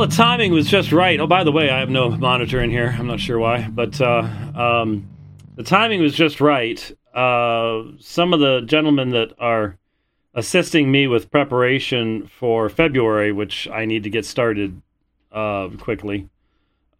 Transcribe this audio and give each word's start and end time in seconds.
The 0.00 0.06
timing 0.06 0.54
was 0.54 0.66
just 0.66 0.92
right. 0.92 1.20
Oh, 1.20 1.26
by 1.26 1.44
the 1.44 1.52
way, 1.52 1.68
I 1.68 1.78
have 1.78 1.90
no 1.90 2.08
monitor 2.08 2.62
in 2.62 2.70
here. 2.70 2.96
I'm 2.98 3.06
not 3.06 3.20
sure 3.20 3.38
why, 3.38 3.68
but 3.68 4.00
uh, 4.00 4.26
um, 4.54 5.06
the 5.56 5.62
timing 5.62 6.00
was 6.00 6.14
just 6.14 6.40
right. 6.40 6.80
Uh, 7.14 7.82
some 7.98 8.32
of 8.32 8.40
the 8.40 8.62
gentlemen 8.62 9.10
that 9.10 9.34
are 9.38 9.76
assisting 10.32 10.90
me 10.90 11.06
with 11.06 11.30
preparation 11.30 12.26
for 12.28 12.70
February, 12.70 13.30
which 13.30 13.68
I 13.68 13.84
need 13.84 14.04
to 14.04 14.10
get 14.10 14.24
started 14.24 14.80
uh, 15.32 15.68
quickly. 15.78 16.30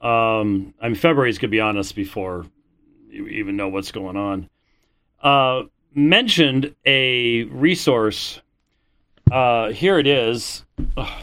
Um, 0.02 0.74
I 0.78 0.88
mean, 0.88 0.94
February's 0.94 1.38
going 1.38 1.48
to 1.48 1.56
be 1.56 1.60
honest 1.60 1.96
before 1.96 2.44
you 3.08 3.28
even 3.28 3.56
know 3.56 3.68
what's 3.68 3.92
going 3.92 4.18
on. 4.18 4.50
Uh, 5.22 5.62
mentioned 5.94 6.74
a 6.84 7.44
resource. 7.44 8.42
Uh, 9.32 9.70
here 9.70 9.98
it 9.98 10.06
is. 10.06 10.66
Ugh. 10.98 11.22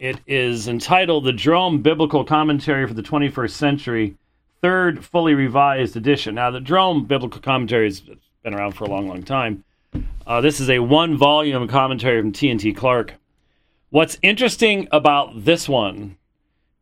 It 0.00 0.18
is 0.26 0.66
entitled 0.66 1.24
The 1.24 1.32
Jerome 1.34 1.82
Biblical 1.82 2.24
Commentary 2.24 2.88
for 2.88 2.94
the 2.94 3.02
21st 3.02 3.50
Century, 3.50 4.16
third 4.62 5.04
fully 5.04 5.34
revised 5.34 5.94
edition. 5.94 6.36
Now, 6.36 6.50
the 6.50 6.58
Jerome 6.58 7.04
Biblical 7.04 7.42
Commentary 7.42 7.84
has 7.84 8.00
been 8.00 8.54
around 8.54 8.72
for 8.72 8.84
a 8.84 8.88
long, 8.88 9.08
long 9.08 9.22
time. 9.22 9.62
Uh, 10.26 10.40
this 10.40 10.58
is 10.58 10.70
a 10.70 10.78
one 10.78 11.18
volume 11.18 11.68
commentary 11.68 12.18
from 12.18 12.32
T&T 12.32 12.72
Clark. 12.72 13.12
What's 13.90 14.16
interesting 14.22 14.88
about 14.90 15.44
this 15.44 15.68
one 15.68 16.16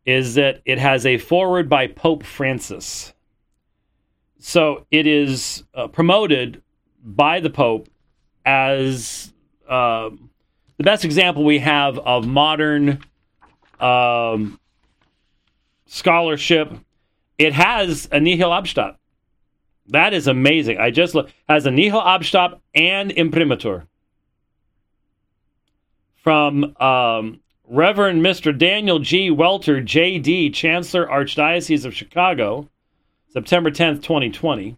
is 0.06 0.36
that 0.36 0.62
it 0.64 0.78
has 0.78 1.05
a 1.05 1.19
foreword 1.19 1.69
by 1.69 1.88
Pope 1.88 2.22
Francis. 2.22 3.14
So 4.38 4.86
it 4.92 5.08
is 5.08 5.64
uh, 5.75 5.88
promoted 5.88 6.62
by 7.05 7.41
the 7.41 7.50
Pope 7.50 7.88
as 8.47 9.32
uh, 9.69 10.10
the 10.79 10.84
best 10.84 11.05
example 11.05 11.45
we 11.45 11.59
have 11.59 11.98
of 11.98 12.27
modern 12.27 13.01
um, 13.81 14.59
scholarship. 15.87 16.73
It 17.37 17.53
has 17.53 18.09
a 18.11 18.21
nihil 18.21 18.51
obstat. 18.51 18.97
That 19.89 20.15
is 20.15 20.27
amazing. 20.27 20.79
I 20.79 20.91
just 20.91 21.15
look 21.15 21.31
has 21.49 21.67
a 21.67 21.71
nihil 21.71 22.01
obstat 22.01 22.61
and 22.75 23.11
imprimatur 23.11 23.87
from 26.23 26.77
um, 26.81 27.41
Reverend 27.67 28.23
Mr. 28.23 28.56
Daniel 28.56 28.99
G. 28.99 29.31
Welter, 29.31 29.81
J.D., 29.81 30.51
Chancellor, 30.51 31.06
Archdiocese 31.06 31.84
of 31.84 31.95
Chicago, 31.95 32.69
September 33.31 33.71
10th, 33.71 34.03
2020. 34.03 34.77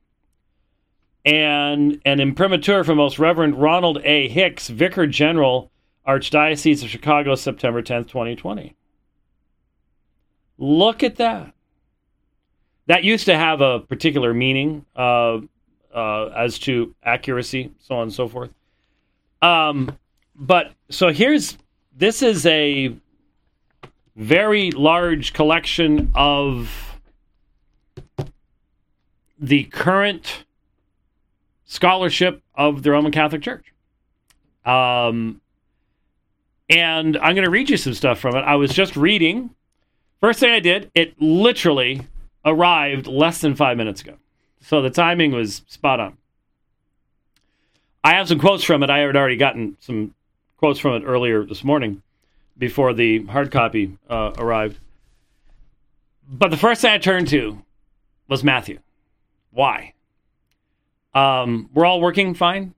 And 1.25 2.01
an 2.05 2.21
imprimatur 2.21 2.85
from 2.85 2.97
Most 2.97 3.19
Reverend 3.19 3.61
Ronald 3.61 4.01
A. 4.05 4.29
Hicks, 4.29 4.69
Vicar 4.69 5.07
General, 5.07 5.71
Archdiocese 6.11 6.83
of 6.83 6.89
Chicago, 6.89 7.37
September 7.37 7.83
10th, 7.83 8.09
2020. 8.09 8.75
Look 10.59 11.05
at 11.05 11.17
that. 11.17 11.55
That 12.87 13.05
used 13.05 13.27
to 13.27 13.37
have 13.37 13.61
a 13.61 13.79
particular 13.79 14.35
meaning 14.35 14.85
uh, 14.97 15.39
uh, 15.95 16.25
as 16.37 16.59
to 16.61 16.97
accuracy, 17.05 17.71
so 17.79 17.95
on 17.95 18.03
and 18.03 18.13
so 18.13 18.27
forth. 18.27 18.51
Um, 19.41 19.97
but 20.35 20.73
so 20.89 21.13
here's 21.13 21.57
this 21.97 22.23
is 22.23 22.45
a 22.47 22.93
very 24.17 24.73
large 24.73 25.33
collection 25.33 26.11
of 26.17 26.99
the 29.39 29.65
current 29.65 30.45
scholarship 31.65 32.43
of 32.57 32.83
the 32.83 32.91
Roman 32.91 33.13
Catholic 33.13 33.43
Church. 33.43 33.73
Um, 34.65 35.41
and 36.71 37.17
I'm 37.17 37.35
going 37.35 37.45
to 37.45 37.51
read 37.51 37.69
you 37.69 37.77
some 37.77 37.95
stuff 37.95 38.21
from 38.21 38.37
it. 38.37 38.41
I 38.41 38.55
was 38.55 38.73
just 38.73 38.97
reading. 38.97 39.51
First 40.21 40.39
thing 40.41 40.53
I 40.53 40.61
did, 40.61 40.91
it 40.95 41.21
literally 41.21 42.03
arrived 42.45 43.09
less 43.09 43.41
than 43.41 43.57
five 43.57 43.77
minutes 43.77 44.01
ago. 44.01 44.15
So 44.63 44.81
the 44.81 44.91
timing 44.91 45.33
was 45.33 45.63
spot 45.67 45.99
on. 45.99 46.17
I 48.05 48.15
have 48.15 48.29
some 48.29 48.39
quotes 48.39 48.65
from 48.65 48.83
it. 48.83 48.89
I 48.89 48.99
had 48.99 49.17
already 49.17 49.37
gotten 49.37 49.77
some 49.81 50.15
quotes 50.57 50.79
from 50.79 50.95
it 50.95 51.05
earlier 51.05 51.45
this 51.45 51.65
morning 51.65 52.03
before 52.57 52.95
the 52.95 53.25
hard 53.25 53.51
copy 53.51 53.99
uh, 54.09 54.33
arrived. 54.39 54.79
But 56.29 56.51
the 56.51 56.57
first 56.57 56.83
thing 56.83 56.93
I 56.93 56.99
turned 56.99 57.29
to 57.29 57.63
was 58.29 58.45
Matthew. 58.45 58.79
Why? 59.51 59.95
Um, 61.15 61.69
we're 61.75 61.85
all 61.85 62.01
working 62.01 62.35
fine? 62.35 62.75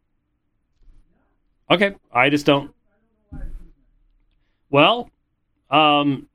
Okay, 1.70 1.94
I 2.12 2.30
just 2.30 2.46
don't. 2.46 2.72
Well, 4.72 5.10
um, 5.70 6.26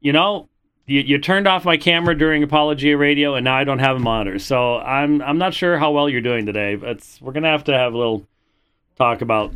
you 0.00 0.12
know, 0.12 0.48
you, 0.86 1.00
you 1.00 1.18
turned 1.18 1.46
off 1.46 1.64
my 1.64 1.76
camera 1.76 2.18
during 2.18 2.42
Apologia 2.42 2.96
Radio, 2.96 3.36
and 3.36 3.44
now 3.44 3.56
I 3.56 3.62
don't 3.62 3.78
have 3.78 3.96
a 3.96 4.00
monitor. 4.00 4.40
So 4.40 4.78
I'm 4.78 5.22
I'm 5.22 5.38
not 5.38 5.54
sure 5.54 5.78
how 5.78 5.92
well 5.92 6.08
you're 6.08 6.20
doing 6.20 6.44
today. 6.44 6.74
But 6.74 7.00
we're 7.20 7.32
gonna 7.32 7.50
have 7.50 7.64
to 7.64 7.72
have 7.72 7.94
a 7.94 7.96
little 7.96 8.26
talk 8.98 9.22
about. 9.22 9.54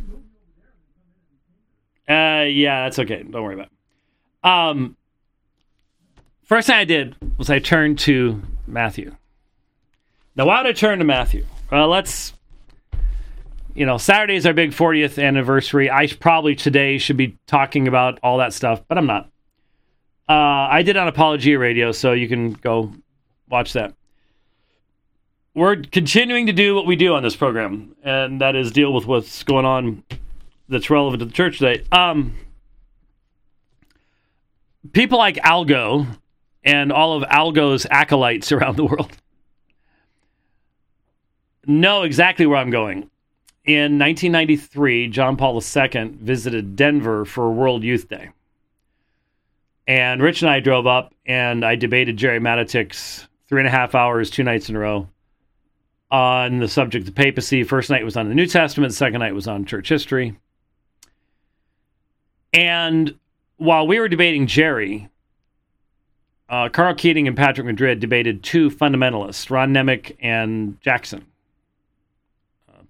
Uh, 2.09 2.47
yeah, 2.47 2.85
that's 2.85 2.99
okay. 2.99 3.21
Don't 3.21 3.43
worry 3.43 3.55
about. 3.55 3.67
It. 3.67 4.49
Um, 4.49 4.95
first 6.43 6.67
thing 6.67 6.77
I 6.77 6.85
did 6.85 7.17
was 7.37 7.49
I 7.49 7.59
turned 7.59 7.99
to 7.99 8.41
Matthew. 8.65 9.13
Now, 10.37 10.45
why 10.45 10.63
did 10.63 10.69
I 10.69 10.73
turn 10.73 10.99
to 10.99 11.05
Matthew? 11.05 11.45
Well, 11.69 11.89
let's. 11.89 12.31
You 13.77 13.85
know, 13.85 13.99
Saturday 13.99 14.35
is 14.35 14.47
our 14.47 14.53
big 14.53 14.71
40th 14.71 15.23
anniversary. 15.23 15.91
I 15.91 16.07
probably 16.07 16.55
today 16.55 16.97
should 16.97 17.15
be 17.15 17.37
talking 17.45 17.87
about 17.87 18.17
all 18.23 18.39
that 18.39 18.51
stuff, 18.51 18.81
but 18.87 18.97
I'm 18.97 19.05
not. 19.05 19.29
Uh, 20.27 20.33
I 20.71 20.81
did 20.81 20.97
on 20.97 21.07
Apologia 21.07 21.59
Radio, 21.59 21.91
so 21.91 22.13
you 22.13 22.27
can 22.27 22.53
go 22.53 22.91
watch 23.47 23.73
that. 23.73 23.93
We're 25.53 25.75
continuing 25.75 26.47
to 26.47 26.53
do 26.53 26.73
what 26.73 26.87
we 26.87 26.95
do 26.95 27.13
on 27.13 27.21
this 27.21 27.35
program, 27.35 27.95
and 28.01 28.41
that 28.41 28.55
is 28.55 28.71
deal 28.71 28.91
with 28.91 29.05
what's 29.05 29.43
going 29.43 29.65
on 29.65 30.03
that's 30.67 30.89
relevant 30.89 31.19
to 31.19 31.27
the 31.27 31.31
church 31.31 31.59
today. 31.59 31.85
Um, 31.91 32.35
people 34.91 35.19
like 35.19 35.35
Algo 35.35 36.07
and 36.63 36.91
all 36.91 37.15
of 37.15 37.29
Algo's 37.29 37.85
acolytes 37.91 38.51
around 38.51 38.75
the 38.75 38.85
world 38.85 39.15
know 41.67 42.01
exactly 42.01 42.47
where 42.47 42.57
I'm 42.57 42.71
going. 42.71 43.11
In 43.67 43.99
1993, 43.99 45.09
John 45.09 45.35
Paul 45.35 45.61
II 45.61 46.11
visited 46.21 46.77
Denver 46.77 47.25
for 47.25 47.51
World 47.51 47.83
Youth 47.83 48.07
Day. 48.07 48.29
And 49.85 50.21
Rich 50.21 50.41
and 50.41 50.49
I 50.49 50.61
drove 50.61 50.87
up, 50.87 51.13
and 51.25 51.65
I 51.65 51.75
debated 51.75 52.15
Jerry 52.15 52.39
Matatics 52.39 53.27
three 53.49 53.59
and 53.59 53.67
a 53.67 53.71
half 53.71 53.93
hours, 53.93 54.29
two 54.29 54.43
nights 54.43 54.69
in 54.69 54.77
a 54.77 54.79
row, 54.79 55.09
on 56.09 56.59
the 56.59 56.69
subject 56.69 57.09
of 57.09 57.15
papacy. 57.15 57.65
First 57.65 57.89
night 57.89 58.05
was 58.05 58.15
on 58.15 58.29
the 58.29 58.35
New 58.35 58.47
Testament, 58.47 58.93
second 58.93 59.19
night 59.19 59.35
was 59.35 59.49
on 59.49 59.65
church 59.65 59.89
history. 59.89 60.39
And 62.53 63.19
while 63.57 63.85
we 63.85 63.99
were 63.99 64.07
debating 64.07 64.47
Jerry, 64.47 65.09
uh, 66.47 66.69
Karl 66.69 66.95
Keating 66.95 67.27
and 67.27 67.35
Patrick 67.35 67.67
Madrid 67.67 67.99
debated 67.99 68.43
two 68.43 68.69
fundamentalists, 68.69 69.49
Ron 69.49 69.73
Nemec 69.73 70.15
and 70.21 70.79
Jackson. 70.79 71.25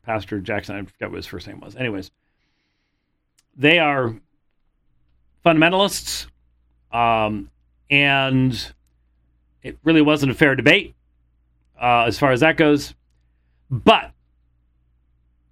Pastor 0.07 0.39
Jackson, 0.39 0.77
I 0.77 0.83
forget 0.86 1.09
what 1.09 1.18
his 1.18 1.25
first 1.25 1.48
name 1.48 1.59
was. 1.59 1.75
Anyways, 1.75 2.12
they 3.57 3.77
are 3.77 4.15
fundamentalists, 5.45 6.27
um, 6.94 7.50
and 7.92 8.74
it 9.62 9.77
really 9.83 10.01
wasn't 10.01 10.31
a 10.31 10.36
fair 10.36 10.56
debate 10.56 10.95
uh, 11.80 12.06
as 12.07 12.18
far 12.18 12.31
as 12.31 12.39
that 12.39 12.56
goes. 12.56 12.95
But 13.69 14.12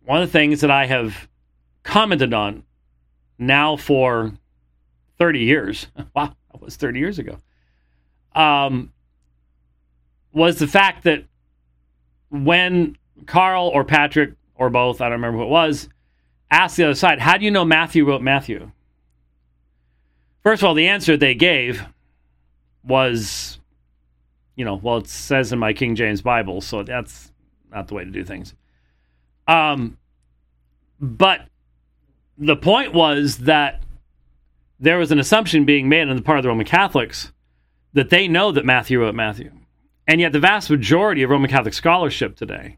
one 0.06 0.22
of 0.22 0.30
the 0.30 0.32
things 0.32 0.62
that 0.62 0.72
I 0.72 0.86
have 0.86 1.28
commented 1.84 2.34
on 2.34 2.64
now 3.38 3.76
for 3.76 4.32
30 5.18 5.40
years, 5.40 5.88
wow, 6.16 6.34
that 6.54 6.62
was 6.62 6.78
30 6.78 6.98
years 6.98 7.20
ago, 7.20 7.42
um, 8.34 8.94
was 10.32 10.60
the 10.60 10.68
fact 10.68 11.04
that 11.04 11.26
when 12.30 12.98
Karl 13.26 13.68
or 13.68 13.84
Patrick 13.84 14.32
or 14.56 14.70
both, 14.70 15.02
I 15.02 15.06
don't 15.06 15.14
remember 15.14 15.40
who 15.40 15.44
it 15.44 15.50
was, 15.50 15.90
asked 16.50 16.78
the 16.78 16.86
other 16.86 16.96
side, 16.96 17.20
How 17.20 17.38
do 17.38 17.46
you 17.46 17.52
know 17.52 17.66
Matthew 17.66 18.06
wrote 18.06 18.22
Matthew? 18.22 18.72
First 20.44 20.62
of 20.62 20.68
all, 20.68 20.74
the 20.74 20.88
answer 20.88 21.18
they 21.18 21.36
gave 21.36 21.84
was, 22.84 23.60
you 24.56 24.64
know, 24.64 24.76
well, 24.76 24.98
it 24.98 25.08
says 25.08 25.52
in 25.52 25.60
my 25.60 25.74
King 25.74 25.96
James 25.96 26.22
Bible, 26.22 26.62
so 26.62 26.84
that's 26.84 27.32
not 27.72 27.88
the 27.88 27.96
way 27.96 28.06
to 28.06 28.12
do 28.12 28.24
things. 28.24 28.54
Um, 29.48 29.98
but 31.00 31.42
the 32.38 32.56
point 32.56 32.94
was 32.94 33.40
that 33.40 33.84
there 34.80 34.98
was 34.98 35.12
an 35.12 35.20
assumption 35.20 35.66
being 35.66 35.90
made 35.90 36.08
on 36.08 36.16
the 36.16 36.22
part 36.22 36.38
of 36.38 36.44
the 36.44 36.50
Roman 36.50 36.66
Catholics 36.66 37.32
that 37.94 38.10
they 38.10 38.28
know 38.28 38.52
that 38.52 38.66
Matthew 38.66 39.00
wrote 39.00 39.16
Matthew. 39.16 39.52
And 40.08 40.22
yet, 40.22 40.32
the 40.32 40.40
vast 40.40 40.70
majority 40.70 41.24
of 41.24 41.32
Roman 41.32 41.50
Catholic 41.50 41.74
scholarship 41.74 42.36
today 42.36 42.78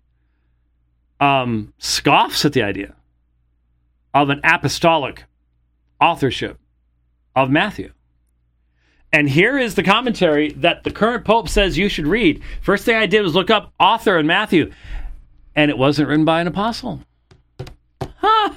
um, 1.20 1.74
scoffs 1.78 2.46
at 2.46 2.54
the 2.54 2.64
idea 2.64 2.96
of 4.14 4.30
an 4.30 4.42
apostolic 4.44 5.26
authorship 6.00 6.60
of 7.36 7.50
Matthew. 7.50 7.92
And 9.14 9.30
here 9.30 9.58
is 9.58 9.76
the 9.76 9.84
commentary 9.84 10.52
that 10.54 10.84
the 10.84 10.92
current 10.92 11.24
Pope 11.24 11.48
says 11.48 11.78
you 11.78 11.88
should 11.88 12.08
read. 12.08 12.42
First 12.62 12.84
thing 12.84 12.96
I 12.96 13.06
did 13.06 13.22
was 13.22 13.36
look 13.36 13.50
up 13.50 13.74
author 13.80 14.18
in 14.18 14.28
Matthew, 14.28 14.72
and 15.56 15.72
it 15.72 15.78
wasn't 15.78 16.10
written 16.10 16.26
by 16.26 16.42
an 16.42 16.48
apostle. 16.48 17.02
Huh. 18.02 18.54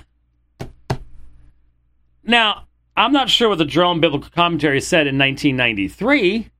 Now, 2.24 2.66
I'm 2.96 3.12
not 3.12 3.30
sure 3.30 3.48
what 3.48 3.58
the 3.58 3.64
Jerome 3.64 4.00
Biblical 4.00 4.30
Commentary 4.30 4.80
said 4.80 5.06
in 5.06 5.16
1993, 5.16 6.50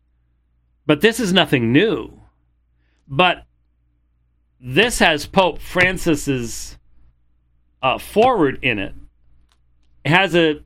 but 0.87 1.01
this 1.01 1.19
is 1.21 1.33
nothing 1.33 1.73
new. 1.73 2.21
But 3.09 3.45
this 4.61 4.99
has 4.99 5.27
Pope 5.27 5.59
Francis's 5.59 6.79
uh, 7.83 7.99
forward 7.99 8.59
in 8.63 8.79
it. 8.79 8.95
It 10.05 10.11
has 10.11 10.35
a 10.35 10.63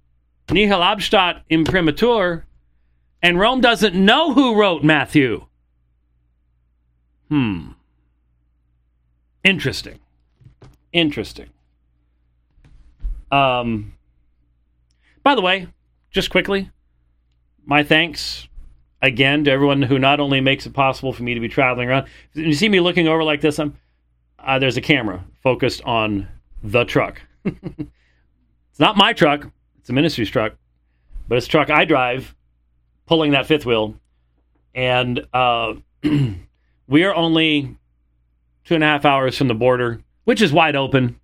nihil 0.50 0.80
obstat 0.80 1.42
imprimatur 1.48 2.44
and 3.22 3.38
Rome 3.38 3.60
doesn't 3.62 3.94
know 3.94 4.34
who 4.34 4.54
wrote 4.54 4.84
Matthew. 4.84 5.46
Hmm. 7.30 7.68
Interesting. 9.42 9.98
Interesting. 10.92 11.48
Um, 13.30 13.94
by 15.22 15.34
the 15.34 15.40
way, 15.40 15.68
just 16.10 16.30
quickly, 16.30 16.70
my 17.64 17.82
thanks 17.82 18.46
again 19.00 19.44
to 19.44 19.50
everyone 19.50 19.82
who 19.82 19.98
not 19.98 20.20
only 20.20 20.40
makes 20.40 20.66
it 20.66 20.72
possible 20.72 21.12
for 21.12 21.22
me 21.22 21.34
to 21.34 21.40
be 21.40 21.48
traveling 21.48 21.88
around. 21.88 22.06
You 22.34 22.54
see 22.54 22.68
me 22.68 22.80
looking 22.80 23.08
over 23.08 23.24
like 23.24 23.40
this. 23.40 23.58
I'm 23.58 23.76
uh, 24.44 24.58
there's 24.58 24.76
a 24.76 24.80
camera 24.80 25.24
focused 25.42 25.82
on 25.82 26.28
the 26.62 26.84
truck. 26.84 27.20
it's 27.44 28.78
not 28.78 28.96
my 28.96 29.12
truck. 29.12 29.50
It's 29.78 29.90
a 29.90 29.92
ministry's 29.92 30.30
truck, 30.30 30.54
but 31.28 31.36
it's 31.36 31.46
a 31.46 31.50
truck 31.50 31.70
I 31.70 31.84
drive 31.84 32.34
pulling 33.06 33.32
that 33.32 33.46
fifth 33.46 33.66
wheel, 33.66 33.94
and 34.74 35.26
uh, 35.32 35.74
we 36.88 37.04
are 37.04 37.14
only 37.14 37.76
two 38.64 38.74
and 38.74 38.82
a 38.82 38.86
half 38.86 39.04
hours 39.04 39.36
from 39.36 39.48
the 39.48 39.54
border, 39.54 40.00
which 40.24 40.40
is 40.40 40.52
wide 40.52 40.74
open, 40.74 41.20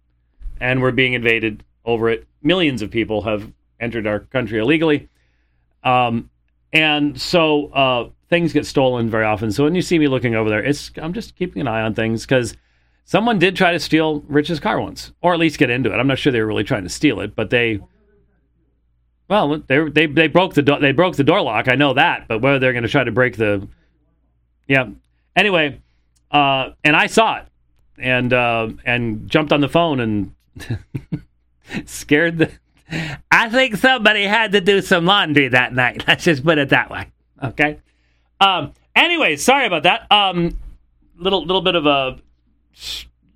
and 0.61 0.82
we're 0.82 0.93
being 0.93 1.14
invaded 1.14 1.64
over 1.84 2.11
it. 2.11 2.26
Millions 2.43 2.82
of 2.82 2.90
people 2.90 3.23
have 3.23 3.50
entered 3.81 4.06
our 4.06 4.20
country 4.20 4.58
illegally, 4.58 5.08
um, 5.84 6.28
and 6.73 7.19
so 7.19 7.69
uh, 7.69 8.08
things 8.28 8.52
get 8.52 8.66
stolen 8.66 9.08
very 9.08 9.25
often. 9.25 9.50
So 9.52 9.64
when 9.64 9.75
you 9.75 9.82
see 9.82 9.99
me 9.99 10.06
looking 10.06 10.34
over 10.34 10.50
there, 10.50 10.62
it's 10.62 10.90
I'm 10.99 11.14
just 11.14 11.34
keeping 11.37 11.61
an 11.62 11.69
eye 11.69 11.81
on 11.81 11.94
things 11.94 12.26
because 12.26 12.56
someone 13.11 13.41
did 13.41 13.57
try 13.57 13.73
to 13.73 13.81
steal 13.81 14.21
Rich's 14.29 14.61
car 14.61 14.81
once, 14.81 15.12
or 15.21 15.35
at 15.35 15.41
least 15.41 15.59
get 15.59 15.69
into 15.69 15.93
it. 15.93 15.97
I'm 15.97 16.07
not 16.07 16.21
sure 16.21 16.31
they 16.33 16.41
were 16.41 16.47
really 16.47 16.62
trying 16.62 16.85
to 16.85 16.89
steal 16.89 17.19
it, 17.19 17.35
but 17.35 17.51
they 17.51 17.81
well, 19.29 19.59
they 19.67 19.89
they 19.89 20.07
they 20.07 20.29
broke 20.29 20.55
the 20.55 20.62
do- 20.62 20.79
they 20.79 20.93
broke 20.93 21.17
the 21.17 21.25
door 21.25 21.41
lock. 21.43 21.67
I 21.67 21.75
know 21.75 21.93
that, 21.95 22.29
but 22.29 22.41
whether 22.41 22.61
they're 22.61 22.73
going 22.73 22.85
to 22.85 22.89
try 22.89 23.03
to 23.03 23.11
break 23.11 23.37
the 23.37 23.67
yeah. 24.69 24.91
Anyway, 25.35 25.81
uh, 26.31 26.71
and 26.85 26.95
I 26.95 27.07
saw 27.07 27.39
it 27.39 27.47
and 27.99 28.33
uh, 28.33 28.69
and 28.85 29.29
jumped 29.29 29.53
on 29.53 29.61
the 29.61 29.69
phone 29.69 29.99
and 29.99 30.35
scared 31.87 32.39
the. 32.39 32.53
I 33.31 33.49
think 33.49 33.77
somebody 33.77 34.23
had 34.25 34.53
to 34.53 34.61
do 34.61 34.81
some 34.83 35.05
laundry 35.05 35.49
that 35.49 35.75
night. 35.75 36.05
Let's 36.09 36.25
just 36.25 36.45
put 36.45 36.59
it 36.59 36.69
that 36.69 36.91
way. 36.91 37.11
Okay. 37.43 37.81
Um. 38.41 38.73
Anyway, 38.95 39.35
sorry 39.35 39.67
about 39.67 39.83
that. 39.83 40.07
Um. 40.12 40.57
Little 41.17 41.45
little 41.45 41.62
bit 41.62 41.75
of 41.75 41.87
a 41.87 42.21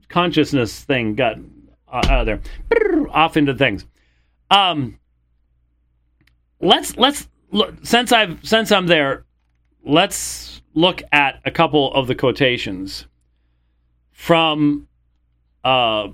consciousness 0.08 0.82
thing 0.82 1.14
got 1.14 1.38
uh, 1.88 2.02
out 2.08 2.20
of 2.20 2.26
there, 2.26 3.10
off 3.10 3.36
into 3.36 3.54
things. 3.54 3.84
Um 4.50 4.98
let's 6.60 6.96
let's 6.96 7.28
look 7.50 7.75
since 7.82 8.12
I've 8.12 8.38
since 8.46 8.72
I'm 8.72 8.86
there, 8.86 9.25
let's 9.84 10.62
look 10.75 11.02
at 11.12 11.40
a 11.44 11.50
couple 11.50 11.92
of 11.94 12.06
the 12.06 12.14
quotations 12.14 13.06
from 14.10 14.88
uh, 15.62 16.08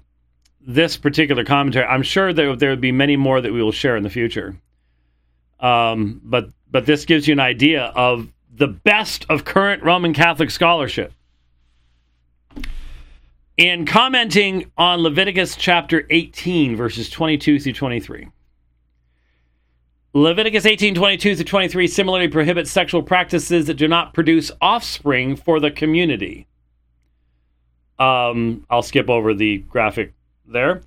this 0.61 0.97
particular 0.97 1.45
commentary. 1.45 1.87
I'm 1.87 2.03
sure 2.03 2.33
there 2.33 2.55
there 2.57 2.71
would 2.71 2.81
be 2.81 2.93
many 2.93 3.17
more 3.17 3.41
that 3.41 3.53
we 3.53 3.63
will 3.63 3.73
share 3.73 3.97
in 3.97 4.03
the 4.03 4.11
future. 4.11 4.57
Um, 5.61 6.21
but 6.25 6.51
but 6.71 6.87
this 6.87 7.05
gives 7.05 7.27
you 7.27 7.33
an 7.33 7.41
idea 7.41 7.85
of 7.95 8.29
the 8.53 8.69
best 8.69 9.27
of 9.29 9.45
current 9.45 9.83
Roman 9.83 10.13
Catholic 10.13 10.51
scholarship. 10.51 11.13
In 13.61 13.85
commenting 13.85 14.73
on 14.79 15.01
Leviticus 15.01 15.55
chapter 15.55 16.07
18, 16.09 16.77
verses 16.77 17.11
22 17.11 17.61
through 17.61 17.75
23. 17.75 18.29
Leviticus 20.15 20.65
18 20.65 20.95
22 20.95 21.37
through 21.37 21.45
23 21.45 21.87
similarly 21.87 22.29
prohibits 22.29 22.71
sexual 22.71 23.03
practices 23.03 23.67
that 23.67 23.75
do 23.75 23.87
not 23.87 24.15
produce 24.15 24.51
offspring 24.63 25.37
for 25.37 25.61
the 25.61 25.71
community. 25.71 26.47
Um, 27.99 28.65
I'll 28.71 28.81
skip 28.81 29.11
over 29.11 29.35
the 29.35 29.59
graphic 29.59 30.15
there. 30.47 30.81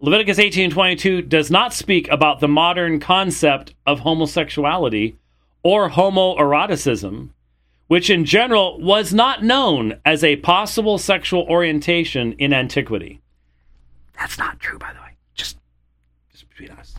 Leviticus 0.00 0.38
18 0.38 0.72
22 0.72 1.22
does 1.22 1.50
not 1.50 1.72
speak 1.72 2.06
about 2.10 2.40
the 2.40 2.48
modern 2.48 3.00
concept 3.00 3.74
of 3.86 4.00
homosexuality 4.00 5.16
or 5.62 5.88
homoeroticism, 5.88 7.30
which 7.90 8.08
in 8.08 8.24
general 8.24 8.80
was 8.80 9.12
not 9.12 9.42
known 9.42 9.98
as 10.04 10.22
a 10.22 10.36
possible 10.36 10.96
sexual 10.96 11.42
orientation 11.50 12.32
in 12.34 12.52
antiquity. 12.52 13.20
That's 14.16 14.38
not 14.38 14.60
true, 14.60 14.78
by 14.78 14.92
the 14.92 15.00
way. 15.00 15.16
Just, 15.34 15.56
just 16.30 16.48
between 16.48 16.70
us. 16.70 16.94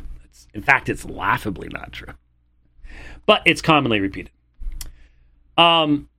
In 0.54 0.62
fact, 0.62 0.90
it's 0.90 1.06
laughably 1.06 1.70
not 1.70 1.94
true, 1.94 2.14
but 3.26 3.42
it's 3.46 3.62
commonly 3.62 4.02
repeated. 4.02 4.34
Um, 5.58 6.10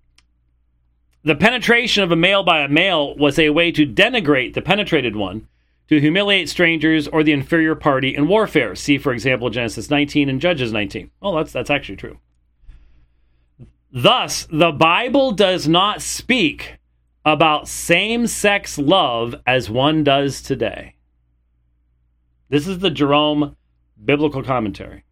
the 1.22 1.34
penetration 1.34 2.02
of 2.02 2.10
a 2.10 2.16
male 2.16 2.42
by 2.42 2.60
a 2.60 2.68
male 2.68 3.14
was 3.18 3.38
a 3.38 3.50
way 3.50 3.72
to 3.72 3.84
denigrate 3.84 4.54
the 4.54 4.62
penetrated 4.62 5.14
one, 5.14 5.48
to 5.88 6.00
humiliate 6.00 6.48
strangers 6.48 7.06
or 7.08 7.22
the 7.22 7.32
inferior 7.32 7.74
party 7.74 8.16
in 8.16 8.26
warfare. 8.26 8.74
See, 8.74 8.96
for 8.96 9.12
example, 9.12 9.50
Genesis 9.50 9.90
19 9.90 10.30
and 10.30 10.40
Judges 10.40 10.72
19. 10.72 11.10
Well, 11.20 11.34
that's 11.34 11.52
that's 11.52 11.68
actually 11.68 11.96
true. 11.96 12.16
Thus, 13.92 14.48
the 14.50 14.72
Bible 14.72 15.32
does 15.32 15.68
not 15.68 16.00
speak 16.00 16.78
about 17.26 17.68
same 17.68 18.26
sex 18.26 18.78
love 18.78 19.34
as 19.46 19.68
one 19.68 20.02
does 20.02 20.40
today. 20.40 20.94
This 22.48 22.66
is 22.66 22.78
the 22.78 22.90
Jerome 22.90 23.54
biblical 24.02 24.42
commentary. 24.42 25.04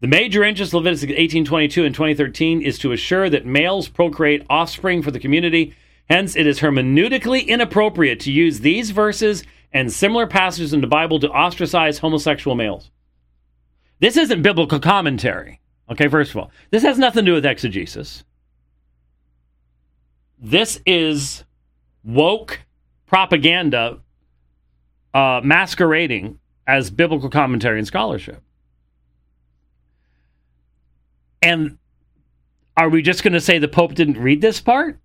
The 0.00 0.08
major 0.08 0.42
interest 0.42 0.70
of 0.70 0.82
Leviticus 0.82 1.10
1822 1.10 1.84
and 1.84 1.94
2013 1.94 2.60
is 2.60 2.78
to 2.80 2.90
assure 2.90 3.30
that 3.30 3.46
males 3.46 3.88
procreate 3.88 4.44
offspring 4.50 5.00
for 5.00 5.12
the 5.12 5.20
community. 5.20 5.74
Hence, 6.08 6.34
it 6.34 6.48
is 6.48 6.60
hermeneutically 6.60 7.46
inappropriate 7.46 8.18
to 8.20 8.32
use 8.32 8.60
these 8.60 8.90
verses 8.90 9.44
and 9.72 9.92
similar 9.92 10.26
passages 10.26 10.72
in 10.72 10.80
the 10.80 10.86
Bible 10.88 11.20
to 11.20 11.30
ostracize 11.30 11.98
homosexual 11.98 12.56
males. 12.56 12.90
This 14.00 14.16
isn't 14.16 14.42
biblical 14.42 14.80
commentary. 14.80 15.60
Okay, 15.90 16.08
first 16.08 16.30
of 16.30 16.36
all, 16.36 16.50
this 16.70 16.82
has 16.84 16.98
nothing 16.98 17.24
to 17.24 17.30
do 17.30 17.34
with 17.34 17.44
exegesis. 17.44 18.24
This 20.38 20.80
is 20.86 21.44
woke 22.04 22.60
propaganda 23.06 23.98
uh, 25.12 25.40
masquerading 25.42 26.38
as 26.66 26.90
biblical 26.90 27.28
commentary 27.28 27.78
and 27.78 27.86
scholarship. 27.86 28.40
And 31.42 31.78
are 32.76 32.88
we 32.88 33.02
just 33.02 33.24
going 33.24 33.32
to 33.32 33.40
say 33.40 33.58
the 33.58 33.66
Pope 33.66 33.94
didn't 33.94 34.18
read 34.18 34.40
this 34.40 34.60
part? 34.60 34.98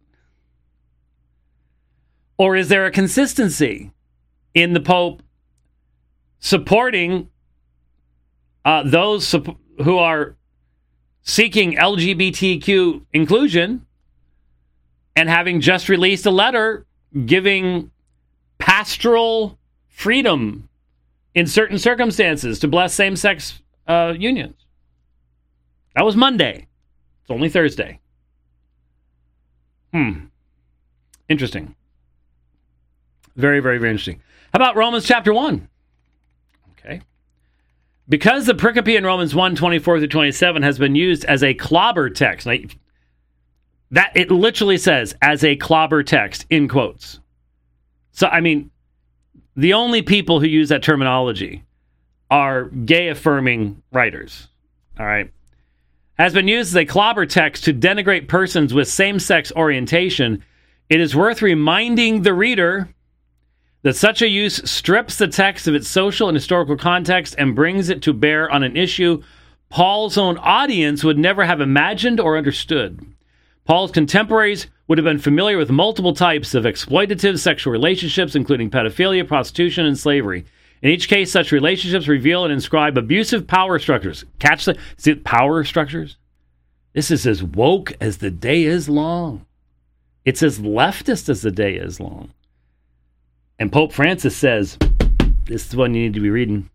Or 2.38 2.56
is 2.56 2.70
there 2.70 2.86
a 2.86 2.92
consistency 2.92 3.92
in 4.54 4.74
the 4.74 4.80
Pope 4.80 5.24
supporting 6.40 7.30
uh, 8.64 8.84
those 8.84 9.34
who 9.84 9.98
are 9.98 10.36
seeking 11.26 11.74
LGBTQ 11.76 13.02
inclusion 13.12 13.86
and 15.16 15.28
having 15.28 15.60
just 15.60 15.90
released 15.90 16.26
a 16.26 16.32
letter 16.32 16.86
giving 17.26 17.92
pastoral 18.60 19.58
freedom 19.88 20.70
in 21.34 21.48
certain 21.48 21.80
circumstances 21.80 22.60
to 22.60 22.68
bless 22.68 22.94
same 22.94 23.16
sex 23.16 23.62
uh, 23.88 24.14
unions. 24.18 24.56
That 25.96 26.06
was 26.06 26.16
Monday. 26.16 26.68
It's 27.22 27.32
only 27.32 27.50
Thursday. 27.50 28.00
Hmm. 29.94 30.26
Interesting. 31.28 31.76
Very, 33.36 33.62
very, 33.62 33.80
very 33.80 33.92
interesting. 33.92 34.22
How 34.54 34.58
about 34.58 34.76
Romans 34.76 35.06
chapter 35.06 35.34
1? 35.34 35.68
Because 38.08 38.46
the 38.46 38.54
pericope 38.54 38.96
in 38.96 39.06
Romans 39.06 39.34
1 39.34 39.56
24 39.56 40.00
through 40.00 40.08
27 40.08 40.64
has 40.64 40.78
been 40.78 40.96
used 40.96 41.26
as 41.26 41.44
a 41.44 41.54
clobber 41.54 42.10
text, 42.10 42.48
that 43.92 44.12
it 44.16 44.30
literally 44.30 44.78
says 44.78 45.16
as 45.22 45.44
a 45.44 45.56
clobber 45.56 46.04
text 46.04 46.46
in 46.50 46.68
quotes. 46.68 47.20
So, 48.12 48.28
I 48.28 48.42
mean, 48.42 48.70
the 49.56 49.74
only 49.74 50.02
people 50.02 50.40
who 50.40 50.48
use 50.48 50.70
that 50.70 50.84
terminology 50.84 51.64
are 52.30 52.66
gay 52.66 53.10
affirming 53.10 53.82
writers. 53.92 54.48
All 55.00 55.06
right. 55.06 55.32
Has 56.18 56.34
been 56.34 56.48
used 56.48 56.70
as 56.70 56.78
a 56.78 56.86
clobber 56.86 57.26
text 57.26 57.66
to 57.66 57.74
denigrate 57.74 58.28
persons 58.28 58.74
with 58.74 58.88
same 58.88 59.20
sex 59.20 59.52
orientation. 59.56 60.44
It 60.90 61.02
is 61.02 61.16
worth 61.16 61.42
reminding 61.42 62.22
the 62.22 62.34
reader 62.34 62.90
that 63.86 63.96
such 63.96 64.24
a 64.24 64.28
use 64.28 64.68
strips 64.68 65.16
the 65.20 65.28
text 65.28 65.68
of 65.68 65.76
its 65.76 65.88
social 65.88 66.28
and 66.28 66.36
historical 66.36 66.76
context 66.76 67.36
and 67.38 67.54
brings 67.54 67.88
it 67.90 68.02
to 68.02 68.14
bear 68.14 68.50
on 68.50 68.64
an 68.64 68.76
issue 68.76 69.22
Paul's 69.70 70.18
own 70.18 70.40
audience 70.40 71.04
would 71.04 71.20
never 71.20 71.46
have 71.46 71.62
imagined 71.62 72.20
or 72.20 72.36
understood. 72.36 73.06
Paul's 73.64 73.92
contemporaries 73.92 74.66
would 74.88 74.98
have 74.98 75.06
been 75.06 75.20
familiar 75.20 75.60
with 75.60 75.70
multiple 75.70 76.16
types 76.16 76.56
of 76.56 76.64
exploitative 76.64 77.38
sexual 77.38 77.72
relationships, 77.72 78.36
including 78.36 78.72
pedophilia, 78.72 79.28
prostitution, 79.28 79.86
and 79.86 80.00
slavery. 80.00 80.46
In 80.82 80.90
each 80.90 81.08
case, 81.08 81.32
such 81.32 81.52
relationships 81.52 82.08
reveal 82.08 82.44
and 82.44 82.52
inscribe 82.52 82.98
abusive 82.98 83.46
power 83.46 83.78
structures. 83.78 84.26
Catch 84.40 84.66
the 84.66 84.78
see, 84.98 85.14
power 85.14 85.64
structures? 85.64 86.18
This 86.94 87.12
is 87.12 87.28
as 87.28 87.44
woke 87.44 87.94
as 88.02 88.18
the 88.18 88.32
day 88.32 88.64
is 88.64 88.90
long. 88.90 89.46
It's 90.24 90.42
as 90.42 90.58
leftist 90.58 91.30
as 91.30 91.44
the 91.44 91.52
day 91.52 91.76
is 91.76 92.00
long. 92.00 92.32
And 93.60 93.72
Pope 93.72 93.94
Francis 93.94 94.36
says, 94.36 94.78
this 95.46 95.68
is 95.68 95.76
one 95.76 95.94
you 95.94 96.04
need 96.04 96.14
to 96.14 96.20
be 96.20 96.30
reading. 96.30 96.70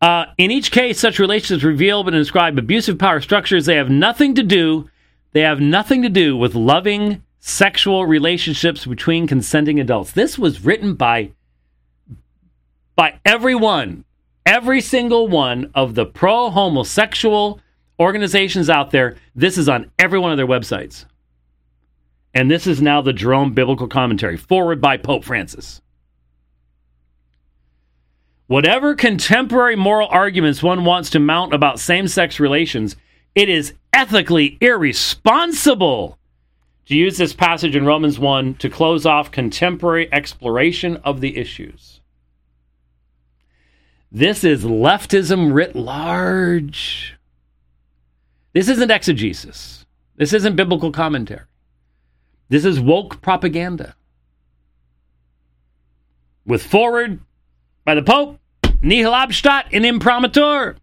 Uh, 0.00 0.26
in 0.38 0.50
each 0.50 0.70
case, 0.70 0.98
such 0.98 1.18
relationships 1.18 1.62
reveal 1.62 2.00
and 2.00 2.12
describe 2.12 2.58
abusive 2.58 2.98
power 2.98 3.20
structures. 3.20 3.66
They 3.66 3.76
have 3.76 3.90
nothing 3.90 4.34
to 4.36 4.42
do. 4.42 4.88
They 5.32 5.42
have 5.42 5.60
nothing 5.60 6.02
to 6.02 6.08
do 6.08 6.36
with 6.36 6.54
loving 6.54 7.22
sexual 7.38 8.06
relationships 8.06 8.86
between 8.86 9.26
consenting 9.26 9.78
adults. 9.78 10.12
This 10.12 10.38
was 10.38 10.64
written 10.64 10.94
by 10.94 11.32
by 12.96 13.18
everyone, 13.24 14.04
every 14.44 14.80
single 14.80 15.28
one 15.28 15.70
of 15.74 15.94
the 15.94 16.04
pro 16.04 16.50
homosexual 16.50 17.60
organizations 17.98 18.68
out 18.68 18.90
there. 18.90 19.16
This 19.34 19.56
is 19.56 19.68
on 19.68 19.90
every 19.98 20.18
one 20.18 20.32
of 20.32 20.36
their 20.36 20.46
websites. 20.46 21.06
And 22.34 22.50
this 22.50 22.66
is 22.66 22.80
now 22.80 23.00
the 23.00 23.12
Jerome 23.12 23.54
Biblical 23.54 23.88
Commentary, 23.88 24.36
forward 24.36 24.80
by 24.80 24.96
Pope 24.96 25.24
Francis. 25.24 25.80
Whatever 28.46 28.94
contemporary 28.94 29.76
moral 29.76 30.08
arguments 30.08 30.62
one 30.62 30.84
wants 30.84 31.10
to 31.10 31.18
mount 31.20 31.54
about 31.54 31.78
same 31.78 32.08
sex 32.08 32.40
relations, 32.40 32.96
it 33.34 33.48
is 33.48 33.74
ethically 33.92 34.58
irresponsible 34.60 36.18
to 36.86 36.96
use 36.96 37.16
this 37.16 37.32
passage 37.32 37.76
in 37.76 37.86
Romans 37.86 38.18
1 38.18 38.54
to 38.54 38.68
close 38.68 39.06
off 39.06 39.30
contemporary 39.30 40.12
exploration 40.12 40.96
of 40.98 41.20
the 41.20 41.36
issues. 41.36 42.00
This 44.10 44.42
is 44.42 44.64
leftism 44.64 45.52
writ 45.52 45.76
large. 45.76 47.16
This 48.52 48.68
isn't 48.68 48.90
exegesis. 48.90 49.86
This 50.16 50.32
isn't 50.32 50.56
biblical 50.56 50.90
commentary. 50.90 51.44
This 52.50 52.64
is 52.64 52.80
woke 52.80 53.22
propaganda. 53.22 53.94
With 56.44 56.62
forward 56.62 57.20
by 57.84 57.94
the 57.94 58.02
Pope, 58.02 58.38
nihil 58.82 59.12
obstat 59.12 59.70
in 59.70 59.84
imprimatur. 59.84 60.76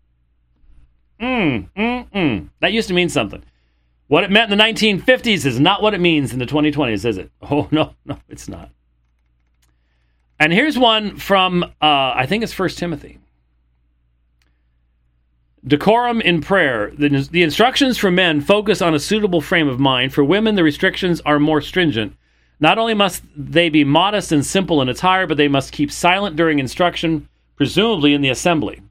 Mm, 1.20 1.70
mm, 1.76 2.12
mm. 2.12 2.50
That 2.62 2.72
used 2.72 2.88
to 2.88 2.94
mean 2.94 3.10
something. 3.10 3.44
What 4.08 4.24
it 4.24 4.32
meant 4.32 4.50
in 4.50 4.58
the 4.58 4.64
1950s 4.64 5.46
is 5.46 5.60
not 5.60 5.82
what 5.82 5.94
it 5.94 6.00
means 6.00 6.32
in 6.32 6.40
the 6.40 6.46
2020s, 6.46 7.04
is 7.06 7.18
it? 7.18 7.32
Oh, 7.42 7.68
no, 7.70 7.96
no, 8.06 8.18
it's 8.30 8.48
not. 8.48 8.72
And 10.40 10.54
here's 10.54 10.80
one 10.80 11.18
from, 11.18 11.64
uh, 11.64 12.14
I 12.16 12.26
think 12.28 12.44
it's 12.44 12.54
First 12.54 12.78
Timothy. 12.78 13.20
Decorum 15.66 16.22
in 16.22 16.42
prayer. 16.42 16.92
The, 16.98 17.28
the 17.32 17.44
instructions 17.44 17.98
for 17.98 18.12
men 18.12 18.42
focus 18.42 18.82
on 18.82 18.94
a 18.94 19.00
suitable 19.00 19.42
frame 19.42 19.68
of 19.68 19.80
mind. 19.80 20.14
For 20.14 20.24
women, 20.24 20.56
the 20.56 20.64
restrictions 20.64 21.22
are 21.22 21.40
more 21.40 21.62
stringent. 21.62 22.16
Not 22.60 22.78
only 22.78 22.94
must 22.94 23.24
they 23.36 23.70
be 23.70 23.84
modest 23.84 24.32
and 24.32 24.46
simple 24.46 24.82
in 24.82 24.90
attire, 24.90 25.28
but 25.28 25.38
they 25.38 25.48
must 25.48 25.72
keep 25.72 25.92
silent 25.92 26.36
during 26.36 26.60
instruction, 26.60 27.28
presumably 27.56 28.14
in 28.14 28.22
the 28.22 28.30
assembly. 28.30 28.82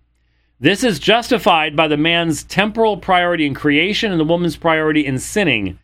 This 0.58 0.82
is 0.82 0.98
justified 0.98 1.76
by 1.76 1.88
the 1.88 1.96
man's 1.96 2.42
temporal 2.42 2.96
priority 2.96 3.44
in 3.44 3.54
creation 3.54 4.10
and 4.10 4.20
the 4.20 4.24
woman's 4.24 4.56
priority 4.56 5.04
in 5.04 5.18
sinning, 5.18 5.78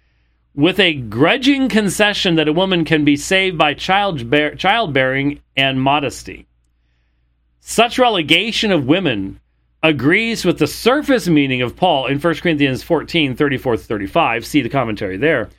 with 0.54 0.80
a 0.80 0.94
grudging 0.94 1.68
concession 1.68 2.36
that 2.36 2.48
a 2.48 2.52
woman 2.52 2.84
can 2.84 3.04
be 3.04 3.16
saved 3.16 3.58
by 3.58 3.74
childbearing 3.74 5.40
and 5.56 5.82
modesty. 5.82 6.46
Such 7.60 7.98
relegation 7.98 8.72
of 8.72 8.86
women 8.86 9.40
agrees 9.82 10.44
with 10.44 10.58
the 10.58 10.66
surface 10.66 11.28
meaning 11.28 11.62
of 11.62 11.76
Paul 11.76 12.06
in 12.06 12.20
1 12.20 12.34
Corinthians 12.36 12.82
14 12.82 13.34
34 13.34 13.76
35. 13.76 14.46
See 14.46 14.62
the 14.62 14.68
commentary 14.68 15.16
there. 15.16 15.50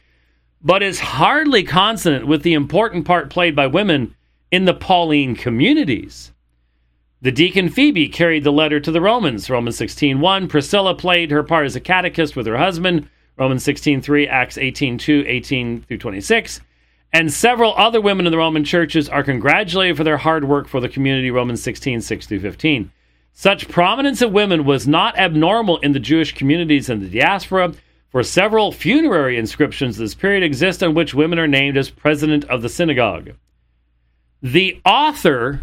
But 0.62 0.82
is 0.82 1.00
hardly 1.00 1.64
consonant 1.64 2.26
with 2.26 2.44
the 2.44 2.54
important 2.54 3.06
part 3.06 3.30
played 3.30 3.56
by 3.56 3.68
women 3.68 4.16
in 4.52 4.66
the 4.66 4.74
Pauline 4.74 5.36
communities. 5.36 6.32
The 7.22 7.32
deacon 7.32 7.70
Phoebe 7.70 8.08
carried 8.08 8.44
the 8.44 8.52
letter 8.52 8.80
to 8.80 8.92
the 8.92 9.02
Romans, 9.02 9.50
Romans 9.50 9.78
16:1. 9.78 10.48
Priscilla 10.48 10.96
played 10.96 11.32
her 11.32 11.44
part 11.44 11.66
as 11.66 11.76
a 11.76 11.82
catechist 11.82 12.36
with 12.36 12.48
her 12.48 12.58
husband, 12.58 13.08
Romans 13.38 13.64
16:3, 13.64 14.28
Acts 14.28 14.58
18:2, 14.58 15.26
18 15.28 15.82
through 15.82 15.98
26. 15.98 16.62
And 17.12 17.32
several 17.32 17.74
other 17.76 18.02
women 18.02 18.26
in 18.26 18.32
the 18.32 18.38
Roman 18.38 18.64
churches 18.64 19.08
are 19.08 19.24
congratulated 19.24 19.98
for 19.98 20.04
their 20.04 20.18
hard 20.18 20.46
work 20.46 20.68
for 20.68 20.80
the 20.80 20.90
community, 20.90 21.30
Romans 21.30 21.62
16, 21.62 22.02
6 22.02 22.26
through 22.26 22.40
15. 22.40 22.92
Such 23.34 23.68
prominence 23.68 24.22
of 24.22 24.32
women 24.32 24.64
was 24.64 24.88
not 24.88 25.18
abnormal 25.18 25.80
in 25.80 25.92
the 25.92 26.00
Jewish 26.00 26.34
communities 26.34 26.88
in 26.90 27.00
the 27.00 27.10
diaspora, 27.10 27.74
for 28.10 28.22
several 28.22 28.72
funerary 28.72 29.38
inscriptions 29.38 29.98
this 29.98 30.14
period 30.14 30.44
exist 30.44 30.84
on 30.84 30.94
which 30.94 31.16
women 31.16 31.40
are 31.40 31.48
named 31.48 31.76
as 31.76 31.90
president 31.90 32.46
of 32.46 32.62
the 32.62 32.70
synagogue. 32.70 33.32
The 34.44 34.80
author, 34.86 35.62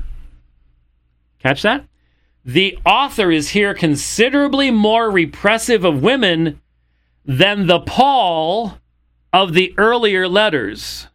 catch 1.39 1.63
that? 1.63 1.87
The 2.45 2.77
author 2.85 3.31
is 3.31 3.51
here 3.51 3.73
considerably 3.73 4.73
more 4.73 5.09
repressive 5.09 5.85
of 5.85 6.03
women 6.03 6.61
than 7.25 7.69
the 7.69 7.79
Paul 7.79 8.79
of 9.33 9.53
the 9.53 9.73
earlier 9.79 10.27
letters. 10.27 11.07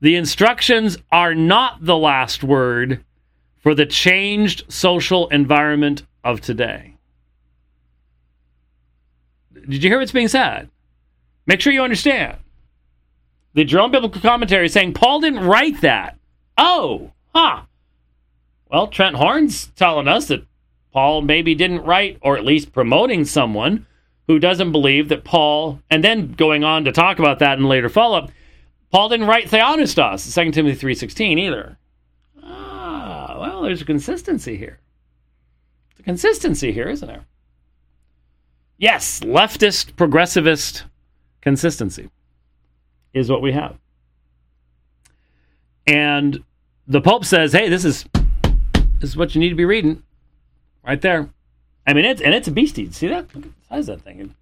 The 0.00 0.16
instructions 0.16 0.98
are 1.12 1.34
not 1.34 1.84
the 1.84 1.96
last 1.96 2.42
word 2.42 3.04
for 3.60 3.74
the 3.74 3.86
changed 3.86 4.64
social 4.68 5.28
environment 5.28 6.02
of 6.24 6.40
today. 6.40 6.96
Did 9.52 9.84
you 9.84 9.90
hear 9.90 9.98
what's 9.98 10.12
being 10.12 10.28
said? 10.28 10.70
Make 11.46 11.60
sure 11.60 11.72
you 11.72 11.82
understand. 11.82 12.38
The 13.54 13.64
Jerome 13.64 13.90
Biblical 13.90 14.20
Commentary 14.20 14.66
is 14.66 14.72
saying 14.72 14.94
Paul 14.94 15.20
didn't 15.20 15.44
write 15.44 15.80
that. 15.82 16.18
Oh, 16.56 17.12
huh. 17.34 17.62
Well, 18.70 18.86
Trent 18.86 19.16
Horn's 19.16 19.66
telling 19.76 20.08
us 20.08 20.28
that 20.28 20.46
Paul 20.92 21.22
maybe 21.22 21.54
didn't 21.54 21.84
write, 21.84 22.18
or 22.22 22.36
at 22.36 22.44
least 22.44 22.72
promoting 22.72 23.24
someone 23.24 23.86
who 24.28 24.38
doesn't 24.38 24.72
believe 24.72 25.08
that 25.08 25.24
Paul, 25.24 25.80
and 25.90 26.04
then 26.04 26.32
going 26.32 26.62
on 26.62 26.84
to 26.84 26.92
talk 26.92 27.18
about 27.18 27.40
that 27.40 27.58
in 27.58 27.64
later 27.64 27.88
follow 27.88 28.18
up, 28.18 28.30
Paul 28.92 29.08
didn't 29.08 29.26
write 29.26 29.48
Theopneustos, 29.48 30.32
2 30.32 30.52
Timothy 30.52 30.86
3.16 30.86 31.38
either 31.38 31.76
there's 33.62 33.82
a 33.82 33.86
consistency 33.86 34.56
here. 34.56 34.78
There's 35.90 36.00
a 36.00 36.02
consistency 36.02 36.72
here, 36.72 36.88
isn't 36.88 37.06
there? 37.06 37.26
Yes, 38.78 39.20
leftist, 39.20 39.92
progressivist 39.92 40.84
consistency 41.42 42.10
is 43.12 43.30
what 43.30 43.42
we 43.42 43.52
have. 43.52 43.76
And 45.86 46.44
the 46.86 47.00
Pope 47.00 47.24
says, 47.24 47.52
hey, 47.52 47.68
this 47.68 47.84
is 47.84 48.04
this 49.00 49.10
is 49.10 49.16
what 49.16 49.34
you 49.34 49.40
need 49.40 49.50
to 49.50 49.54
be 49.54 49.64
reading. 49.64 50.02
Right 50.84 51.00
there. 51.00 51.28
I 51.86 51.92
mean 51.92 52.04
it's 52.04 52.20
and 52.20 52.34
it's 52.34 52.48
a 52.48 52.52
beastie. 52.52 52.90
See 52.90 53.08
that? 53.08 53.34
Look 53.34 53.44
at 53.44 53.50
the 53.50 53.66
size 53.68 53.88
of 53.88 53.98
that 53.98 54.04
thing. 54.04 54.34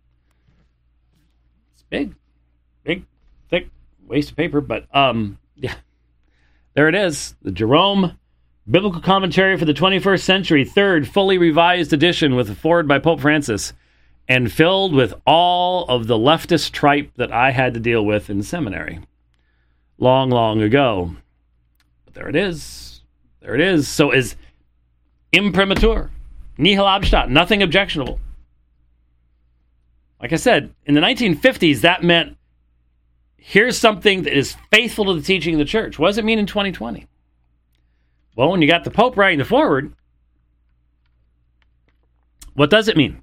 It's 1.72 1.82
big. 1.90 2.14
Big, 2.84 3.04
thick, 3.50 3.68
waste 4.06 4.30
of 4.30 4.37
paper, 4.37 4.60
but 4.60 4.87
um 4.94 5.38
yeah. 5.56 5.75
There 6.75 6.88
it 6.88 6.94
is. 6.94 7.34
The 7.42 7.50
Jerome 7.50 8.18
Biblical 8.70 9.00
Commentary 9.00 9.56
for 9.56 9.64
the 9.64 9.72
21st 9.72 10.20
Century, 10.20 10.62
third 10.62 11.08
fully 11.08 11.38
revised 11.38 11.94
edition 11.94 12.34
with 12.34 12.50
a 12.50 12.54
forward 12.54 12.87
by 12.87 12.98
Pope 12.98 13.20
Francis, 13.20 13.72
and 14.28 14.52
filled 14.52 14.92
with 14.92 15.14
all 15.26 15.87
of 15.87 16.06
the 16.06 16.18
leftist 16.18 16.72
tripe 16.72 17.10
that 17.16 17.32
I 17.32 17.50
had 17.50 17.72
to 17.75 17.80
deal 17.80 18.04
with 18.04 18.28
in 18.28 18.42
seminary 18.42 19.00
long, 19.96 20.28
long 20.28 20.60
ago. 20.60 21.16
But 22.04 22.12
there 22.12 22.28
it 22.28 22.37
is. 22.37 23.00
There 23.40 23.54
it 23.54 23.62
is. 23.62 23.88
So 23.88 24.12
is 24.12 24.37
imprimatur, 25.32 26.10
nihil 26.58 26.84
obstat, 26.84 27.30
nothing 27.30 27.62
objectionable. 27.62 28.20
Like 30.20 30.34
I 30.34 30.37
said, 30.37 30.75
in 30.84 30.92
the 30.92 31.00
1950s, 31.00 31.80
that 31.80 32.02
meant 32.02 32.37
here's 33.38 33.78
something 33.78 34.25
that 34.25 34.37
is 34.37 34.56
faithful 34.70 35.06
to 35.06 35.14
the 35.14 35.22
teaching 35.22 35.54
of 35.54 35.58
the 35.58 35.64
church. 35.64 35.98
What 35.98 36.08
does 36.08 36.18
it 36.18 36.25
mean 36.26 36.38
in 36.38 36.44
2020? 36.44 37.06
Well, 38.38 38.52
when 38.52 38.62
you 38.62 38.68
got 38.68 38.85
the 38.85 38.92
Pope 38.92 39.16
writing 39.16 39.40
the 39.40 39.45
forward, 39.45 39.92
What 42.54 42.71
does 42.71 42.87
it 42.87 42.97
mean? 42.97 43.23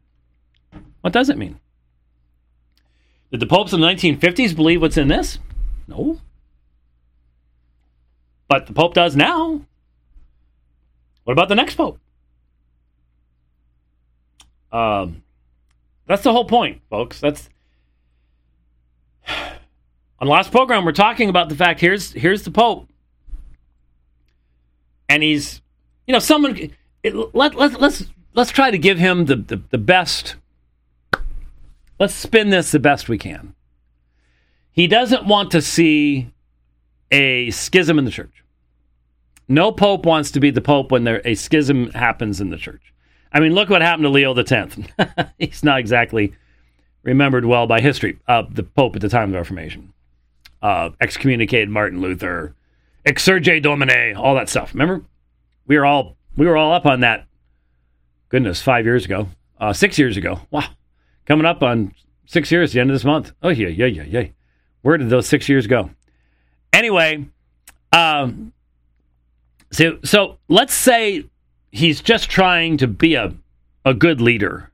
What 0.99 1.13
does 1.13 1.29
it 1.29 1.37
mean? 1.37 1.59
Did 3.31 3.39
the 3.39 3.45
popes 3.45 3.71
in 3.71 3.79
the 3.79 3.87
1950s 3.87 4.55
believe 4.55 4.81
what's 4.81 4.97
in 4.97 5.07
this? 5.07 5.39
No. 5.87 6.19
But 8.49 8.67
the 8.67 8.73
pope 8.73 8.93
does 8.93 9.15
now. 9.15 9.61
What 11.23 11.33
about 11.33 11.49
the 11.49 11.55
next 11.55 11.75
pope? 11.75 11.99
Um, 14.71 15.23
that's 16.07 16.23
the 16.23 16.31
whole 16.31 16.45
point, 16.45 16.81
folks. 16.89 17.19
That's 17.19 17.49
on 20.19 20.27
last 20.27 20.51
program 20.51 20.85
we're 20.85 20.91
talking 20.91 21.29
about 21.29 21.49
the 21.49 21.55
fact 21.55 21.79
here's 21.81 22.11
here's 22.11 22.43
the 22.43 22.51
pope, 22.51 22.89
and 25.09 25.23
he's 25.23 25.61
you 26.07 26.13
know 26.13 26.19
someone 26.19 26.71
it, 27.03 27.35
let 27.35 27.55
let 27.55 27.79
let's 27.79 28.05
let's 28.33 28.51
try 28.51 28.71
to 28.71 28.77
give 28.77 28.97
him 28.97 29.25
the, 29.25 29.35
the 29.35 29.61
the 29.69 29.77
best. 29.77 30.35
Let's 31.97 32.13
spin 32.13 32.49
this 32.49 32.71
the 32.71 32.79
best 32.79 33.07
we 33.07 33.17
can. 33.17 33.55
He 34.71 34.87
doesn't 34.87 35.25
want 35.25 35.51
to 35.51 35.61
see 35.61 36.29
a 37.09 37.49
schism 37.51 37.97
in 37.97 38.03
the 38.03 38.11
church. 38.11 38.43
No 39.47 39.71
pope 39.71 40.05
wants 40.05 40.31
to 40.31 40.41
be 40.41 40.51
the 40.51 40.59
pope 40.59 40.91
when 40.91 41.05
there 41.05 41.21
a 41.23 41.35
schism 41.35 41.91
happens 41.91 42.41
in 42.41 42.49
the 42.49 42.57
church. 42.57 42.93
I 43.31 43.39
mean, 43.39 43.53
look 43.53 43.69
what 43.69 43.81
happened 43.81 44.03
to 44.03 44.09
Leo 44.09 44.33
X. 44.33 44.77
He's 45.39 45.63
not 45.63 45.79
exactly 45.79 46.33
remembered 47.03 47.45
well 47.45 47.67
by 47.67 47.79
history. 47.79 48.17
Uh, 48.27 48.43
the 48.49 48.63
pope 48.63 48.95
at 48.95 49.01
the 49.01 49.09
time 49.09 49.29
of 49.29 49.31
the 49.31 49.37
Reformation 49.37 49.93
uh, 50.61 50.89
excommunicated 50.99 51.69
Martin 51.69 52.01
Luther, 52.01 52.55
exsurge 53.05 53.61
domine, 53.61 54.15
all 54.15 54.35
that 54.35 54.49
stuff. 54.49 54.73
Remember, 54.73 55.03
we 55.67 55.77
were 55.77 55.85
all 55.85 56.17
we 56.35 56.45
were 56.45 56.57
all 56.57 56.73
up 56.73 56.85
on 56.85 57.01
that. 57.01 57.25
Goodness, 58.29 58.61
five 58.61 58.85
years 58.85 59.05
ago, 59.05 59.27
uh, 59.59 59.73
six 59.73 59.97
years 59.97 60.17
ago. 60.17 60.39
Wow, 60.51 60.67
coming 61.25 61.45
up 61.45 61.63
on 61.63 61.93
six 62.25 62.51
years 62.51 62.73
the 62.73 62.79
end 62.79 62.89
of 62.89 62.95
this 62.95 63.05
month. 63.05 63.31
Oh 63.41 63.49
yeah, 63.49 63.67
yeah, 63.67 63.85
yeah, 63.85 64.03
yeah. 64.03 64.27
Where 64.81 64.97
did 64.97 65.09
those 65.09 65.27
six 65.27 65.47
years 65.49 65.67
go? 65.67 65.89
Anyway, 66.73 67.25
um, 67.91 68.51
so, 69.71 69.97
so 70.03 70.37
let's 70.47 70.73
say 70.73 71.25
he's 71.71 72.01
just 72.01 72.29
trying 72.29 72.77
to 72.77 72.87
be 72.87 73.15
a, 73.15 73.33
a 73.83 73.93
good 73.93 74.21
leader. 74.21 74.71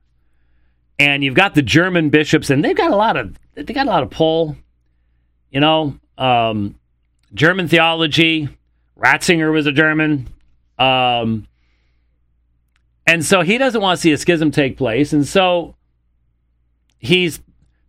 And 1.00 1.24
you've 1.24 1.36
got 1.36 1.56
the 1.56 1.62
German 1.62 2.10
bishops, 2.10 2.50
and 2.50 2.64
they've 2.64 2.76
got 2.76 2.92
a 2.92 2.96
lot 2.96 3.18
of 3.18 3.36
they 3.56 3.74
got 3.74 3.88
a 3.88 3.90
lot 3.90 4.04
of 4.04 4.12
pull. 4.12 4.56
You 5.50 5.60
know, 5.60 6.00
um, 6.18 6.76
German 7.34 7.68
theology. 7.68 8.50
Ratzinger 8.98 9.52
was 9.52 9.66
a 9.66 9.72
German. 9.72 10.28
Um, 10.78 11.48
and 13.08 13.26
so 13.26 13.42
he 13.42 13.58
doesn't 13.58 13.82
want 13.82 13.98
to 13.98 14.02
see 14.02 14.12
a 14.12 14.18
schism 14.18 14.52
take 14.52 14.78
place. 14.78 15.14
And 15.14 15.28
so 15.28 15.76
he's 17.00 17.42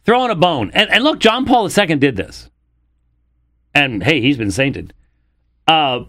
throwing 0.04 0.30
a 0.30 0.34
bone. 0.34 0.70
And, 0.74 0.90
and 0.90 1.04
look, 1.04 1.20
John 1.20 1.44
Paul 1.44 1.68
II 1.68 1.96
did 1.96 2.16
this. 2.16 2.50
And 3.74 4.02
hey, 4.02 4.20
he's 4.20 4.36
been 4.36 4.50
sainted. 4.50 4.92
Uh, 5.66 6.04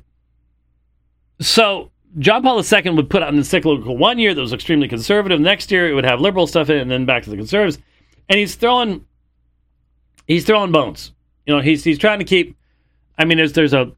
so 1.40 1.92
John 2.20 2.44
Paul 2.44 2.62
II 2.62 2.92
would 2.92 3.10
put 3.10 3.24
out 3.24 3.30
an 3.30 3.38
encyclical 3.38 3.98
one 3.98 4.20
year 4.20 4.34
that 4.34 4.42
was 4.42 4.54
extremely 4.54 4.88
conservative. 4.88 5.40
Next 5.40 5.72
year 5.72 5.90
it 5.90 5.94
would 5.94 6.06
have 6.06 6.22
liberal 6.22 6.48
stuff 6.48 6.70
in 6.70 6.78
it, 6.78 6.82
and 6.82 6.92
then 6.92 7.06
back 7.06 7.24
to 7.24 7.30
the 7.30 7.38
conservatives. 7.38 7.80
And 8.30 8.40
he's 8.40 8.56
throwing 8.56 9.06
he's 10.28 10.46
throwing 10.46 10.72
bones. 10.72 11.12
You 11.46 11.56
know, 11.56 11.62
he's 11.62 11.84
he's 11.84 11.98
trying 11.98 12.20
to 12.20 12.26
keep. 12.26 12.58
I 13.18 13.26
mean, 13.26 13.38
there's 13.38 13.54
there's 13.54 13.74
a 13.74 13.92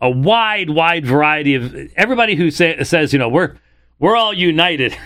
a 0.00 0.10
wide 0.10 0.70
wide 0.70 1.06
variety 1.06 1.54
of 1.54 1.74
everybody 1.96 2.34
who 2.34 2.50
say, 2.50 2.82
says 2.84 3.12
you 3.12 3.18
know 3.18 3.28
we're 3.28 3.56
we're 3.98 4.16
all 4.16 4.34
united 4.34 4.96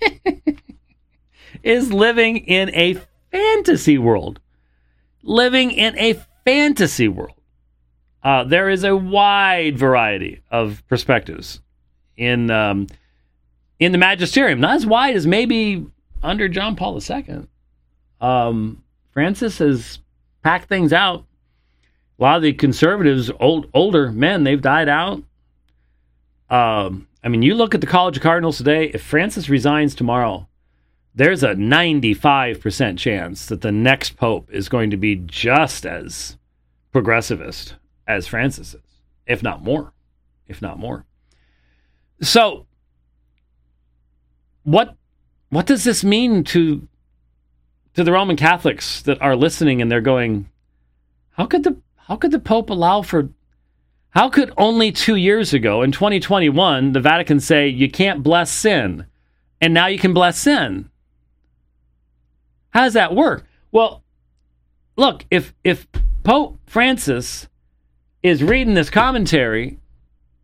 is 1.62 1.92
living 1.92 2.38
in 2.38 2.70
a 2.74 2.96
fantasy 3.30 3.98
world, 3.98 4.40
living 5.22 5.70
in 5.70 5.96
a 5.98 6.14
fantasy 6.44 7.08
world. 7.08 7.34
Uh, 8.22 8.44
there 8.44 8.68
is 8.68 8.84
a 8.84 8.96
wide 8.96 9.78
variety 9.78 10.40
of 10.50 10.82
perspectives 10.88 11.60
in 12.16 12.50
um, 12.50 12.86
in 13.78 13.92
the 13.92 13.98
magisterium, 13.98 14.60
not 14.60 14.76
as 14.76 14.86
wide 14.86 15.14
as 15.14 15.26
maybe 15.26 15.86
under 16.22 16.48
John 16.48 16.74
Paul 16.74 16.98
II. 16.98 17.46
Um, 18.20 18.82
Francis 19.12 19.58
has 19.58 20.00
packed 20.42 20.68
things 20.68 20.92
out. 20.92 21.24
A 22.18 22.22
lot 22.22 22.36
of 22.36 22.42
the 22.42 22.52
conservatives, 22.52 23.30
old 23.38 23.68
older 23.72 24.10
men, 24.10 24.44
they've 24.44 24.60
died 24.60 24.88
out. 24.88 25.22
Um, 26.50 27.06
I 27.22 27.28
mean, 27.28 27.42
you 27.42 27.54
look 27.54 27.74
at 27.74 27.80
the 27.80 27.86
College 27.86 28.16
of 28.16 28.22
Cardinals 28.22 28.58
today. 28.58 28.90
If 28.92 29.02
Francis 29.02 29.48
resigns 29.48 29.94
tomorrow, 29.94 30.48
there's 31.14 31.42
a 31.42 31.54
95% 31.54 32.98
chance 32.98 33.46
that 33.46 33.60
the 33.60 33.72
next 33.72 34.16
pope 34.16 34.48
is 34.50 34.68
going 34.68 34.90
to 34.90 34.96
be 34.96 35.16
just 35.16 35.84
as 35.86 36.36
progressivist 36.92 37.74
as 38.06 38.26
Francis 38.26 38.74
is, 38.74 39.00
if 39.26 39.42
not 39.42 39.62
more, 39.62 39.92
if 40.46 40.62
not 40.62 40.78
more. 40.78 41.04
So, 42.20 42.66
what 44.64 44.96
what 45.50 45.66
does 45.66 45.84
this 45.84 46.02
mean 46.02 46.44
to 46.44 46.88
to 47.94 48.04
the 48.04 48.12
Roman 48.12 48.36
Catholics 48.36 49.02
that 49.02 49.20
are 49.20 49.36
listening 49.36 49.80
and 49.80 49.90
they're 49.90 50.00
going, 50.00 50.48
how 51.30 51.46
could 51.46 51.64
the 51.64 51.76
how 52.08 52.16
could 52.16 52.30
the 52.30 52.38
Pope 52.38 52.70
allow 52.70 53.02
for 53.02 53.28
how 54.10 54.30
could 54.30 54.50
only 54.56 54.90
two 54.90 55.16
years 55.16 55.52
ago 55.52 55.82
in 55.82 55.92
2021 55.92 56.92
the 56.92 57.00
Vatican 57.00 57.38
say 57.38 57.68
you 57.68 57.90
can't 57.90 58.22
bless 58.22 58.50
sin, 58.50 59.04
and 59.60 59.74
now 59.74 59.88
you 59.88 59.98
can 59.98 60.14
bless 60.14 60.38
sin? 60.38 60.88
How 62.70 62.84
does 62.84 62.94
that 62.94 63.14
work? 63.14 63.46
Well, 63.72 64.02
look, 64.96 65.26
if 65.30 65.52
if 65.64 65.86
Pope 66.24 66.58
Francis 66.64 67.46
is 68.22 68.42
reading 68.42 68.72
this 68.72 68.88
commentary 68.88 69.78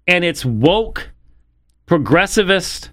and 0.06 0.22
it's 0.22 0.44
woke, 0.44 1.12
progressivist 1.86 2.90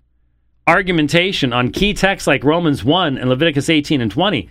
argumentation 0.65 1.51
on 1.51 1.73
key 1.73 1.93
texts 1.93 2.25
like 2.25 2.45
Romans 2.45 2.85
1 2.85 3.17
and 3.17 3.29
Leviticus 3.29 3.69
18 3.69 3.99
and 3.99 4.11
20, 4.11 4.49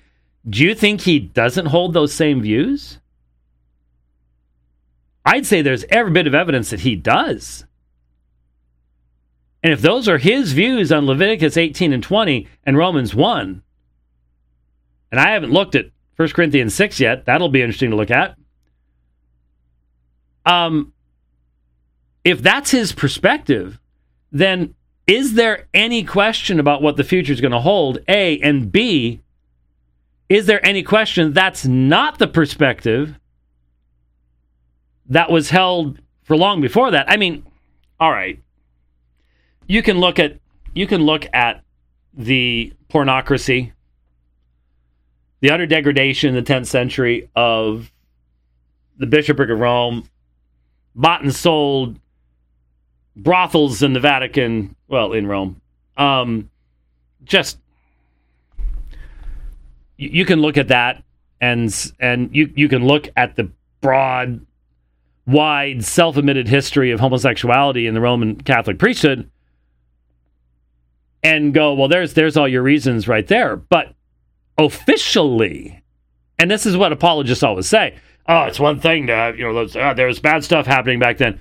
do 0.51 0.63
you 0.63 0.75
think 0.75 1.01
he 1.01 1.19
doesn't 1.19 1.67
hold 1.67 1.95
those 1.95 2.13
same 2.13 2.43
views? 2.43 2.99
I'd 5.25 5.47
say 5.47 5.63
there's 5.63 5.85
every 5.91 6.13
bit 6.13 6.27
of 6.27 6.35
evidence 6.35 6.71
that 6.71 6.81
he 6.81 6.97
does. 6.97 7.65
And 9.63 9.73
if 9.73 9.83
those 9.83 10.09
are 10.09 10.19
his 10.19 10.53
views 10.53 10.91
on 10.91 11.07
Leviticus 11.07 11.57
18 11.57 11.93
and 11.93 12.03
20 12.03 12.49
and 12.65 12.79
Romans 12.79 13.15
1, 13.15 13.63
and 15.11 15.21
I 15.21 15.31
haven't 15.33 15.53
looked 15.53 15.75
at 15.75 15.87
1 16.17 16.29
Corinthians 16.31 16.75
6 16.75 17.01
yet, 17.01 17.27
that'll 17.27 17.51
be 17.51 17.61
interesting 17.61 17.91
to 17.91 17.97
look 17.97 18.11
at. 18.11 18.37
Um, 20.47 20.95
if 22.25 22.43
that's 22.43 22.71
his 22.71 22.93
perspective, 22.93 23.79
then 24.33 24.75
is 25.07 25.35
there 25.35 25.69
any 25.75 26.05
question 26.05 26.59
about 26.61 26.83
what 26.83 26.97
the 26.97 27.05
future 27.05 27.33
is 27.33 27.41
going 27.41 27.53
to 27.53 27.61
hold? 27.61 27.99
A 28.09 28.39
and 28.41 28.73
B, 28.73 29.21
is 30.29 30.47
there 30.47 30.65
any 30.65 30.83
question 30.83 31.33
that's 31.33 31.67
not 31.67 32.19
the 32.19 32.29
perspective 32.29 33.20
that 35.11 35.31
was 35.31 35.51
held 35.51 35.99
for 36.23 36.37
long 36.37 36.61
before 36.61 36.91
that? 36.91 37.11
I 37.11 37.17
mean, 37.17 37.45
all 37.99 38.11
right. 38.11 38.41
You 39.67 39.83
can 39.83 39.99
look 39.99 40.19
at 40.19 40.39
you 40.75 40.87
can 40.87 41.03
look 41.03 41.27
at 41.33 41.63
the 42.15 42.73
pornocracy, 42.89 43.73
the 45.41 45.51
utter 45.51 45.67
degradation 45.67 46.35
in 46.35 46.43
the 46.43 46.53
10th 46.53 46.67
century 46.67 47.29
of 47.37 47.93
the 48.99 49.07
bishopric 49.07 49.51
of 49.51 49.59
Rome, 49.59 50.09
bought 50.95 51.23
and 51.23 51.35
sold 51.35 51.99
brothels 53.17 53.83
in 53.83 53.93
the 53.93 54.01
Vatican, 54.01 54.75
well, 54.89 55.13
in 55.13 55.27
Rome. 55.27 55.61
Um, 55.97 56.51
just 57.25 57.59
you, 59.97 60.11
you 60.13 60.25
can 60.25 60.41
look 60.41 60.57
at 60.57 60.69
that 60.69 61.03
and 61.41 61.93
and 62.01 62.35
you 62.35 62.51
you 62.55 62.69
can 62.69 62.87
look 62.87 63.09
at 63.17 63.37
the 63.37 63.51
broad 63.81 64.45
wide 65.31 65.85
self-admitted 65.85 66.49
history 66.49 66.91
of 66.91 67.01
homosexuality 67.01 67.87
in 67.87 67.95
the 67.95 68.01
Roman 68.01 68.41
Catholic 68.41 68.79
priesthood 68.79 69.31
and 71.23 71.53
go, 71.53 71.75
well, 71.75 71.89
there's 71.89 72.15
there's 72.15 72.37
all 72.37 72.49
your 72.49 72.63
reasons 72.63 73.07
right 73.07 73.27
there. 73.27 73.57
But 73.57 73.95
officially, 74.59 75.83
and 76.39 76.51
this 76.51 76.67
is 76.67 76.77
what 76.77 76.93
apologists 76.93 77.43
always 77.43 77.67
say, 77.67 77.97
oh, 78.29 78.43
it's 78.45 78.61
one 78.61 78.81
thing 78.81 79.07
to 79.09 79.15
have, 79.15 79.39
you 79.39 79.51
know, 79.51 79.61
uh, 79.61 79.95
there 79.95 80.07
was 80.07 80.21
bad 80.21 80.45
stuff 80.45 80.67
happening 80.67 80.99
back 80.99 81.19
then. 81.19 81.41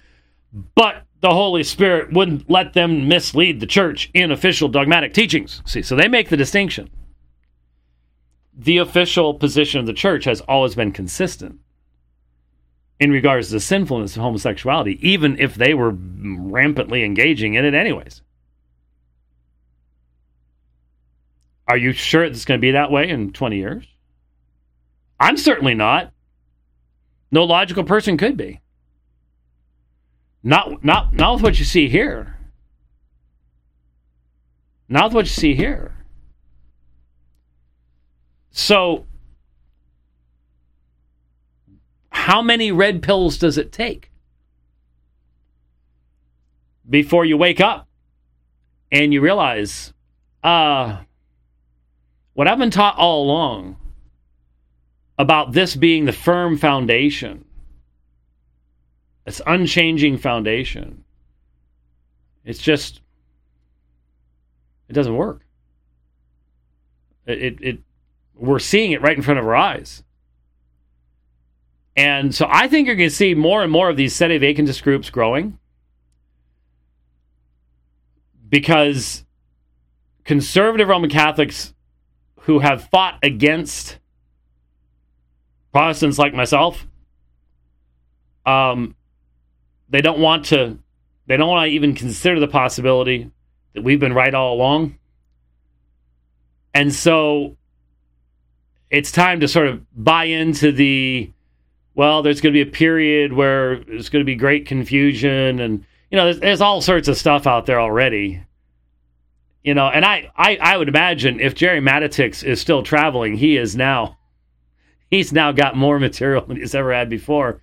But 0.75 1.04
the 1.21 1.32
Holy 1.32 1.63
Spirit 1.63 2.13
wouldn't 2.13 2.49
let 2.49 2.73
them 2.73 3.08
mislead 3.08 3.60
the 3.60 3.67
church 3.67 4.10
in 4.13 4.32
official 4.32 4.69
dogmatic 4.69 5.13
teachings. 5.13 5.62
See, 5.65 5.82
so 5.82 5.95
they 5.95 6.08
make 6.08 6.30
the 6.30 6.38
distinction. 6.38 6.89
The 8.54 8.78
official 8.78 9.34
position 9.34 9.80
of 9.80 9.86
the 9.86 9.93
church 9.93 10.25
has 10.25 10.41
always 10.41 10.75
been 10.75 10.91
consistent 10.91 11.60
in 13.00 13.12
regards 13.12 13.48
to 13.48 13.54
the 13.54 13.60
sinfulness 13.60 14.16
of 14.16 14.22
homosexuality, 14.22 15.00
even 15.08 15.40
if 15.40 15.56
they 15.56 15.74
were 15.74 15.92
rampantly 15.96 17.04
engaging 17.04 17.54
in 17.54 17.66
it, 17.66 17.74
anyways. 17.74 18.22
Are 21.68 21.78
you 21.78 21.94
sure 21.94 22.24
it's 22.24 22.46
going 22.46 22.60
to 22.60 22.62
be 22.62 22.72
that 22.72 22.92
way 22.92 23.10
in 23.10 23.32
20 23.32 23.58
years? 23.58 23.86
I'm 25.20 25.38
certainly 25.38 25.76
not. 25.76 26.12
No 27.32 27.44
logical 27.44 27.84
person 27.84 28.18
could 28.18 28.36
be. 28.36 28.62
Not 30.42 30.84
not 30.84 31.14
not 31.14 31.34
with 31.34 31.44
what 31.44 31.60
you 31.60 31.66
see 31.66 31.90
here. 31.90 32.38
Not 34.88 35.06
with 35.06 35.14
what 35.14 35.26
you 35.26 35.32
see 35.32 35.54
here. 35.54 35.94
So 38.52 39.06
how 42.19 42.41
many 42.41 42.71
red 42.71 43.01
pills 43.01 43.38
does 43.38 43.58
it 43.58 43.71
take 43.71 44.12
before 46.88 47.23
you 47.23 47.38
wake 47.38 47.62
up 47.62 47.88
and 48.91 49.13
you 49.13 49.21
realize, 49.21 49.93
uh, 50.43 50.97
what 52.34 52.47
I've 52.47 52.58
been 52.58 52.71
taught 52.71 52.97
all 52.97 53.23
along 53.23 53.77
about 55.17 55.53
this 55.53 55.75
being 55.75 56.05
the 56.05 56.12
firm 56.12 56.58
foundation, 56.58 57.45
this 59.25 59.41
unchanging 59.47 60.17
foundation, 60.17 61.05
it's 62.43 62.60
just, 62.60 63.01
it 64.89 64.93
doesn't 64.93 65.15
work. 65.15 65.45
It, 67.25 67.41
it, 67.41 67.58
it 67.62 67.79
we're 68.36 68.60
seeing 68.60 68.91
it 68.91 69.01
right 69.01 69.15
in 69.15 69.23
front 69.23 69.39
of 69.39 69.45
our 69.45 69.55
eyes. 69.55 70.03
And 72.00 72.34
so 72.34 72.48
I 72.50 72.70
think 72.70 72.88
you're 72.88 72.96
going 72.96 73.10
to 73.10 73.16
see 73.16 73.34
more 73.36 73.62
and 73.62 73.70
more 73.70 73.90
of 73.90 73.98
these 73.98 74.16
sede 74.16 74.42
vacantist 74.42 74.84
groups 74.84 75.10
growing 75.10 75.60
because 78.48 79.26
conservative 80.24 80.88
Roman 80.88 81.10
Catholics 81.10 81.74
who 82.44 82.60
have 82.60 82.86
fought 82.86 83.20
against 83.22 84.00
Protestants 85.74 86.18
like 86.18 86.34
myself, 86.34 86.88
um, 88.46 88.96
they 89.90 90.00
don't 90.00 90.20
want 90.20 90.46
to. 90.46 90.80
They 91.28 91.36
don't 91.36 91.50
want 91.50 91.68
to 91.68 91.74
even 91.74 91.96
consider 91.96 92.40
the 92.40 92.48
possibility 92.48 93.30
that 93.74 93.84
we've 93.84 94.00
been 94.00 94.14
right 94.14 94.34
all 94.34 94.54
along. 94.54 94.98
And 96.74 96.96
so 96.96 97.58
it's 98.90 99.12
time 99.12 99.42
to 99.42 99.50
sort 99.50 99.68
of 99.68 99.86
buy 99.94 100.24
into 100.24 100.72
the 100.72 101.34
well, 101.95 102.21
there's 102.21 102.41
going 102.41 102.54
to 102.54 102.63
be 102.63 102.69
a 102.69 102.71
period 102.71 103.34
where 103.34 103.80
there's 103.80 104.10
going 104.10 104.21
to 104.21 104.25
be 104.25 104.36
great 104.36 104.65
confusion 104.65 105.60
and 105.60 105.86
you 106.10 106.17
know, 106.17 106.25
there's, 106.25 106.39
there's 106.39 106.62
all 106.62 106.82
sorts 106.82 107.08
of 107.08 107.17
stuff 107.17 107.45
out 107.45 107.65
there 107.65 107.80
already. 107.80 108.43
You 109.63 109.73
know, 109.73 109.88
and 109.88 110.06
I, 110.06 110.32
I, 110.36 110.58
I 110.62 110.78
would 110.78 110.88
imagine 110.88 111.39
if 111.39 111.54
Jerry 111.54 111.82
Matatics 111.82 112.43
is 112.43 112.62
still 112.62 112.82
traveling, 112.82 113.36
he 113.36 113.58
is 113.58 113.75
now, 113.75 114.17
he's 115.12 115.32
now 115.34 115.52
got 115.52 115.75
more 115.75 115.99
material 115.99 116.45
than 116.45 116.58
he's 116.58 116.75
ever 116.75 116.93
had 116.93 117.10
before 117.10 117.62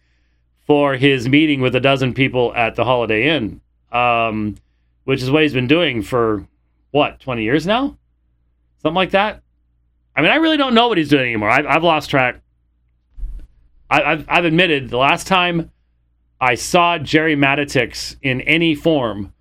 for 0.66 0.96
his 0.96 1.28
meeting 1.28 1.60
with 1.60 1.74
a 1.76 1.80
dozen 1.80 2.12
people 2.12 2.54
at 2.54 2.74
the 2.74 2.84
Holiday 2.84 3.28
Inn, 3.36 3.60
um, 3.92 4.56
which 5.04 5.22
is 5.22 5.30
what 5.30 5.42
he's 5.42 5.52
been 5.54 5.68
doing 5.68 6.02
for 6.02 6.46
what, 6.90 7.20
20 7.20 7.42
years 7.42 7.66
now? 7.66 7.96
Something 8.82 8.96
like 8.96 9.12
that. 9.12 9.42
I 10.14 10.22
mean, 10.22 10.30
I 10.30 10.36
really 10.36 10.56
don't 10.56 10.74
know 10.74 10.88
what 10.88 10.98
he's 10.98 11.08
doing 11.08 11.26
anymore. 11.26 11.50
I've, 11.50 11.66
I've 11.66 11.84
lost 11.84 12.10
track. 12.10 12.40
I, 13.90 14.10
have 14.10 14.24
I've 14.28 14.44
admitted 14.44 14.88
the 14.88 14.98
last 14.98 15.26
time 15.26 15.70
I 16.40 16.54
saw 16.54 16.98
Jerry 16.98 17.36
Matatics 17.36 18.16
in 18.22 18.40
any 18.42 18.74
form 18.74 19.32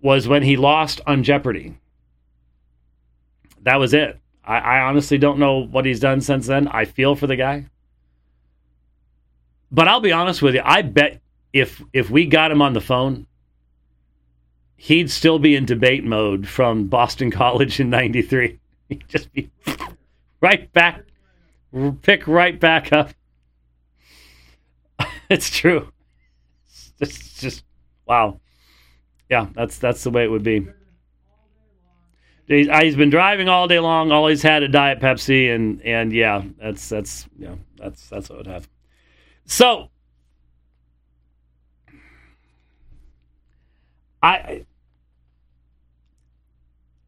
was 0.00 0.28
when 0.28 0.42
he 0.42 0.56
lost 0.56 1.00
on 1.06 1.22
Jeopardy. 1.22 1.76
That 3.62 3.76
was 3.76 3.92
it. 3.92 4.18
I, 4.44 4.58
I 4.58 4.80
honestly 4.80 5.18
don't 5.18 5.38
know 5.38 5.58
what 5.58 5.84
he's 5.84 6.00
done 6.00 6.20
since 6.20 6.46
then. 6.46 6.68
I 6.68 6.84
feel 6.84 7.14
for 7.14 7.26
the 7.26 7.36
guy. 7.36 7.66
But 9.70 9.88
I'll 9.88 10.00
be 10.00 10.12
honest 10.12 10.40
with 10.40 10.54
you. 10.54 10.62
I 10.64 10.82
bet 10.82 11.20
if 11.52 11.82
if 11.92 12.08
we 12.08 12.26
got 12.26 12.50
him 12.50 12.62
on 12.62 12.72
the 12.72 12.80
phone, 12.80 13.26
he'd 14.76 15.10
still 15.10 15.38
be 15.38 15.54
in 15.54 15.66
debate 15.66 16.04
mode 16.04 16.48
from 16.48 16.86
Boston 16.86 17.30
College 17.32 17.80
in 17.80 17.90
'93. 17.90 18.58
He'd 18.88 19.06
just 19.06 19.30
be 19.34 19.50
right 20.40 20.72
back, 20.72 21.04
pick 22.00 22.26
right 22.26 22.58
back 22.58 22.90
up. 22.90 23.10
it's 25.30 25.50
true. 25.50 25.92
It's 27.00 27.40
just 27.40 27.64
wow. 28.06 28.40
Yeah, 29.28 29.48
that's 29.54 29.78
that's 29.78 30.02
the 30.04 30.10
way 30.10 30.24
it 30.24 30.30
would 30.30 30.42
be. 30.42 30.66
He's, 32.46 32.96
been 32.96 33.10
driving 33.10 33.50
all 33.50 33.68
day 33.68 33.78
long. 33.78 34.10
All 34.10 34.26
he's 34.26 34.42
had 34.42 34.62
a 34.62 34.68
diet 34.68 35.00
Pepsi, 35.00 35.54
and 35.54 35.82
and 35.82 36.14
yeah, 36.14 36.42
that's 36.58 36.88
that's 36.88 37.28
yeah, 37.38 37.56
that's 37.76 38.08
that's 38.08 38.30
what 38.30 38.38
would 38.38 38.46
have. 38.46 38.66
So 39.44 39.90
I 44.22 44.64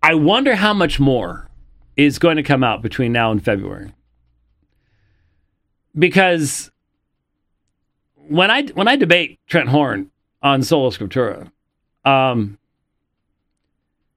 I 0.02 0.14
wonder 0.14 0.54
how 0.56 0.74
much 0.74 1.00
more 1.00 1.48
is 1.96 2.18
going 2.18 2.37
to 2.37 2.42
come 2.42 2.62
out 2.62 2.83
between 2.83 3.12
now 3.12 3.30
and 3.30 3.42
February. 3.42 3.94
Because 5.98 6.70
when 8.30 8.50
I 8.50 8.62
when 8.68 8.86
I 8.86 8.94
debate 8.94 9.40
Trent 9.48 9.68
Horn 9.68 10.10
on 10.40 10.62
Sola 10.62 10.90
Scriptura, 10.90 11.50
um, 12.04 12.58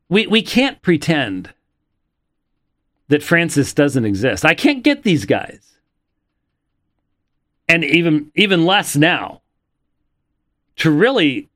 we 0.07 0.27
we 0.27 0.43
can't 0.43 0.81
pretend 0.83 1.51
that 3.07 3.23
Francis 3.23 3.73
doesn't 3.73 4.05
exist. 4.05 4.45
I 4.45 4.53
can't 4.53 4.83
get 4.83 5.01
these 5.01 5.25
guys, 5.25 5.79
and 7.67 7.83
even 7.83 8.31
even 8.35 8.65
less 8.65 8.95
now, 8.95 9.41
to 10.75 10.91
really 10.91 11.49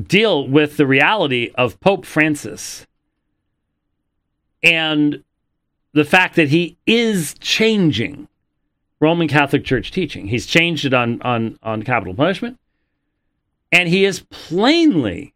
deal 0.00 0.48
with 0.48 0.78
the 0.78 0.86
reality 0.86 1.52
of 1.54 1.78
Pope 1.78 2.04
Francis 2.04 2.86
and 4.64 5.22
the 5.92 6.04
fact 6.04 6.34
that 6.34 6.48
he 6.48 6.76
is 6.86 7.34
changing 7.38 8.26
Roman 9.00 9.28
Catholic 9.28 9.64
Church 9.64 9.90
teaching. 9.90 10.26
He's 10.26 10.46
changed 10.46 10.84
it 10.84 10.94
on, 10.94 11.20
on, 11.22 11.58
on 11.62 11.82
capital 11.82 12.14
punishment. 12.14 12.58
And 13.72 13.88
he 13.88 14.04
is 14.04 14.20
plainly, 14.30 15.32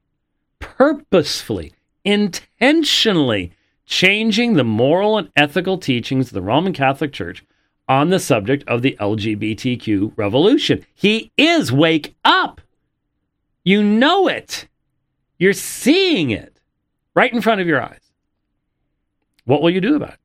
purposefully, 0.58 1.72
intentionally 2.04 3.52
changing 3.86 4.54
the 4.54 4.64
moral 4.64 5.18
and 5.18 5.30
ethical 5.36 5.78
teachings 5.78 6.28
of 6.28 6.34
the 6.34 6.42
Roman 6.42 6.72
Catholic 6.72 7.12
Church 7.12 7.44
on 7.88 8.10
the 8.10 8.18
subject 8.18 8.64
of 8.66 8.82
the 8.82 8.96
LGBTQ 9.00 10.12
revolution. 10.16 10.84
He 10.94 11.32
is 11.36 11.72
wake 11.72 12.14
up. 12.24 12.60
You 13.62 13.82
know 13.82 14.28
it. 14.28 14.66
You're 15.38 15.52
seeing 15.52 16.30
it 16.30 16.60
right 17.14 17.32
in 17.32 17.40
front 17.40 17.60
of 17.60 17.66
your 17.66 17.82
eyes. 17.82 18.00
What 19.44 19.62
will 19.62 19.70
you 19.70 19.80
do 19.80 19.96
about 19.96 20.14
it? 20.14 20.18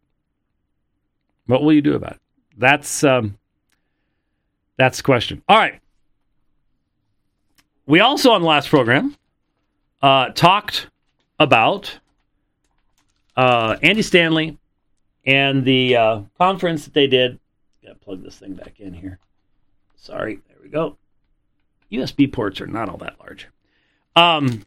What 1.46 1.64
will 1.64 1.74
you 1.74 1.82
do 1.82 1.96
about 1.96 2.14
it? 2.14 2.22
That's 2.60 3.06
um, 3.06 3.38
that's 4.78 4.98
the 4.98 5.04
question. 5.04 5.42
All 5.48 5.58
right. 5.58 5.80
We 7.88 8.02
also 8.02 8.32
on 8.32 8.42
the 8.42 8.48
last 8.48 8.70
program 8.70 9.16
uh, 10.02 10.30
talked 10.30 10.88
about 11.40 12.00
uh, 13.36 13.78
Andy 13.82 14.02
Stanley 14.02 14.58
and 15.26 15.64
the 15.64 15.96
uh, 15.96 16.22
conference 16.38 16.84
that 16.84 16.94
they 16.94 17.08
did. 17.08 17.40
Got 17.82 17.90
to 17.90 17.96
plug 17.96 18.24
this 18.24 18.38
thing 18.38 18.54
back 18.54 18.80
in 18.80 18.94
here. 18.94 19.20
Sorry, 19.96 20.42
there 20.50 20.58
we 20.62 20.70
go. 20.70 20.98
USB 21.92 22.32
ports 22.32 22.60
are 22.60 22.68
not 22.68 22.90
all 22.90 22.98
that 22.98 23.16
large. 23.22 23.48
Um, 24.18 24.66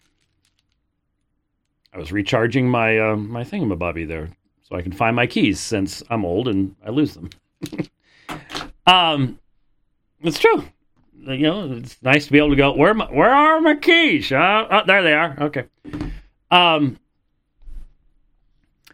I 1.93 1.99
was 1.99 2.11
recharging 2.11 2.69
my 2.71 2.99
uh, 2.99 3.17
my 3.17 3.45
thingamabobby 3.45 4.09
there 4.09 4.31
so 4.63 4.77
I 4.77 4.83
can 4.83 4.93
find 4.93 5.15
my 5.15 5.27
keys 5.27 5.61
since 5.61 6.03
I'm 6.09 6.25
old 6.25 6.49
and 6.49 6.75
I 6.85 6.89
lose 6.89 7.13
them. 7.13 7.29
um, 8.87 9.39
it's 10.23 10.39
true. 10.39 10.65
You 11.19 11.39
know, 11.39 11.73
it's 11.73 12.03
nice 12.03 12.27
to 12.27 12.33
be 12.33 12.39
able 12.39 12.51
to 12.51 12.57
go. 12.57 12.73
Where 12.75 12.95
my, 12.95 13.07
where 13.07 13.31
are 13.31 13.61
my 13.61 13.77
keys? 13.77 14.33
Uh, 14.33 14.67
oh, 14.71 14.83
there 14.87 15.03
they 15.03 15.13
are. 15.13 15.37
Okay. 15.41 15.65
Um, 16.51 16.99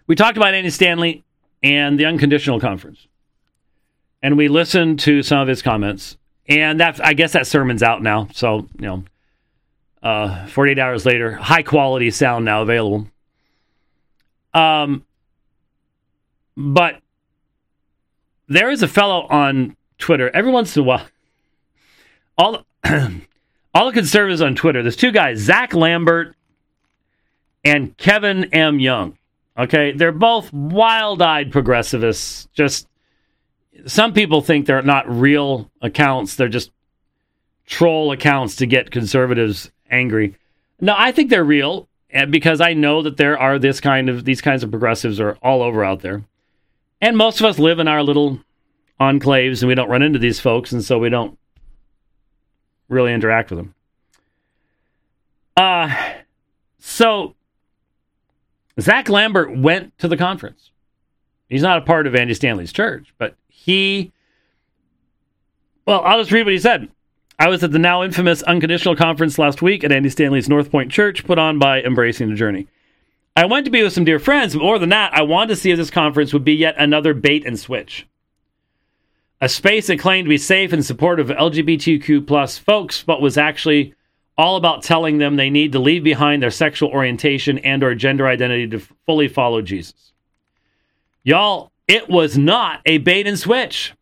we 0.07 0.15
talked 0.15 0.37
about 0.37 0.55
Andy 0.55 0.71
Stanley 0.71 1.25
and 1.63 1.99
the 1.99 2.05
unconditional 2.05 2.61
conference, 2.61 3.07
and 4.23 4.37
we 4.37 4.49
listened 4.49 5.01
to 5.01 5.23
some 5.23 5.41
of 5.41 5.49
his 5.49 5.63
comments. 5.63 6.17
And 6.47 6.81
that 6.81 7.05
I 7.05 7.13
guess 7.13 7.33
that 7.33 7.47
sermon's 7.47 7.83
out 7.83 8.03
now. 8.03 8.29
So 8.33 8.69
you 8.79 8.87
know, 8.87 9.05
uh, 10.03 10.47
48 10.47 10.79
hours 10.79 11.05
later, 11.05 11.33
high 11.33 11.63
quality 11.63 12.11
sound 12.11 12.45
now 12.45 12.63
available. 12.63 13.07
Um, 14.55 15.05
but 16.57 17.01
there 18.49 18.71
is 18.71 18.83
a 18.83 18.89
fellow 18.89 19.27
on 19.29 19.77
Twitter 19.99 20.31
every 20.35 20.51
once 20.51 20.77
in 20.77 20.83
a 20.83 20.85
while. 20.85 21.07
All 22.37 22.65
all 23.75 23.87
the 23.87 23.93
conservatives 23.93 24.41
on 24.41 24.55
Twitter. 24.55 24.83
There's 24.83 24.97
two 24.97 25.13
guys, 25.13 25.39
Zach 25.39 25.75
Lambert 25.75 26.35
and 27.65 27.97
Kevin 27.97 28.45
M. 28.55 28.81
Young. 28.81 29.19
Okay, 29.57 29.93
they're 29.93 30.13
both 30.13 30.53
wild-eyed 30.53 31.51
progressivists. 31.51 32.49
Just 32.53 32.87
some 33.87 34.13
people 34.13 34.41
think 34.41 34.67
they're 34.67 34.83
not 34.83 35.09
real 35.09 35.71
accounts; 35.83 36.37
they're 36.37 36.49
just 36.49 36.71
troll 37.67 38.13
accounts 38.13 38.57
to 38.57 38.67
get 38.67 38.91
conservatives 38.91 39.71
angry. 39.91 40.37
No, 40.81 40.95
I 40.97 41.13
think 41.13 41.29
they're 41.29 41.45
real 41.45 41.89
eh, 42.11 42.25
because 42.25 42.61
I 42.61 42.73
know 42.75 43.03
that 43.03 43.17
there 43.17 43.39
are 43.39 43.59
this 43.59 43.81
kind 43.81 44.09
of 44.09 44.25
these 44.25 44.41
kinds 44.41 44.63
of 44.63 44.71
progressives 44.71 45.19
are 45.21 45.37
all 45.43 45.63
over 45.63 45.85
out 45.85 46.01
there, 46.01 46.23
and 47.01 47.17
most 47.17 47.41
of 47.41 47.47
us 47.47 47.59
live 47.59 47.79
in 47.79 47.89
our 47.89 48.03
little 48.03 48.41
enclaves 49.01 49.61
and 49.61 49.69
we 49.69 49.75
don't 49.75 49.89
run 49.89 50.03
into 50.03 50.19
these 50.19 50.41
folks, 50.41 50.73
and 50.73 50.85
so 50.85 50.99
we 50.99 51.09
don't 51.09 51.39
really 52.89 53.13
interact 53.13 53.51
with 53.51 53.59
them. 53.59 53.75
Uh, 55.57 55.95
so 56.79 57.35
Zach 58.81 59.09
Lambert 59.09 59.57
went 59.57 59.97
to 59.99 60.09
the 60.09 60.17
conference. 60.17 60.71
He's 61.49 61.63
not 61.63 61.79
a 61.79 61.83
part 61.83 62.07
of 62.07 62.15
Andy 62.15 62.35
Stanley's 62.35 62.73
church, 62.73 63.13
but 63.19 63.35
he. 63.49 64.13
Well, 65.87 66.03
I'll 66.05 66.19
just 66.19 66.31
read 66.31 66.45
what 66.45 66.53
he 66.53 66.59
said. 66.59 66.89
I 67.39 67.49
was 67.49 67.63
at 67.63 67.73
the 67.73 67.79
now 67.79 68.03
infamous 68.03 68.43
Unconditional 68.43 68.97
Conference 68.97 69.39
last 69.39 69.63
week 69.63 69.85
at 69.85 69.93
Andy 69.93 70.11
Stanley's 70.11 70.49
North 70.49 70.71
Point 70.71 70.91
Church, 70.91 71.25
put 71.25 71.39
on 71.39 71.59
by 71.59 71.81
Embracing 71.83 72.29
the 72.29 72.35
Journey. 72.35 72.67
I 73.39 73.45
went 73.45 73.67
to 73.67 73.71
be 73.71 73.85
with 73.85 73.93
some 73.93 74.05
dear 74.05 74.19
friends, 74.19 74.55
but 74.55 74.65
more 74.65 74.81
than 74.81 74.89
that, 74.89 75.15
I 75.15 75.23
wanted 75.23 75.51
to 75.51 75.57
see 75.61 75.71
if 75.71 75.77
this 75.77 75.93
conference 75.93 76.33
would 76.33 76.43
be 76.43 76.55
yet 76.55 76.75
another 76.77 77.15
bait 77.15 77.47
and 77.47 77.57
switch. 77.57 78.05
A 79.41 79.49
space 79.49 79.87
that 79.87 80.01
claimed 80.01 80.27
to 80.27 80.29
be 80.29 80.39
safe 80.39 80.73
and 80.73 80.85
supportive 80.85 81.31
of 81.31 81.37
LGBTQ 81.37 82.27
plus 82.27 82.59
folks, 82.59 83.05
but 83.05 83.23
was 83.23 83.39
actually 83.39 83.95
all 84.37 84.57
about 84.57 84.83
telling 84.83 85.19
them 85.19 85.37
they 85.37 85.51
need 85.51 85.71
to 85.71 85.79
leave 85.79 86.03
behind 86.03 86.43
their 86.43 86.51
sexual 86.51 86.91
orientation 86.91 87.59
and 87.59 87.85
or 87.85 87.95
gender 87.95 88.27
identity 88.27 88.67
to 88.67 88.81
fully 89.07 89.29
follow 89.29 89.63
Jesus. 89.63 90.13
Y'all, 91.23 91.71
it 91.87 92.09
was 92.09 92.37
not 92.37 92.81
a 92.87 92.99
bait 92.99 93.29
and 93.29 93.39
switch. 93.39 93.95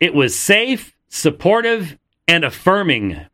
It 0.00 0.14
was 0.14 0.34
safe, 0.34 0.96
supportive, 1.10 1.98
and 2.26 2.44
affirming. 2.44 3.26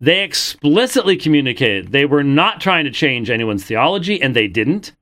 They 0.00 0.22
explicitly 0.22 1.16
communicated 1.16 1.92
they 1.92 2.04
were 2.04 2.24
not 2.24 2.60
trying 2.60 2.84
to 2.84 2.90
change 2.90 3.30
anyone's 3.30 3.64
theology, 3.64 4.20
and 4.20 4.34
they 4.34 4.48
didn't. 4.48 4.92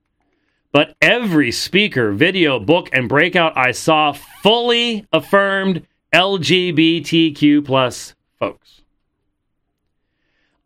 But 0.73 0.97
every 1.03 1.53
speaker, 1.53 2.13
video, 2.13 2.59
book, 2.59 2.89
and 2.93 3.09
breakout 3.09 3.57
I 3.57 3.73
saw 3.73 4.13
fully 4.13 5.07
affirmed 5.13 5.87
LGBTQ 6.15 7.65
plus 7.65 8.15
folks. 8.39 8.83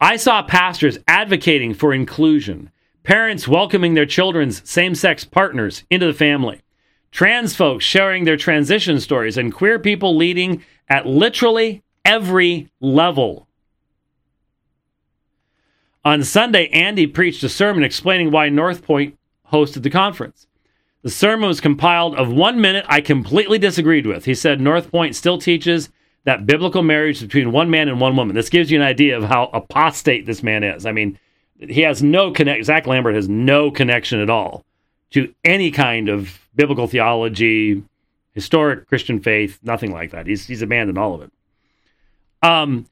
I 0.01 0.17
saw 0.17 0.43
pastors 0.43 0.99
advocating 1.09 1.73
for 1.73 1.95
inclusion, 1.95 2.71
parents 3.03 3.49
welcoming 3.49 3.95
their 3.95 4.07
children's 4.07 4.69
same 4.69 4.95
sex 4.95 5.25
partners 5.25 5.85
into 5.91 6.07
the 6.07 6.13
family, 6.13 6.63
trans 7.11 7.57
folks 7.57 7.85
sharing 7.85 8.25
their 8.25 8.37
transition 8.37 9.01
stories, 9.01 9.39
and 9.39 9.55
queer 9.55 9.79
people 9.79 10.17
leading 10.17 10.63
at 10.89 11.07
literally 11.07 11.83
every 12.05 12.71
level. 12.81 13.46
On 16.07 16.23
Sunday, 16.23 16.69
Andy 16.69 17.09
preached 17.09 17.43
a 17.43 17.49
sermon 17.49 17.83
explaining 17.83 18.31
why 18.31 18.49
North 18.49 18.85
Point 18.85 19.19
hosted 19.51 19.83
the 19.83 19.91
conference. 19.91 20.47
The 21.03 21.11
sermon 21.11 21.49
was 21.49 21.61
compiled 21.61 22.15
of 22.15 22.31
one 22.31 22.61
minute 22.61 22.85
I 22.89 23.01
completely 23.01 23.59
disagreed 23.59 24.07
with. 24.07 24.25
He 24.25 24.37
said 24.37 24.61
North 24.61 24.89
Point 24.93 25.17
still 25.17 25.37
teaches 25.37 25.89
that 26.23 26.47
biblical 26.47 26.85
marriage 26.85 27.21
between 27.21 27.51
one 27.51 27.71
man 27.71 27.89
and 27.89 28.01
one 28.01 28.15
woman. 28.15 28.37
This 28.37 28.51
gives 28.51 28.71
you 28.71 28.79
an 28.79 28.87
idea 28.87 29.19
of 29.19 29.25
how 29.25 29.51
apostate 29.53 30.27
this 30.27 30.45
man 30.45 30.63
is. 30.63 30.87
I 30.87 30.93
mean, 30.93 31.19
he 31.59 31.81
has 31.81 32.05
no 32.05 32.31
connect. 32.31 32.67
Zach 32.67 32.87
Lambert 32.87 33.17
has 33.17 33.29
no 33.29 33.73
connection 33.73 34.21
at 34.21 34.31
all 34.31 34.65
to 35.11 35.35
any 35.43 35.73
kind 35.73 36.09
of 36.09 36.39
biblical 36.55 36.87
theology, 36.87 37.83
historic 38.31 38.87
Christian 38.87 39.19
faith, 39.19 39.59
nothing 39.65 39.91
like 39.91 40.13
that. 40.13 40.29
He's 40.29 40.47
he's 40.47 40.63
abandoned 40.63 40.99
all 40.99 41.15
of 41.15 41.23
it. 41.23 41.33
Um, 42.45 42.87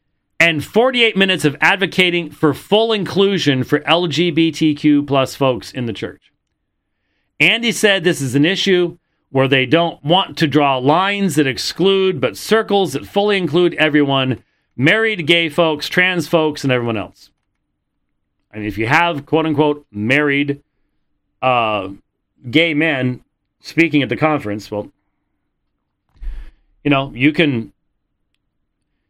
and 0.44 0.62
48 0.62 1.16
minutes 1.16 1.46
of 1.46 1.56
advocating 1.62 2.30
for 2.30 2.52
full 2.52 2.92
inclusion 2.92 3.64
for 3.64 3.80
LGBTQ 3.80 5.06
plus 5.06 5.34
folks 5.34 5.72
in 5.72 5.86
the 5.86 5.92
church. 5.94 6.30
Andy 7.40 7.72
said 7.72 8.04
this 8.04 8.20
is 8.20 8.34
an 8.34 8.44
issue 8.44 8.98
where 9.30 9.48
they 9.48 9.64
don't 9.64 10.04
want 10.04 10.36
to 10.36 10.46
draw 10.46 10.76
lines 10.76 11.36
that 11.36 11.46
exclude, 11.46 12.20
but 12.20 12.36
circles 12.36 12.92
that 12.92 13.06
fully 13.06 13.38
include 13.38 13.72
everyone 13.76 14.44
married 14.76 15.26
gay 15.26 15.48
folks, 15.48 15.88
trans 15.88 16.28
folks, 16.28 16.62
and 16.62 16.70
everyone 16.70 16.98
else. 16.98 17.30
And 18.52 18.66
if 18.66 18.76
you 18.76 18.86
have 18.86 19.24
quote 19.24 19.46
unquote 19.46 19.86
married 19.90 20.62
uh, 21.40 21.88
gay 22.50 22.74
men 22.74 23.24
speaking 23.60 24.02
at 24.02 24.10
the 24.10 24.16
conference, 24.18 24.70
well, 24.70 24.92
you 26.84 26.90
know, 26.90 27.12
you 27.14 27.32
can 27.32 27.72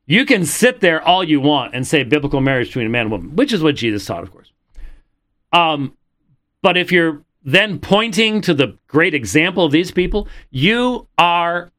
you 0.07 0.25
can 0.25 0.45
sit 0.45 0.81
there 0.81 1.03
all 1.03 1.25
you 1.25 1.41
want 1.41 1.75
and 1.75 1.87
say 1.87 2.03
biblical 2.05 2.41
marriage 2.41 2.69
between 2.69 2.87
a 2.87 2.91
man 2.91 3.03
and 3.03 3.11
woman, 3.11 3.37
which 3.37 3.53
is 3.53 3.63
what 3.63 3.75
Jesus 3.75 4.05
taught, 4.05 4.23
of 4.23 4.31
course. 4.31 4.53
Um, 5.53 5.97
but 6.63 6.77
if 6.77 6.93
you're 6.93 7.23
then 7.45 7.79
pointing 7.79 8.41
to 8.43 8.55
the 8.55 8.79
great 8.87 9.15
example 9.15 9.65
of 9.65 9.73
these 9.73 9.91
people, 9.91 10.29
you 10.51 11.07
are 11.19 11.71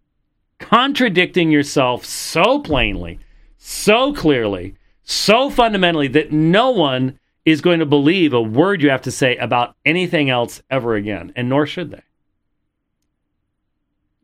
contradicting 0.59 1.51
yourself 1.51 2.05
so 2.05 2.59
plainly, 2.59 3.19
so 3.57 4.13
clearly, 4.13 4.75
so 5.03 5.49
fundamentally 5.49 6.07
that 6.07 6.31
no 6.31 6.69
one 6.69 7.19
is 7.45 7.61
going 7.61 7.79
to 7.79 7.85
believe 7.85 8.33
a 8.33 8.41
word 8.41 8.81
you 8.81 8.89
have 8.89 9.01
to 9.03 9.11
say 9.11 9.35
about 9.37 9.75
anything 9.85 10.29
else 10.29 10.61
ever 10.69 10.95
again, 10.95 11.31
and 11.35 11.49
nor 11.49 11.67
should 11.67 11.91
they. 11.91 12.01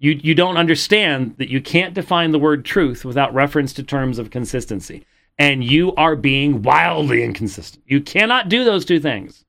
You, 0.01 0.19
you 0.23 0.33
don't 0.33 0.57
understand 0.57 1.35
that 1.37 1.49
you 1.49 1.61
can't 1.61 1.93
define 1.93 2.31
the 2.31 2.39
word 2.39 2.65
truth 2.65 3.05
without 3.05 3.35
reference 3.35 3.71
to 3.73 3.83
terms 3.83 4.17
of 4.17 4.31
consistency. 4.31 5.05
And 5.37 5.63
you 5.63 5.93
are 5.93 6.15
being 6.15 6.63
wildly 6.63 7.23
inconsistent. 7.23 7.83
You 7.85 8.01
cannot 8.01 8.49
do 8.49 8.65
those 8.65 8.83
two 8.83 8.99
things. 8.99 9.45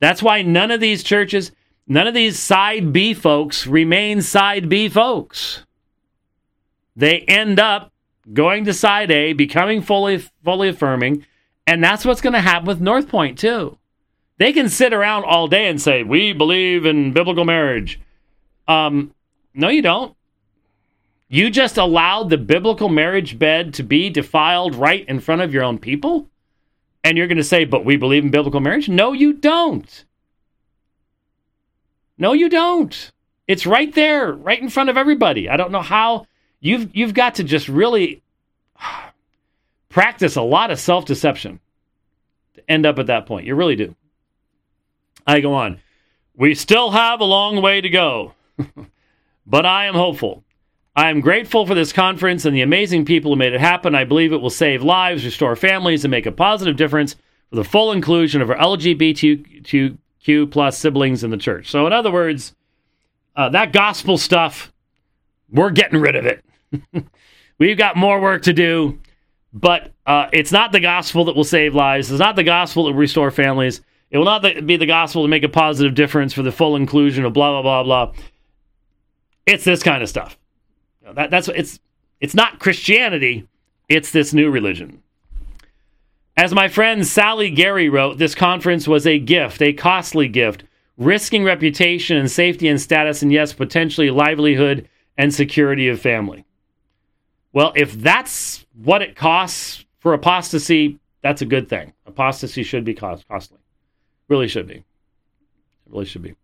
That's 0.00 0.22
why 0.22 0.40
none 0.40 0.70
of 0.70 0.80
these 0.80 1.02
churches, 1.02 1.52
none 1.86 2.06
of 2.06 2.14
these 2.14 2.38
side 2.38 2.90
B 2.90 3.12
folks 3.12 3.66
remain 3.66 4.22
side 4.22 4.70
B 4.70 4.88
folks. 4.88 5.66
They 6.96 7.18
end 7.20 7.60
up 7.60 7.92
going 8.32 8.64
to 8.64 8.72
side 8.72 9.10
A, 9.10 9.34
becoming 9.34 9.82
fully 9.82 10.24
fully 10.42 10.70
affirming, 10.70 11.26
and 11.66 11.84
that's 11.84 12.06
what's 12.06 12.22
going 12.22 12.32
to 12.32 12.40
happen 12.40 12.66
with 12.66 12.80
North 12.80 13.08
Point 13.08 13.38
too. 13.38 13.76
They 14.38 14.54
can 14.54 14.70
sit 14.70 14.94
around 14.94 15.24
all 15.24 15.48
day 15.48 15.68
and 15.68 15.80
say, 15.80 16.02
"We 16.02 16.32
believe 16.32 16.86
in 16.86 17.12
biblical 17.12 17.44
marriage." 17.44 18.00
Um, 18.66 19.12
no, 19.54 19.68
you 19.68 19.82
don't. 19.82 20.16
You 21.28 21.50
just 21.50 21.78
allowed 21.78 22.30
the 22.30 22.38
biblical 22.38 22.88
marriage 22.88 23.38
bed 23.38 23.74
to 23.74 23.82
be 23.82 24.10
defiled 24.10 24.74
right 24.74 25.08
in 25.08 25.20
front 25.20 25.42
of 25.42 25.52
your 25.52 25.64
own 25.64 25.78
people? 25.78 26.28
And 27.02 27.18
you're 27.18 27.26
going 27.26 27.38
to 27.38 27.44
say, 27.44 27.64
but 27.64 27.84
we 27.84 27.96
believe 27.96 28.24
in 28.24 28.30
biblical 28.30 28.60
marriage? 28.60 28.88
No, 28.88 29.12
you 29.12 29.32
don't. 29.32 30.04
No, 32.16 32.32
you 32.32 32.48
don't. 32.48 33.12
It's 33.46 33.66
right 33.66 33.92
there, 33.94 34.32
right 34.32 34.60
in 34.60 34.70
front 34.70 34.90
of 34.90 34.96
everybody. 34.96 35.48
I 35.48 35.56
don't 35.56 35.72
know 35.72 35.82
how 35.82 36.26
you've 36.60 36.94
you've 36.96 37.14
got 37.14 37.34
to 37.36 37.44
just 37.44 37.68
really 37.68 38.22
practice 39.88 40.36
a 40.36 40.42
lot 40.42 40.70
of 40.70 40.80
self-deception 40.80 41.60
to 42.54 42.70
end 42.70 42.86
up 42.86 42.98
at 42.98 43.06
that 43.06 43.26
point. 43.26 43.46
You 43.46 43.54
really 43.54 43.76
do. 43.76 43.94
I 45.26 45.40
go 45.40 45.54
on. 45.54 45.80
We 46.36 46.54
still 46.54 46.90
have 46.90 47.20
a 47.20 47.24
long 47.24 47.60
way 47.62 47.80
to 47.80 47.88
go, 47.88 48.34
but 49.46 49.66
I 49.66 49.86
am 49.86 49.94
hopeful. 49.94 50.44
I 50.96 51.10
am 51.10 51.20
grateful 51.20 51.66
for 51.66 51.74
this 51.74 51.92
conference 51.92 52.44
and 52.44 52.54
the 52.54 52.62
amazing 52.62 53.04
people 53.04 53.32
who 53.32 53.36
made 53.36 53.52
it 53.52 53.60
happen. 53.60 53.94
I 53.94 54.04
believe 54.04 54.32
it 54.32 54.40
will 54.40 54.50
save 54.50 54.82
lives, 54.82 55.24
restore 55.24 55.56
families, 55.56 56.04
and 56.04 56.10
make 56.10 56.26
a 56.26 56.32
positive 56.32 56.76
difference 56.76 57.16
for 57.50 57.56
the 57.56 57.64
full 57.64 57.90
inclusion 57.90 58.40
of 58.40 58.50
our 58.50 58.56
LGBTQ 58.56 60.50
plus 60.50 60.78
siblings 60.78 61.24
in 61.24 61.30
the 61.30 61.36
church. 61.36 61.70
So, 61.70 61.86
in 61.86 61.92
other 61.92 62.12
words, 62.12 62.54
uh, 63.34 63.48
that 63.50 63.72
gospel 63.72 64.16
stuff, 64.18 64.72
we're 65.50 65.70
getting 65.70 66.00
rid 66.00 66.14
of 66.14 66.26
it. 66.26 66.44
We've 67.58 67.78
got 67.78 67.96
more 67.96 68.20
work 68.20 68.42
to 68.42 68.52
do, 68.52 69.00
but 69.52 69.92
uh, 70.06 70.28
it's 70.32 70.52
not 70.52 70.70
the 70.70 70.80
gospel 70.80 71.24
that 71.24 71.34
will 71.34 71.44
save 71.44 71.74
lives. 71.74 72.10
It's 72.10 72.20
not 72.20 72.36
the 72.36 72.44
gospel 72.44 72.84
that 72.84 72.92
will 72.92 73.00
restore 73.00 73.30
families. 73.32 73.80
It 74.10 74.18
will 74.18 74.24
not 74.24 74.42
be 74.64 74.76
the 74.76 74.86
gospel 74.86 75.22
to 75.22 75.28
make 75.28 75.42
a 75.42 75.48
positive 75.48 75.94
difference 75.94 76.32
for 76.32 76.42
the 76.42 76.52
full 76.52 76.76
inclusion 76.76 77.24
of 77.24 77.32
blah, 77.32 77.50
blah, 77.50 77.82
blah, 77.82 77.82
blah. 77.82 78.22
It's 79.46 79.64
this 79.64 79.82
kind 79.82 80.02
of 80.02 80.08
stuff. 80.08 80.38
That, 81.12 81.30
that's 81.30 81.48
it's 81.48 81.80
it's 82.20 82.34
not 82.34 82.58
Christianity, 82.58 83.46
it's 83.88 84.10
this 84.10 84.32
new 84.32 84.50
religion. 84.50 85.02
As 86.36 86.52
my 86.52 86.68
friend 86.68 87.06
Sally 87.06 87.50
Gary 87.50 87.88
wrote, 87.88 88.18
this 88.18 88.34
conference 88.34 88.88
was 88.88 89.06
a 89.06 89.18
gift, 89.18 89.62
a 89.62 89.72
costly 89.72 90.26
gift, 90.28 90.64
risking 90.96 91.44
reputation 91.44 92.16
and 92.16 92.30
safety 92.30 92.68
and 92.68 92.80
status, 92.80 93.22
and 93.22 93.32
yes, 93.32 93.52
potentially 93.52 94.10
livelihood 94.10 94.88
and 95.16 95.32
security 95.32 95.88
of 95.88 96.00
family. 96.00 96.44
Well, 97.52 97.72
if 97.76 97.92
that's 97.92 98.66
what 98.82 99.00
it 99.00 99.14
costs 99.14 99.84
for 100.00 100.12
apostasy, 100.12 100.98
that's 101.22 101.40
a 101.40 101.46
good 101.46 101.68
thing. 101.68 101.92
Apostasy 102.06 102.64
should 102.64 102.84
be 102.84 102.94
cost- 102.94 103.28
costly. 103.28 103.58
Really 104.28 104.48
should 104.48 104.66
be. 104.66 104.74
It 104.76 104.84
really 105.86 106.04
should 106.04 106.22
be. 106.22 106.34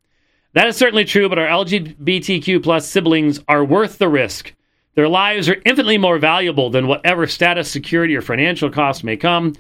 That 0.53 0.67
is 0.67 0.77
certainly 0.77 1.05
true, 1.05 1.29
but 1.29 1.39
our 1.39 1.47
LGBTQ 1.47 2.63
plus 2.63 2.89
siblings 2.89 3.41
are 3.47 3.65
worth 3.65 3.99
the 3.99 4.09
risk. 4.09 4.53
Their 4.95 5.09
lives 5.09 5.49
are 5.49 5.63
infinitely 5.65 5.99
more 5.99 6.19
valuable 6.19 6.71
than 6.71 6.89
whatever 6.89 7.27
status, 7.27 7.71
security, 7.71 8.17
or 8.17 8.23
financial 8.23 8.69
cost 8.69 9.05
may 9.05 9.17
come. 9.17 9.55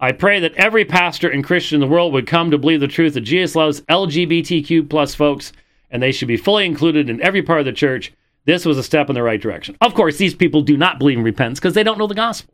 I 0.00 0.12
pray 0.12 0.40
that 0.40 0.54
every 0.54 0.84
pastor 0.84 1.28
and 1.28 1.44
Christian 1.44 1.76
in 1.76 1.80
the 1.80 1.92
world 1.94 2.12
would 2.14 2.26
come 2.26 2.50
to 2.50 2.58
believe 2.58 2.80
the 2.80 2.88
truth 2.88 3.14
that 3.14 3.20
Jesus 3.20 3.54
loves 3.54 3.82
LGBTQ 3.82 4.88
plus 4.88 5.14
folks, 5.14 5.52
and 5.90 6.02
they 6.02 6.12
should 6.12 6.28
be 6.28 6.38
fully 6.38 6.64
included 6.64 7.10
in 7.10 7.22
every 7.22 7.42
part 7.42 7.60
of 7.60 7.66
the 7.66 7.72
church. 7.72 8.12
This 8.46 8.64
was 8.64 8.78
a 8.78 8.82
step 8.82 9.08
in 9.10 9.14
the 9.14 9.22
right 9.22 9.40
direction. 9.40 9.76
Of 9.82 9.94
course, 9.94 10.16
these 10.16 10.34
people 10.34 10.62
do 10.62 10.76
not 10.76 10.98
believe 10.98 11.18
in 11.18 11.24
repentance 11.24 11.60
because 11.60 11.74
they 11.74 11.82
don't 11.82 11.98
know 11.98 12.06
the 12.06 12.14
gospel. 12.14 12.52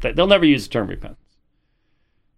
They'll 0.00 0.26
never 0.26 0.44
use 0.44 0.64
the 0.64 0.72
term 0.72 0.88
repentance. 0.88 1.23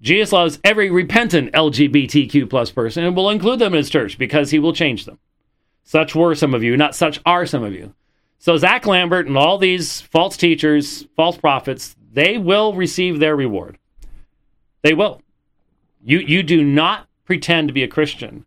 Jesus 0.00 0.32
loves 0.32 0.58
every 0.62 0.90
repentant 0.90 1.52
LGBTQ 1.52 2.50
plus 2.50 2.70
person 2.70 3.04
and 3.04 3.16
will 3.16 3.30
include 3.30 3.58
them 3.58 3.72
in 3.72 3.78
his 3.78 3.90
church 3.90 4.18
because 4.18 4.50
he 4.50 4.58
will 4.58 4.72
change 4.72 5.04
them. 5.04 5.18
Such 5.84 6.14
were 6.14 6.34
some 6.34 6.54
of 6.54 6.62
you, 6.62 6.76
not 6.76 6.94
such 6.94 7.20
are 7.24 7.46
some 7.46 7.62
of 7.62 7.72
you. 7.72 7.94
So 8.38 8.56
Zach 8.56 8.86
Lambert 8.86 9.26
and 9.26 9.38
all 9.38 9.58
these 9.58 10.02
false 10.02 10.36
teachers, 10.36 11.06
false 11.16 11.38
prophets, 11.38 11.96
they 12.12 12.38
will 12.38 12.74
receive 12.74 13.18
their 13.18 13.36
reward. 13.36 13.78
They 14.82 14.94
will. 14.94 15.22
You 16.04 16.18
you 16.18 16.42
do 16.42 16.62
not 16.62 17.08
pretend 17.24 17.68
to 17.68 17.74
be 17.74 17.82
a 17.82 17.88
Christian 17.88 18.46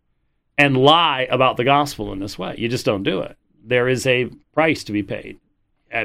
and 0.56 0.76
lie 0.76 1.26
about 1.30 1.56
the 1.56 1.64
gospel 1.64 2.12
in 2.12 2.18
this 2.18 2.38
way. 2.38 2.54
You 2.58 2.68
just 2.68 2.86
don't 2.86 3.02
do 3.02 3.20
it. 3.20 3.36
There 3.64 3.88
is 3.88 4.06
a 4.06 4.30
price 4.52 4.84
to 4.84 4.92
be 4.92 5.02
paid 5.02 5.38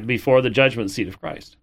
before 0.05 0.41
the 0.41 0.49
judgment 0.49 0.91
seat 0.91 1.07
of 1.07 1.19
Christ. 1.19 1.57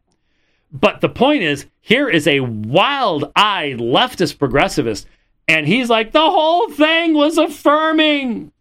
But 0.73 1.03
the 1.03 1.09
point 1.09 1.43
is, 1.43 1.67
here 1.81 2.09
is 2.09 2.27
a 2.27 2.41
wild 2.41 3.31
eyed 3.37 3.79
leftist 3.79 4.39
progressivist, 4.39 5.05
and 5.47 5.67
he's 5.67 5.91
like, 5.91 6.13
the 6.13 6.21
whole 6.21 6.71
thing 6.71 7.13
was 7.13 7.37
affirming. 7.37 8.53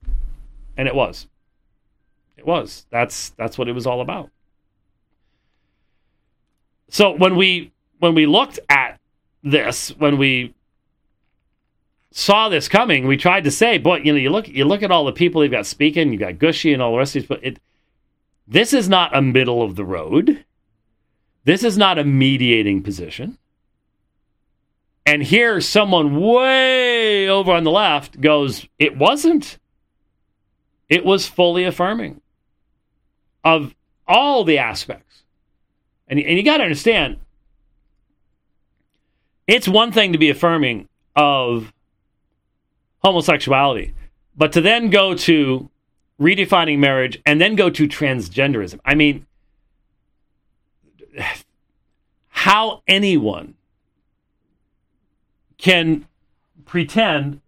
And 0.75 0.87
it 0.87 0.95
was. 0.95 1.27
It 2.35 2.45
was. 2.45 2.85
That's 2.89 3.29
that's 3.31 3.57
what 3.57 3.69
it 3.69 3.73
was 3.73 3.87
all 3.87 4.01
about. 4.01 4.29
So 6.89 7.11
when 7.11 7.35
we 7.35 7.71
when 7.99 8.15
we 8.15 8.25
looked 8.25 8.59
at 8.67 8.99
this, 9.43 9.89
when 9.97 10.17
we 10.17 10.53
saw 12.11 12.49
this 12.49 12.67
coming, 12.67 13.07
we 13.07 13.15
tried 13.15 13.45
to 13.45 13.51
say, 13.51 13.77
boy, 13.77 13.97
you 13.97 14.11
know, 14.11 14.19
you 14.19 14.29
look 14.29 14.47
you 14.49 14.65
look 14.65 14.83
at 14.83 14.91
all 14.91 15.05
the 15.05 15.13
people 15.13 15.43
you've 15.43 15.51
got 15.51 15.65
speaking, 15.65 16.11
you 16.11 16.19
got 16.19 16.33
Gushee 16.33 16.73
and 16.73 16.81
all 16.81 16.91
the 16.91 16.97
rest 16.97 17.15
of 17.15 17.21
these, 17.21 17.29
but 17.29 17.43
it 17.43 17.59
this 18.47 18.73
is 18.73 18.89
not 18.89 19.15
a 19.15 19.21
middle 19.21 19.61
of 19.61 19.75
the 19.75 19.85
road. 19.85 20.43
This 21.43 21.63
is 21.63 21.77
not 21.77 21.97
a 21.97 22.03
mediating 22.03 22.83
position. 22.83 23.37
And 25.05 25.23
here, 25.23 25.59
someone 25.61 26.21
way 26.21 27.27
over 27.27 27.51
on 27.51 27.63
the 27.63 27.71
left 27.71 28.21
goes, 28.21 28.67
It 28.77 28.97
wasn't. 28.97 29.57
It 30.89 31.05
was 31.05 31.27
fully 31.27 31.63
affirming 31.63 32.21
of 33.43 33.73
all 34.07 34.43
the 34.43 34.57
aspects. 34.57 35.23
And, 36.07 36.19
and 36.19 36.37
you 36.37 36.43
got 36.43 36.57
to 36.57 36.63
understand, 36.63 37.17
it's 39.47 39.67
one 39.67 39.91
thing 39.91 40.11
to 40.11 40.17
be 40.17 40.29
affirming 40.29 40.89
of 41.15 41.73
homosexuality, 43.03 43.93
but 44.35 44.51
to 44.51 44.61
then 44.61 44.89
go 44.89 45.15
to 45.15 45.69
redefining 46.19 46.79
marriage 46.79 47.19
and 47.25 47.41
then 47.41 47.55
go 47.55 47.69
to 47.69 47.87
transgenderism. 47.87 48.79
I 48.85 48.95
mean, 48.95 49.25
how 52.29 52.81
anyone 52.87 53.55
can 55.57 56.07
pretend 56.65 57.41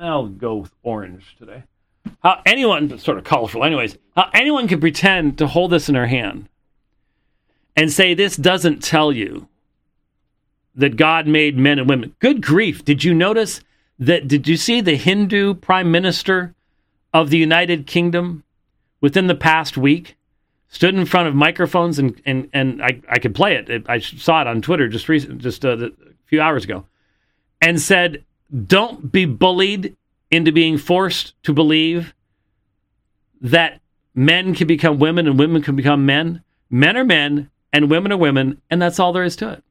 I'll 0.00 0.26
go 0.28 0.56
with 0.56 0.72
orange 0.82 1.36
today. 1.38 1.64
How 2.22 2.40
anyone, 2.46 2.98
sort 2.98 3.18
of 3.18 3.24
colorful, 3.24 3.64
anyways, 3.64 3.98
how 4.16 4.30
anyone 4.32 4.68
can 4.68 4.80
pretend 4.80 5.38
to 5.38 5.46
hold 5.46 5.72
this 5.72 5.88
in 5.88 5.94
their 5.94 6.06
hand 6.06 6.48
and 7.76 7.92
say 7.92 8.14
this 8.14 8.36
doesn't 8.36 8.82
tell 8.82 9.12
you 9.12 9.48
that 10.74 10.96
God 10.96 11.26
made 11.26 11.58
men 11.58 11.78
and 11.78 11.88
women. 11.88 12.14
Good 12.20 12.40
grief. 12.40 12.84
Did 12.84 13.02
you 13.02 13.12
notice 13.12 13.60
that? 13.98 14.28
Did 14.28 14.46
you 14.46 14.56
see 14.56 14.80
the 14.80 14.96
Hindu 14.96 15.54
prime 15.54 15.90
minister 15.90 16.54
of 17.12 17.30
the 17.30 17.38
United 17.38 17.86
Kingdom 17.86 18.44
within 19.00 19.26
the 19.26 19.34
past 19.34 19.76
week 19.76 20.16
stood 20.68 20.94
in 20.94 21.06
front 21.06 21.28
of 21.28 21.34
microphones 21.34 21.98
and 21.98 22.20
and 22.24 22.48
and 22.52 22.82
I, 22.82 23.00
I 23.08 23.18
could 23.18 23.34
play 23.34 23.56
it. 23.56 23.86
I 23.88 23.98
saw 23.98 24.40
it 24.40 24.46
on 24.46 24.62
Twitter 24.62 24.88
just 24.88 25.08
recent, 25.08 25.40
just 25.40 25.64
uh, 25.64 25.76
a 25.78 25.90
few 26.26 26.40
hours 26.40 26.64
ago, 26.64 26.86
and 27.60 27.80
said, 27.80 28.24
"Don't 28.66 29.10
be 29.10 29.24
bullied 29.24 29.96
into 30.30 30.52
being 30.52 30.78
forced 30.78 31.34
to 31.44 31.52
believe 31.52 32.14
that 33.40 33.80
men 34.14 34.54
can 34.54 34.66
become 34.66 34.98
women 34.98 35.26
and 35.26 35.38
women 35.38 35.62
can 35.62 35.76
become 35.76 36.04
men. 36.06 36.42
Men 36.70 36.96
are 36.96 37.04
men 37.04 37.50
and 37.72 37.90
women 37.90 38.12
are 38.12 38.18
women, 38.18 38.60
and 38.70 38.80
that's 38.80 39.00
all 39.00 39.12
there 39.12 39.24
is 39.24 39.36
to 39.36 39.52
it." 39.52 39.64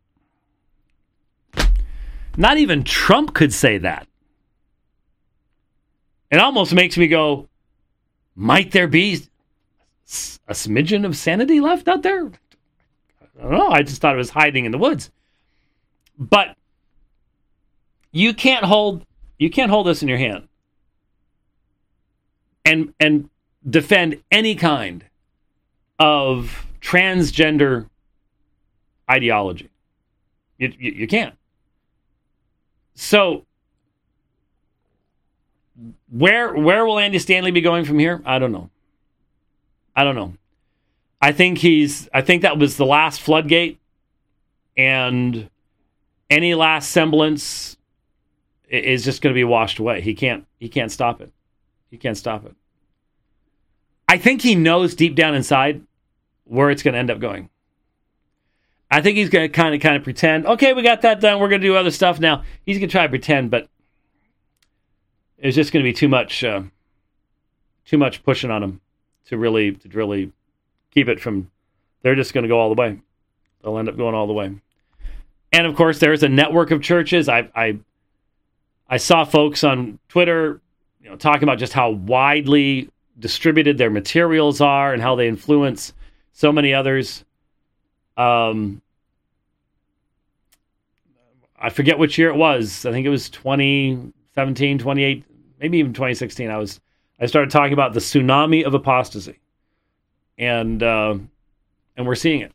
Not 2.37 2.57
even 2.57 2.83
Trump 2.83 3.33
could 3.33 3.51
say 3.51 3.79
that. 3.79 4.07
It 6.29 6.39
almost 6.39 6.73
makes 6.73 6.97
me 6.97 7.07
go, 7.07 7.49
might 8.35 8.71
there 8.71 8.87
be 8.87 9.23
a 10.47 10.53
smidgen 10.53 11.05
of 11.05 11.15
sanity 11.15 11.59
left 11.59 11.87
out 11.87 12.03
there? 12.03 12.31
I 13.21 13.41
don't 13.41 13.51
know. 13.51 13.69
I 13.69 13.83
just 13.83 14.01
thought 14.01 14.15
it 14.15 14.17
was 14.17 14.31
hiding 14.31 14.65
in 14.65 14.71
the 14.71 14.77
woods. 14.77 15.11
But 16.17 16.55
you 18.11 18.33
can't 18.33 18.65
hold 18.65 19.05
you 19.37 19.49
can't 19.49 19.69
hold 19.69 19.85
this 19.85 20.01
in 20.01 20.07
your 20.07 20.17
hand 20.17 20.47
and 22.65 22.93
and 22.99 23.29
defend 23.67 24.21
any 24.31 24.55
kind 24.55 25.05
of 25.99 26.65
transgender 26.81 27.89
ideology. 29.09 29.69
You, 30.57 30.73
you, 30.77 30.91
you 30.91 31.07
can't. 31.07 31.35
So 32.95 33.45
where 36.09 36.53
where 36.53 36.85
will 36.85 36.97
Andy 36.97 37.19
Stanley 37.19 37.51
be 37.51 37.61
going 37.61 37.85
from 37.85 37.99
here? 37.99 38.21
I 38.25 38.39
don't 38.39 38.51
know. 38.51 38.69
I 39.97 40.03
don't 40.03 40.15
know. 40.15 40.33
I 41.19 41.31
think 41.31 41.57
he's. 41.57 42.07
I 42.13 42.21
think 42.21 42.43
that 42.43 42.59
was 42.59 42.77
the 42.77 42.85
last 42.85 43.19
floodgate, 43.19 43.79
and 44.77 45.49
any 46.29 46.53
last 46.53 46.91
semblance 46.91 47.77
is 48.69 49.03
just 49.03 49.23
going 49.23 49.33
to 49.33 49.37
be 49.37 49.43
washed 49.43 49.79
away. 49.79 50.01
He 50.01 50.13
can't. 50.13 50.45
He 50.59 50.69
can't 50.69 50.91
stop 50.91 51.19
it. 51.19 51.31
He 51.89 51.97
can't 51.97 52.15
stop 52.15 52.45
it. 52.45 52.55
I 54.07 54.19
think 54.19 54.43
he 54.43 54.53
knows 54.53 54.93
deep 54.93 55.15
down 55.15 55.33
inside 55.33 55.81
where 56.43 56.69
it's 56.69 56.83
going 56.83 56.93
to 56.93 56.99
end 56.99 57.09
up 57.09 57.19
going. 57.19 57.49
I 58.91 59.01
think 59.01 59.17
he's 59.17 59.29
going 59.29 59.49
to 59.49 59.49
kind 59.49 59.73
of 59.73 59.81
kind 59.81 59.97
of 59.97 60.03
pretend. 60.03 60.45
Okay, 60.45 60.73
we 60.73 60.83
got 60.83 61.01
that 61.01 61.19
done. 61.19 61.39
We're 61.39 61.49
going 61.49 61.61
to 61.61 61.67
do 61.67 61.75
other 61.75 61.91
stuff 61.91 62.19
now. 62.19 62.43
He's 62.67 62.77
going 62.77 62.87
to 62.87 62.91
try 62.91 63.03
to 63.03 63.09
pretend, 63.09 63.49
but 63.49 63.67
it's 65.39 65.55
just 65.55 65.73
going 65.73 65.83
to 65.83 65.89
be 65.89 65.93
too 65.93 66.07
much. 66.07 66.43
Uh, 66.43 66.61
too 67.83 67.97
much 67.97 68.21
pushing 68.23 68.51
on 68.51 68.61
him 68.61 68.81
to 69.27 69.37
really 69.37 69.73
to 69.73 69.89
really 69.89 70.31
keep 70.91 71.07
it 71.07 71.19
from. 71.19 71.49
They're 72.01 72.15
just 72.15 72.33
going 72.33 72.43
to 72.43 72.47
go 72.47 72.59
all 72.59 72.73
the 72.73 72.79
way. 72.79 72.99
They'll 73.61 73.77
end 73.77 73.89
up 73.89 73.97
going 73.97 74.15
all 74.15 74.27
the 74.27 74.33
way. 74.33 74.55
And 75.51 75.67
of 75.67 75.75
course, 75.75 75.99
there's 75.99 76.23
a 76.23 76.29
network 76.29 76.71
of 76.71 76.81
churches. 76.81 77.29
I 77.29 77.49
I 77.55 77.79
I 78.89 78.97
saw 78.97 79.25
folks 79.25 79.63
on 79.63 79.99
Twitter, 80.07 80.61
you 81.01 81.09
know, 81.09 81.15
talking 81.15 81.43
about 81.43 81.57
just 81.57 81.73
how 81.73 81.91
widely 81.91 82.89
distributed 83.19 83.77
their 83.77 83.89
materials 83.89 84.61
are 84.61 84.93
and 84.93 85.01
how 85.01 85.15
they 85.15 85.27
influence 85.27 85.93
so 86.33 86.51
many 86.51 86.73
others. 86.73 87.25
Um, 88.15 88.81
I 91.59 91.69
forget 91.69 91.97
which 91.97 92.17
year 92.17 92.29
it 92.29 92.35
was. 92.35 92.85
I 92.85 92.91
think 92.91 93.05
it 93.05 93.09
was 93.09 93.29
2017, 93.29 94.77
28, 94.77 95.23
maybe 95.59 95.79
even 95.79 95.93
2016. 95.93 96.49
I 96.49 96.57
was 96.57 96.79
I 97.19 97.25
started 97.25 97.49
talking 97.49 97.73
about 97.73 97.93
the 97.93 97.99
tsunami 97.99 98.63
of 98.63 98.73
apostasy, 98.73 99.39
and 100.37 100.81
uh, 100.83 101.17
and 101.95 102.07
we're 102.07 102.15
seeing 102.15 102.41
it. 102.41 102.53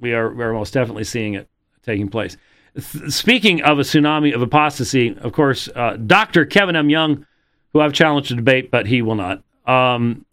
We 0.00 0.12
are 0.12 0.32
we 0.32 0.44
are 0.44 0.52
most 0.52 0.74
definitely 0.74 1.04
seeing 1.04 1.34
it 1.34 1.48
taking 1.82 2.08
place. 2.08 2.36
Th- 2.74 3.10
speaking 3.10 3.62
of 3.62 3.78
a 3.78 3.82
tsunami 3.82 4.34
of 4.34 4.42
apostasy, 4.42 5.16
of 5.18 5.32
course, 5.32 5.68
uh, 5.74 5.96
Dr. 5.96 6.44
Kevin 6.44 6.76
M. 6.76 6.90
Young, 6.90 7.26
who 7.72 7.80
I've 7.80 7.92
challenged 7.92 8.28
to 8.28 8.36
debate, 8.36 8.70
but 8.70 8.86
he 8.86 9.00
will 9.00 9.14
not, 9.14 9.42
um, 9.66 10.24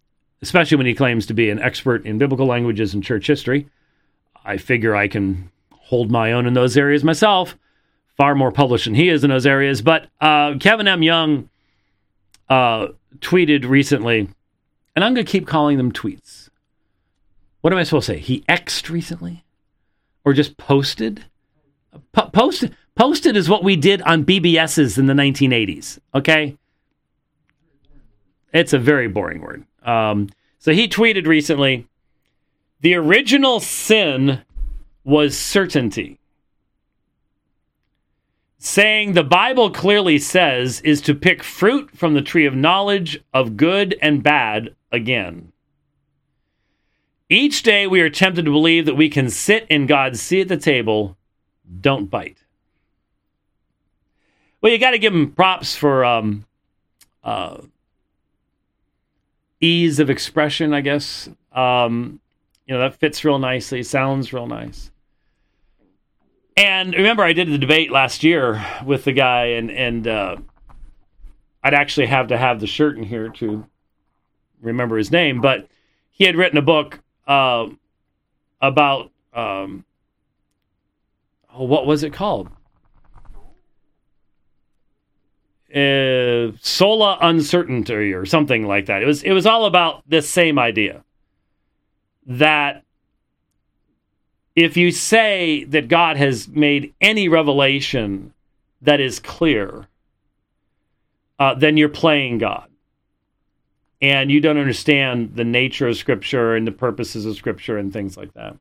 especially 0.41 0.77
when 0.77 0.87
he 0.87 0.93
claims 0.93 1.25
to 1.27 1.33
be 1.33 1.49
an 1.49 1.59
expert 1.59 2.05
in 2.05 2.17
biblical 2.17 2.47
languages 2.47 2.93
and 2.93 3.03
church 3.03 3.27
history. 3.27 3.69
I 4.43 4.57
figure 4.57 4.95
I 4.95 5.07
can 5.07 5.51
hold 5.71 6.09
my 6.09 6.31
own 6.31 6.47
in 6.47 6.53
those 6.53 6.75
areas 6.77 7.03
myself. 7.03 7.57
Far 8.17 8.35
more 8.35 8.51
published 8.51 8.85
than 8.85 8.95
he 8.95 9.09
is 9.09 9.23
in 9.23 9.29
those 9.29 9.45
areas. 9.45 9.81
But 9.81 10.07
uh, 10.19 10.55
Kevin 10.59 10.87
M. 10.87 11.01
Young 11.01 11.49
uh, 12.51 12.89
tweeted 13.19 13.65
recently, 13.65 14.27
and 14.93 15.05
I'm 15.05 15.13
going 15.13 15.25
to 15.25 15.31
keep 15.31 15.47
calling 15.47 15.77
them 15.77 15.91
tweets. 15.91 16.49
What 17.61 17.71
am 17.71 17.79
I 17.79 17.83
supposed 17.83 18.07
to 18.07 18.13
say? 18.13 18.19
He 18.19 18.43
X'd 18.49 18.89
recently? 18.89 19.45
Or 20.25 20.33
just 20.33 20.57
posted? 20.57 21.25
posted, 22.11 22.75
posted 22.95 23.37
is 23.37 23.49
what 23.49 23.63
we 23.63 23.77
did 23.77 24.01
on 24.01 24.25
BBSs 24.25 24.97
in 24.97 25.05
the 25.05 25.13
1980s, 25.13 25.99
okay? 26.13 26.57
It's 28.53 28.73
a 28.73 28.79
very 28.79 29.07
boring 29.07 29.39
word. 29.39 29.65
Um, 29.83 30.27
so 30.59 30.73
he 30.73 30.89
tweeted 30.89 31.27
recently 31.27 31.87
the 32.81 32.95
original 32.95 33.61
sin 33.61 34.41
was 35.05 35.37
certainty. 35.37 36.19
Saying 38.63 39.13
the 39.13 39.23
Bible 39.23 39.71
clearly 39.71 40.19
says 40.19 40.81
is 40.81 41.01
to 41.01 41.15
pick 41.15 41.41
fruit 41.41 41.97
from 41.97 42.13
the 42.13 42.21
tree 42.21 42.45
of 42.45 42.53
knowledge 42.53 43.19
of 43.33 43.57
good 43.57 43.97
and 44.03 44.21
bad 44.21 44.75
again. 44.91 45.51
Each 47.27 47.63
day 47.63 47.87
we 47.87 48.01
are 48.01 48.09
tempted 48.11 48.45
to 48.45 48.51
believe 48.51 48.85
that 48.85 48.93
we 48.93 49.09
can 49.09 49.31
sit 49.31 49.65
in 49.67 49.87
God's 49.87 50.21
seat 50.21 50.41
at 50.41 50.47
the 50.47 50.57
table. 50.57 51.17
Don't 51.81 52.05
bite. 52.05 52.37
Well, 54.61 54.71
you 54.71 54.77
got 54.77 54.91
to 54.91 54.99
give 54.99 55.15
him 55.15 55.31
props 55.31 55.75
for 55.75 56.05
um, 56.05 56.45
uh, 57.23 57.61
ease 59.59 59.97
of 59.97 60.11
expression, 60.11 60.71
I 60.71 60.81
guess. 60.81 61.27
Um, 61.51 62.19
you 62.67 62.75
know, 62.75 62.81
that 62.81 62.93
fits 62.93 63.25
real 63.25 63.39
nicely, 63.39 63.81
sounds 63.81 64.31
real 64.31 64.45
nice. 64.45 64.90
And 66.57 66.93
remember, 66.93 67.23
I 67.23 67.33
did 67.33 67.49
the 67.49 67.57
debate 67.57 67.91
last 67.91 68.23
year 68.23 68.65
with 68.85 69.05
the 69.05 69.13
guy, 69.13 69.45
and 69.45 69.71
and 69.71 70.07
uh, 70.07 70.35
I'd 71.63 71.73
actually 71.73 72.07
have 72.07 72.27
to 72.27 72.37
have 72.37 72.59
the 72.59 72.67
shirt 72.67 72.97
in 72.97 73.03
here 73.03 73.29
to 73.29 73.65
remember 74.61 74.97
his 74.97 75.11
name, 75.11 75.41
but 75.41 75.67
he 76.11 76.25
had 76.25 76.35
written 76.35 76.57
a 76.57 76.61
book 76.61 76.99
uh, 77.27 77.67
about 78.61 79.11
um, 79.33 79.85
oh, 81.53 81.63
what 81.63 81.85
was 81.85 82.03
it 82.03 82.13
called? 82.13 82.49
Uh, 85.73 86.51
sola 86.59 87.17
uncertainty 87.21 88.13
or 88.13 88.25
something 88.25 88.67
like 88.67 88.87
that. 88.87 89.01
It 89.01 89.05
was 89.05 89.23
it 89.23 89.31
was 89.31 89.45
all 89.45 89.65
about 89.65 90.03
this 90.07 90.29
same 90.29 90.59
idea 90.59 91.03
that 92.25 92.83
if 94.55 94.75
you 94.75 94.91
say 94.91 95.63
that 95.65 95.87
God 95.87 96.17
has 96.17 96.47
made 96.47 96.93
any 96.99 97.29
revelation 97.29 98.33
that 98.81 98.99
is 98.99 99.19
clear, 99.19 99.87
uh, 101.39 101.55
then 101.55 101.77
you're 101.77 101.89
playing 101.89 102.39
God. 102.39 102.67
And 104.01 104.31
you 104.31 104.41
don't 104.41 104.57
understand 104.57 105.35
the 105.35 105.43
nature 105.43 105.87
of 105.87 105.95
Scripture 105.95 106.55
and 106.55 106.65
the 106.65 106.71
purposes 106.71 107.25
of 107.25 107.35
Scripture 107.35 107.77
and 107.77 107.93
things 107.93 108.17
like 108.17 108.33
that. 108.33 108.57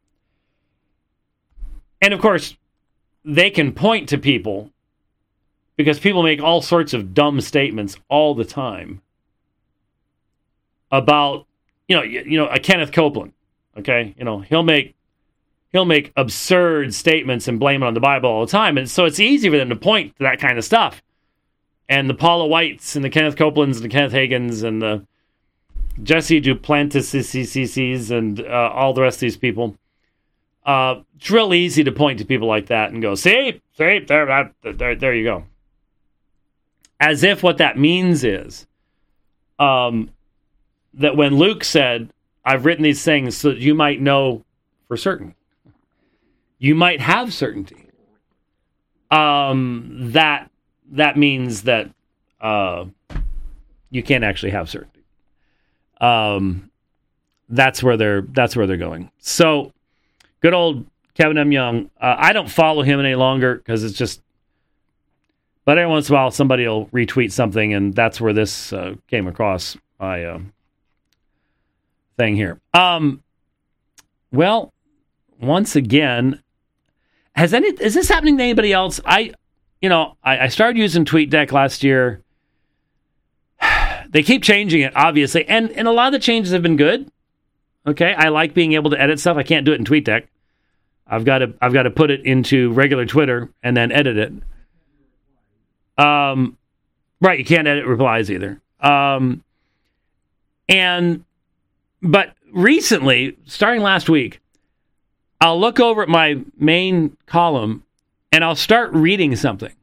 And 2.02 2.14
of 2.14 2.20
course, 2.20 2.56
they 3.24 3.50
can 3.50 3.72
point 3.72 4.08
to 4.10 4.18
people 4.18 4.70
because 5.76 5.98
people 5.98 6.22
make 6.22 6.42
all 6.42 6.60
sorts 6.60 6.92
of 6.92 7.14
dumb 7.14 7.40
statements 7.40 7.96
all 8.08 8.34
the 8.34 8.44
time 8.44 9.00
about, 10.92 11.46
you 11.88 11.96
know, 11.96 12.02
you, 12.02 12.22
you 12.26 12.36
know, 12.36 12.48
a 12.48 12.58
Kenneth 12.58 12.92
Copeland. 12.92 13.32
Okay, 13.78 14.14
you 14.18 14.24
know, 14.24 14.40
he'll 14.40 14.62
make 14.62 14.94
he'll 15.72 15.84
make 15.84 16.12
absurd 16.16 16.94
statements 16.94 17.48
and 17.48 17.60
blame 17.60 17.82
it 17.82 17.86
on 17.86 17.94
the 17.94 18.00
Bible 18.00 18.28
all 18.28 18.44
the 18.44 18.52
time. 18.52 18.76
And 18.76 18.90
so 18.90 19.04
it's 19.04 19.20
easy 19.20 19.48
for 19.48 19.56
them 19.56 19.68
to 19.68 19.76
point 19.76 20.16
to 20.16 20.24
that 20.24 20.40
kind 20.40 20.58
of 20.58 20.64
stuff. 20.64 21.02
And 21.88 22.08
the 22.08 22.14
Paula 22.14 22.46
Whites 22.46 22.96
and 22.96 23.04
the 23.04 23.10
Kenneth 23.10 23.36
Copelands 23.36 23.76
and 23.76 23.84
the 23.84 23.88
Kenneth 23.88 24.12
Hagins 24.12 24.62
and 24.62 24.80
the 24.80 25.06
Jesse 26.02 26.40
Duplantis 26.40 28.10
and 28.10 28.40
uh, 28.40 28.70
all 28.74 28.92
the 28.92 29.02
rest 29.02 29.16
of 29.16 29.20
these 29.22 29.36
people. 29.36 29.76
Uh, 30.64 31.00
it's 31.16 31.30
real 31.30 31.54
easy 31.54 31.82
to 31.84 31.92
point 31.92 32.18
to 32.18 32.24
people 32.24 32.46
like 32.46 32.66
that 32.66 32.92
and 32.92 33.02
go, 33.02 33.14
see, 33.14 33.60
see, 33.76 33.98
there, 34.00 34.52
there, 34.62 34.94
there 34.94 35.14
you 35.14 35.24
go. 35.24 35.44
As 37.00 37.24
if 37.24 37.42
what 37.42 37.58
that 37.58 37.78
means 37.78 38.24
is 38.24 38.66
um, 39.58 40.10
that 40.94 41.16
when 41.16 41.36
Luke 41.36 41.64
said, 41.64 42.12
I've 42.44 42.66
written 42.66 42.84
these 42.84 43.02
things 43.02 43.36
so 43.36 43.50
that 43.50 43.58
you 43.58 43.74
might 43.74 44.00
know 44.00 44.44
for 44.86 44.96
certain 44.96 45.34
you 46.60 46.74
might 46.76 47.00
have 47.00 47.34
certainty. 47.34 47.88
Um, 49.10 50.12
that 50.12 50.48
that 50.92 51.16
means 51.16 51.62
that 51.62 51.90
uh, 52.40 52.84
you 53.90 54.02
can't 54.04 54.22
actually 54.22 54.52
have 54.52 54.70
certainty. 54.70 55.02
Um, 56.00 56.70
that's 57.48 57.82
where 57.82 57.96
they're 57.96 58.22
that's 58.22 58.54
where 58.54 58.68
they're 58.68 58.76
going. 58.76 59.10
So, 59.18 59.72
good 60.40 60.54
old 60.54 60.86
Kevin 61.14 61.38
M. 61.38 61.50
Young. 61.50 61.90
Uh, 62.00 62.14
I 62.16 62.32
don't 62.32 62.48
follow 62.48 62.82
him 62.82 63.00
any 63.00 63.16
longer 63.16 63.56
because 63.56 63.82
it's 63.82 63.98
just. 63.98 64.22
But 65.64 65.78
every 65.78 65.90
once 65.90 66.08
in 66.08 66.14
a 66.14 66.18
while, 66.18 66.30
somebody 66.30 66.66
will 66.66 66.86
retweet 66.86 67.32
something, 67.32 67.74
and 67.74 67.94
that's 67.94 68.20
where 68.20 68.32
this 68.32 68.72
uh, 68.72 68.94
came 69.08 69.26
across 69.26 69.76
my 69.98 70.24
uh, 70.24 70.40
thing 72.16 72.34
here. 72.34 72.60
Um, 72.72 73.22
well, 74.32 74.72
once 75.38 75.76
again, 75.76 76.42
has 77.34 77.54
any 77.54 77.68
is 77.68 77.94
this 77.94 78.08
happening 78.08 78.36
to 78.38 78.42
anybody 78.42 78.72
else? 78.72 79.00
I, 79.04 79.32
you 79.80 79.88
know, 79.88 80.16
I, 80.22 80.40
I 80.40 80.48
started 80.48 80.78
using 80.78 81.04
TweetDeck 81.04 81.52
last 81.52 81.82
year. 81.82 82.22
They 84.12 84.24
keep 84.24 84.42
changing 84.42 84.80
it, 84.80 84.92
obviously, 84.96 85.46
and 85.46 85.70
and 85.70 85.86
a 85.86 85.92
lot 85.92 86.08
of 86.08 86.12
the 86.14 86.18
changes 86.18 86.52
have 86.52 86.64
been 86.64 86.76
good. 86.76 87.08
Okay, 87.86 88.12
I 88.12 88.30
like 88.30 88.54
being 88.54 88.72
able 88.72 88.90
to 88.90 89.00
edit 89.00 89.20
stuff. 89.20 89.36
I 89.36 89.44
can't 89.44 89.64
do 89.64 89.72
it 89.72 89.76
in 89.76 89.84
TweetDeck. 89.84 90.26
I've 91.06 91.24
got 91.24 91.38
to 91.38 91.54
I've 91.62 91.72
got 91.72 91.84
to 91.84 91.90
put 91.90 92.10
it 92.10 92.24
into 92.24 92.72
regular 92.72 93.06
Twitter 93.06 93.50
and 93.62 93.76
then 93.76 93.92
edit 93.92 94.16
it. 94.16 96.02
Um, 96.04 96.58
right, 97.20 97.38
you 97.38 97.44
can't 97.44 97.68
edit 97.68 97.86
replies 97.86 98.32
either. 98.32 98.60
Um, 98.80 99.44
and 100.68 101.24
but 102.02 102.34
recently, 102.52 103.36
starting 103.46 103.82
last 103.82 104.08
week, 104.08 104.40
I'll 105.40 105.58
look 105.58 105.80
over 105.80 106.02
at 106.02 106.08
my 106.08 106.40
main 106.58 107.16
column 107.26 107.84
and 108.32 108.44
I'll 108.44 108.56
start 108.56 108.92
reading 108.92 109.34
something. 109.36 109.74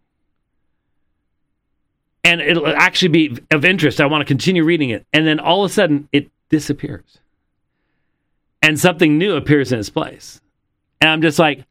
And 2.23 2.41
it'll 2.41 2.67
actually 2.67 3.07
be 3.09 3.37
of 3.51 3.65
interest. 3.65 4.01
I 4.01 4.05
want 4.05 4.21
to 4.21 4.25
continue 4.25 4.63
reading 4.63 4.89
it. 4.89 5.05
And 5.13 5.25
then 5.25 5.39
all 5.39 5.63
of 5.63 5.71
a 5.71 5.73
sudden 5.73 6.09
it 6.11 6.29
disappears. 6.49 7.19
And 8.61 8.79
something 8.79 9.17
new 9.17 9.35
appears 9.35 9.71
in 9.71 9.79
its 9.79 9.89
place. 9.89 10.41
And 10.99 11.09
I'm 11.09 11.21
just 11.21 11.39
like, 11.39 11.63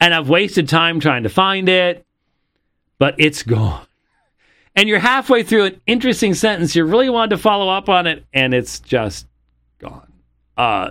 and 0.00 0.12
I've 0.12 0.28
wasted 0.28 0.68
time 0.68 1.00
trying 1.00 1.22
to 1.22 1.28
find 1.28 1.68
it, 1.68 2.04
but 2.98 3.14
it's 3.18 3.42
gone. 3.42 3.86
And 4.74 4.88
you're 4.88 4.98
halfway 4.98 5.42
through 5.42 5.64
an 5.64 5.80
interesting 5.86 6.34
sentence. 6.34 6.76
You 6.76 6.84
really 6.84 7.08
wanted 7.08 7.30
to 7.30 7.38
follow 7.38 7.68
up 7.70 7.88
on 7.88 8.06
it, 8.06 8.26
and 8.34 8.52
it's 8.52 8.78
just 8.80 9.26
gone. 9.78 10.12
Uh, 10.56 10.90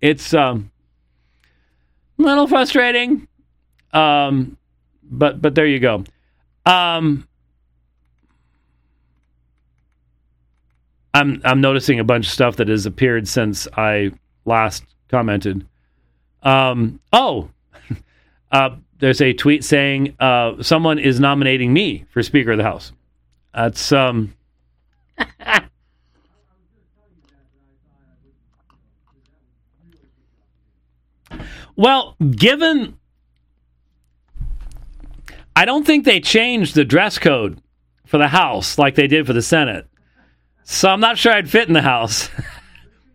it's 0.00 0.32
um, 0.32 0.70
little 2.18 2.46
frustrating. 2.46 3.28
Um, 3.92 4.56
but 5.02 5.40
but 5.40 5.54
there 5.54 5.66
you 5.66 5.80
go. 5.80 6.04
Um, 6.66 7.28
I'm 11.12 11.40
I'm 11.44 11.60
noticing 11.60 12.00
a 12.00 12.04
bunch 12.04 12.26
of 12.26 12.32
stuff 12.32 12.56
that 12.56 12.68
has 12.68 12.86
appeared 12.86 13.28
since 13.28 13.68
I 13.76 14.12
last 14.44 14.84
commented. 15.08 15.66
Um, 16.42 17.00
oh, 17.12 17.50
uh, 18.52 18.76
there's 18.98 19.20
a 19.20 19.32
tweet 19.32 19.64
saying 19.64 20.16
uh, 20.18 20.62
someone 20.62 20.98
is 20.98 21.20
nominating 21.20 21.72
me 21.72 22.04
for 22.10 22.22
Speaker 22.22 22.52
of 22.52 22.58
the 22.58 22.64
House. 22.64 22.92
That's 23.54 23.92
um. 23.92 24.34
Well, 31.76 32.16
given 32.30 32.98
I 35.56 35.64
don't 35.64 35.86
think 35.86 36.04
they 36.04 36.20
changed 36.20 36.74
the 36.74 36.84
dress 36.84 37.18
code 37.18 37.60
for 38.06 38.18
the 38.18 38.28
House 38.28 38.78
like 38.78 38.94
they 38.94 39.06
did 39.06 39.26
for 39.26 39.32
the 39.32 39.42
Senate. 39.42 39.86
So 40.64 40.88
I'm 40.88 41.00
not 41.00 41.18
sure 41.18 41.32
I'd 41.32 41.50
fit 41.50 41.68
in 41.68 41.74
the 41.74 41.82
House. 41.82 42.28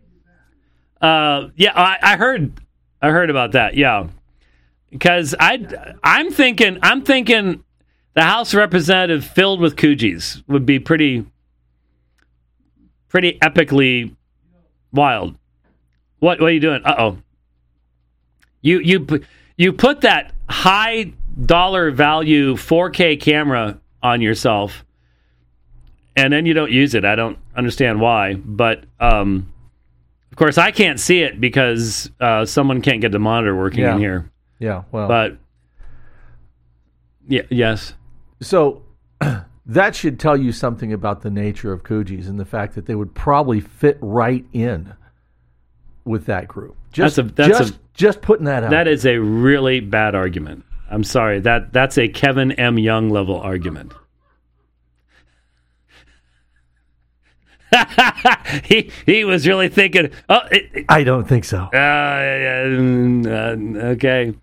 uh, 1.00 1.48
yeah, 1.56 1.72
I, 1.74 1.98
I, 2.02 2.16
heard 2.16 2.52
I 3.02 3.10
heard 3.10 3.30
about 3.30 3.52
that. 3.52 3.76
Yeah, 3.76 4.08
because 4.90 5.34
I 5.38 5.66
I'm 6.02 6.30
thinking 6.30 6.78
I'm 6.82 7.02
thinking 7.02 7.64
the 8.14 8.22
House 8.22 8.54
representative 8.54 9.24
filled 9.24 9.60
with 9.60 9.76
Coogies 9.76 10.42
would 10.48 10.64
be 10.64 10.78
pretty 10.78 11.26
pretty 13.08 13.38
epically 13.42 14.14
wild. 14.92 15.36
What 16.20 16.40
what 16.40 16.50
are 16.50 16.52
you 16.52 16.60
doing? 16.60 16.82
Uh 16.84 16.94
oh. 16.98 17.18
You 18.62 18.80
you 18.80 19.06
you 19.56 19.72
put 19.72 20.02
that 20.02 20.32
high 20.48 21.12
dollar 21.44 21.90
value 21.90 22.54
4K 22.54 23.20
camera 23.20 23.80
on 24.02 24.20
yourself, 24.20 24.84
and 26.16 26.32
then 26.32 26.46
you 26.46 26.54
don't 26.54 26.70
use 26.70 26.94
it. 26.94 27.04
I 27.04 27.14
don't 27.14 27.38
understand 27.56 28.00
why, 28.00 28.34
but 28.34 28.84
um, 28.98 29.52
of 30.30 30.36
course 30.36 30.58
I 30.58 30.70
can't 30.70 31.00
see 31.00 31.20
it 31.20 31.40
because 31.40 32.10
uh, 32.20 32.44
someone 32.44 32.82
can't 32.82 33.00
get 33.00 33.12
the 33.12 33.18
monitor 33.18 33.56
working 33.56 33.80
yeah. 33.80 33.94
in 33.94 33.98
here. 34.00 34.30
Yeah, 34.58 34.82
well, 34.92 35.08
but 35.08 35.38
yeah, 37.28 37.42
yes. 37.48 37.94
So 38.42 38.82
that 39.66 39.94
should 39.94 40.18
tell 40.18 40.36
you 40.36 40.52
something 40.52 40.92
about 40.92 41.22
the 41.22 41.30
nature 41.30 41.72
of 41.72 41.82
Coogies 41.82 42.28
and 42.28 42.38
the 42.38 42.44
fact 42.44 42.74
that 42.74 42.86
they 42.86 42.94
would 42.94 43.14
probably 43.14 43.60
fit 43.60 43.98
right 44.00 44.44
in 44.52 44.94
with 46.04 46.26
that 46.26 46.48
group. 46.48 46.76
Just, 46.92 47.16
That's 47.16 47.30
a- 47.30 47.32
that's 47.34 47.58
just, 47.58 47.74
a- 47.74 47.78
just 48.00 48.20
putting 48.22 48.46
that 48.46 48.64
out. 48.64 48.70
That 48.70 48.88
is 48.88 49.06
a 49.06 49.18
really 49.18 49.80
bad 49.80 50.14
argument. 50.14 50.64
I'm 50.90 51.04
sorry. 51.04 51.38
That 51.40 51.72
that's 51.72 51.98
a 51.98 52.08
Kevin 52.08 52.50
M. 52.52 52.78
Young 52.78 53.10
level 53.10 53.38
argument. 53.40 53.92
he 58.64 58.90
he 59.06 59.24
was 59.24 59.46
really 59.46 59.68
thinking. 59.68 60.10
Oh, 60.28 60.40
it, 60.50 60.70
it- 60.74 60.86
I 60.88 61.04
don't 61.04 61.28
think 61.28 61.44
so. 61.44 61.68
uh, 61.72 61.76
uh, 61.76 63.56
okay. 63.92 64.34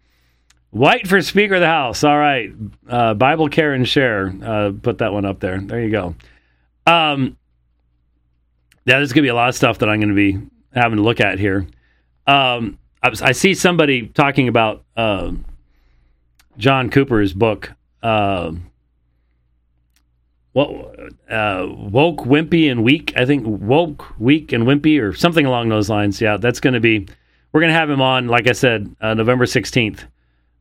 White 0.71 1.07
for 1.07 1.21
Speaker 1.21 1.55
of 1.55 1.61
the 1.61 1.67
House. 1.67 2.03
All 2.03 2.17
right. 2.17 2.51
Uh, 2.87 3.13
Bible 3.15 3.49
Care 3.49 3.73
and 3.73 3.87
Share. 3.87 4.33
Uh, 4.43 4.71
put 4.81 4.99
that 4.99 5.11
one 5.11 5.25
up 5.25 5.39
there. 5.39 5.59
There 5.59 5.81
you 5.81 5.89
go. 5.89 6.15
Um, 6.85 7.35
yeah, 8.85 8.97
there's 8.97 9.11
going 9.11 9.23
to 9.23 9.27
be 9.27 9.29
a 9.29 9.35
lot 9.35 9.49
of 9.49 9.55
stuff 9.55 9.79
that 9.79 9.89
I'm 9.89 9.99
going 9.99 10.09
to 10.09 10.15
be 10.15 10.37
having 10.73 10.97
to 10.97 11.03
look 11.03 11.19
at 11.19 11.39
here. 11.39 11.67
Um, 12.27 12.77
I, 13.03 13.09
was- 13.09 13.21
I 13.21 13.31
see 13.31 13.53
somebody 13.53 14.07
talking 14.07 14.47
about 14.47 14.83
uh, 14.95 15.31
John 16.57 16.89
Cooper's 16.89 17.33
book. 17.33 17.71
Uh, 18.01 18.53
what 20.53 20.69
uh, 21.29 21.67
woke, 21.69 22.19
wimpy, 22.21 22.71
and 22.71 22.83
weak? 22.83 23.13
I 23.15 23.25
think 23.25 23.43
woke, 23.45 24.19
weak, 24.19 24.51
and 24.53 24.63
wimpy, 24.65 24.99
or 25.01 25.13
something 25.13 25.45
along 25.45 25.69
those 25.69 25.89
lines. 25.89 26.19
Yeah, 26.19 26.37
that's 26.37 26.59
going 26.59 26.73
to 26.73 26.79
be. 26.79 27.07
We're 27.51 27.61
going 27.61 27.71
to 27.71 27.77
have 27.77 27.89
him 27.89 28.01
on, 28.01 28.27
like 28.27 28.47
I 28.47 28.53
said, 28.53 28.93
uh, 28.99 29.13
November 29.13 29.45
sixteenth 29.45 30.03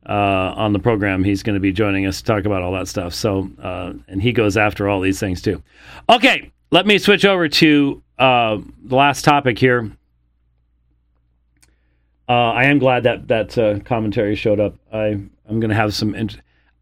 uh, 0.07 0.11
on 0.13 0.73
the 0.73 0.79
program. 0.79 1.23
He's 1.23 1.41
going 1.41 1.55
to 1.55 1.59
be 1.59 1.71
joining 1.71 2.05
us 2.05 2.19
to 2.19 2.23
talk 2.25 2.45
about 2.45 2.61
all 2.61 2.73
that 2.73 2.87
stuff. 2.87 3.13
So, 3.13 3.49
uh, 3.61 3.93
and 4.07 4.21
he 4.21 4.31
goes 4.31 4.55
after 4.55 4.87
all 4.87 5.01
these 5.01 5.19
things 5.19 5.41
too. 5.41 5.63
Okay, 6.09 6.51
let 6.71 6.85
me 6.85 6.97
switch 6.99 7.25
over 7.25 7.47
to 7.49 8.01
the 8.19 8.63
last 8.89 9.25
topic 9.25 9.57
here. 9.57 9.91
Uh, 12.29 12.51
I 12.51 12.65
am 12.65 12.79
glad 12.79 13.03
that 13.03 13.27
that 13.29 13.57
uh, 13.57 13.79
commentary 13.79 14.35
showed 14.35 14.59
up. 14.59 14.75
I 14.91 15.07
I'm 15.49 15.59
going 15.59 15.69
to 15.69 15.75
have 15.75 15.93
some. 15.93 16.13
Int- 16.13 16.41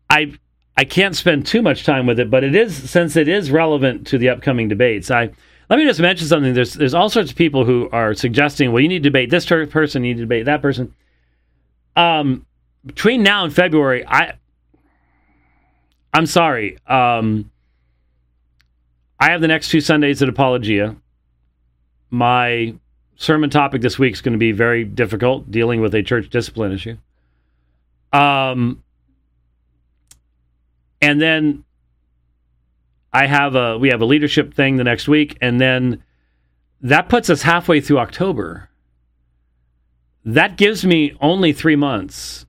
I 0.09 0.33
I 0.77 0.83
can't 0.83 1.15
spend 1.15 1.45
too 1.45 1.61
much 1.61 1.85
time 1.85 2.07
with 2.07 2.19
it, 2.19 2.29
but 2.29 2.43
it 2.43 2.55
is 2.55 2.89
since 2.89 3.15
it 3.15 3.27
is 3.27 3.51
relevant 3.51 4.07
to 4.07 4.17
the 4.17 4.29
upcoming 4.29 4.67
debates. 4.67 5.11
I 5.11 5.31
let 5.69 5.77
me 5.77 5.85
just 5.85 5.99
mention 5.99 6.27
something. 6.27 6.53
There's 6.53 6.73
there's 6.73 6.93
all 6.93 7.09
sorts 7.09 7.31
of 7.31 7.37
people 7.37 7.65
who 7.65 7.89
are 7.91 8.13
suggesting, 8.13 8.71
well, 8.71 8.81
you 8.81 8.87
need 8.87 9.03
to 9.03 9.09
debate 9.09 9.29
this 9.29 9.45
person, 9.45 10.03
you 10.03 10.13
need 10.13 10.19
to 10.19 10.23
debate 10.23 10.45
that 10.45 10.61
person. 10.61 10.93
Um, 11.95 12.45
between 12.85 13.23
now 13.23 13.45
and 13.45 13.53
February, 13.53 14.05
I 14.05 14.33
I'm 16.13 16.25
sorry. 16.25 16.77
Um, 16.87 17.51
I 19.19 19.31
have 19.31 19.41
the 19.41 19.47
next 19.47 19.69
two 19.69 19.81
Sundays 19.81 20.21
at 20.21 20.29
Apologia. 20.29 20.95
My 22.09 22.75
sermon 23.15 23.49
topic 23.49 23.81
this 23.81 23.97
week 23.97 24.13
is 24.13 24.21
going 24.21 24.33
to 24.33 24.39
be 24.39 24.51
very 24.51 24.83
difficult, 24.83 25.49
dealing 25.49 25.81
with 25.81 25.95
a 25.95 26.03
church 26.03 26.29
discipline 26.29 26.71
issue. 26.71 26.97
Um, 28.13 28.83
and 31.01 31.21
then 31.21 31.63
I 33.11 33.27
have 33.27 33.55
a 33.55 33.77
we 33.77 33.89
have 33.89 34.01
a 34.01 34.05
leadership 34.05 34.53
thing 34.53 34.77
the 34.77 34.83
next 34.83 35.07
week, 35.07 35.37
and 35.41 35.59
then 35.59 36.03
that 36.81 37.09
puts 37.09 37.29
us 37.29 37.41
halfway 37.41 37.81
through 37.81 37.99
October. 37.99 38.69
That 40.23 40.57
gives 40.57 40.85
me 40.85 41.15
only 41.21 41.53
three 41.53 41.75
months 41.75 42.45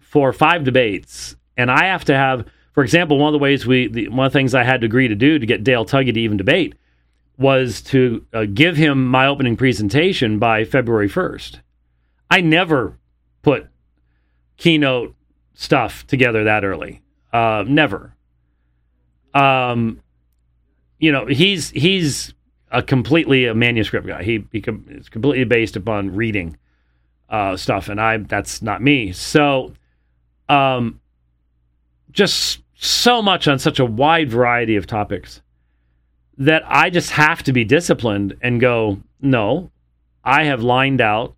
for 0.00 0.32
five 0.32 0.64
debates, 0.64 1.36
and 1.56 1.70
I 1.70 1.86
have 1.86 2.04
to 2.06 2.14
have, 2.14 2.46
for 2.72 2.82
example, 2.82 3.18
one 3.18 3.28
of 3.28 3.32
the 3.32 3.42
ways 3.42 3.66
we 3.66 3.88
the, 3.88 4.08
one 4.08 4.26
of 4.26 4.32
the 4.32 4.38
things 4.38 4.54
I 4.54 4.64
had 4.64 4.80
to 4.80 4.86
agree 4.86 5.08
to 5.08 5.14
do 5.14 5.38
to 5.38 5.46
get 5.46 5.64
Dale 5.64 5.84
Tuggy 5.84 6.12
to 6.12 6.20
even 6.20 6.36
debate 6.36 6.74
was 7.40 7.80
to 7.80 8.24
uh, 8.34 8.44
give 8.52 8.76
him 8.76 9.06
my 9.06 9.26
opening 9.26 9.56
presentation 9.56 10.38
by 10.38 10.62
February 10.62 11.08
first. 11.08 11.60
I 12.30 12.42
never 12.42 12.98
put 13.40 13.66
keynote 14.58 15.14
stuff 15.54 16.06
together 16.06 16.44
that 16.44 16.64
early. 16.64 17.00
Uh, 17.32 17.64
never. 17.66 18.14
Um, 19.32 20.02
you 20.98 21.10
know, 21.10 21.24
he's 21.24 21.70
he's 21.70 22.34
a 22.70 22.82
completely 22.82 23.46
a 23.46 23.54
manuscript 23.54 24.06
guy. 24.06 24.22
He, 24.22 24.44
he 24.52 24.60
com- 24.60 24.84
it's 24.88 25.08
completely 25.08 25.44
based 25.44 25.76
upon 25.76 26.14
reading 26.14 26.58
uh, 27.30 27.56
stuff, 27.56 27.88
and 27.88 27.98
I 27.98 28.18
that's 28.18 28.60
not 28.60 28.82
me. 28.82 29.12
So, 29.12 29.72
um, 30.50 31.00
just 32.10 32.60
so 32.74 33.22
much 33.22 33.48
on 33.48 33.58
such 33.58 33.78
a 33.78 33.84
wide 33.86 34.28
variety 34.28 34.76
of 34.76 34.86
topics 34.86 35.40
that 36.40 36.64
I 36.66 36.88
just 36.88 37.10
have 37.10 37.42
to 37.44 37.52
be 37.52 37.64
disciplined 37.64 38.36
and 38.42 38.60
go. 38.60 39.00
No, 39.20 39.70
I 40.24 40.44
have 40.44 40.62
lined 40.62 41.00
out 41.00 41.36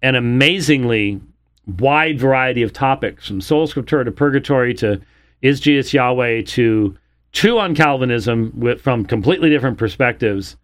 an 0.00 0.14
amazingly 0.14 1.20
wide 1.66 2.20
variety 2.20 2.62
of 2.62 2.72
topics 2.72 3.26
from 3.26 3.40
sola 3.40 3.66
Scriptura 3.66 4.04
to 4.04 4.12
Purgatory 4.12 4.74
to 4.74 5.00
Is 5.42 5.58
Jesus 5.60 5.92
Yahweh 5.92 6.42
to 6.42 6.96
two 7.32 7.58
on 7.58 7.74
Calvinism 7.74 8.52
with, 8.54 8.80
from 8.80 9.04
completely 9.04 9.50
different 9.50 9.76
perspectives. 9.76 10.56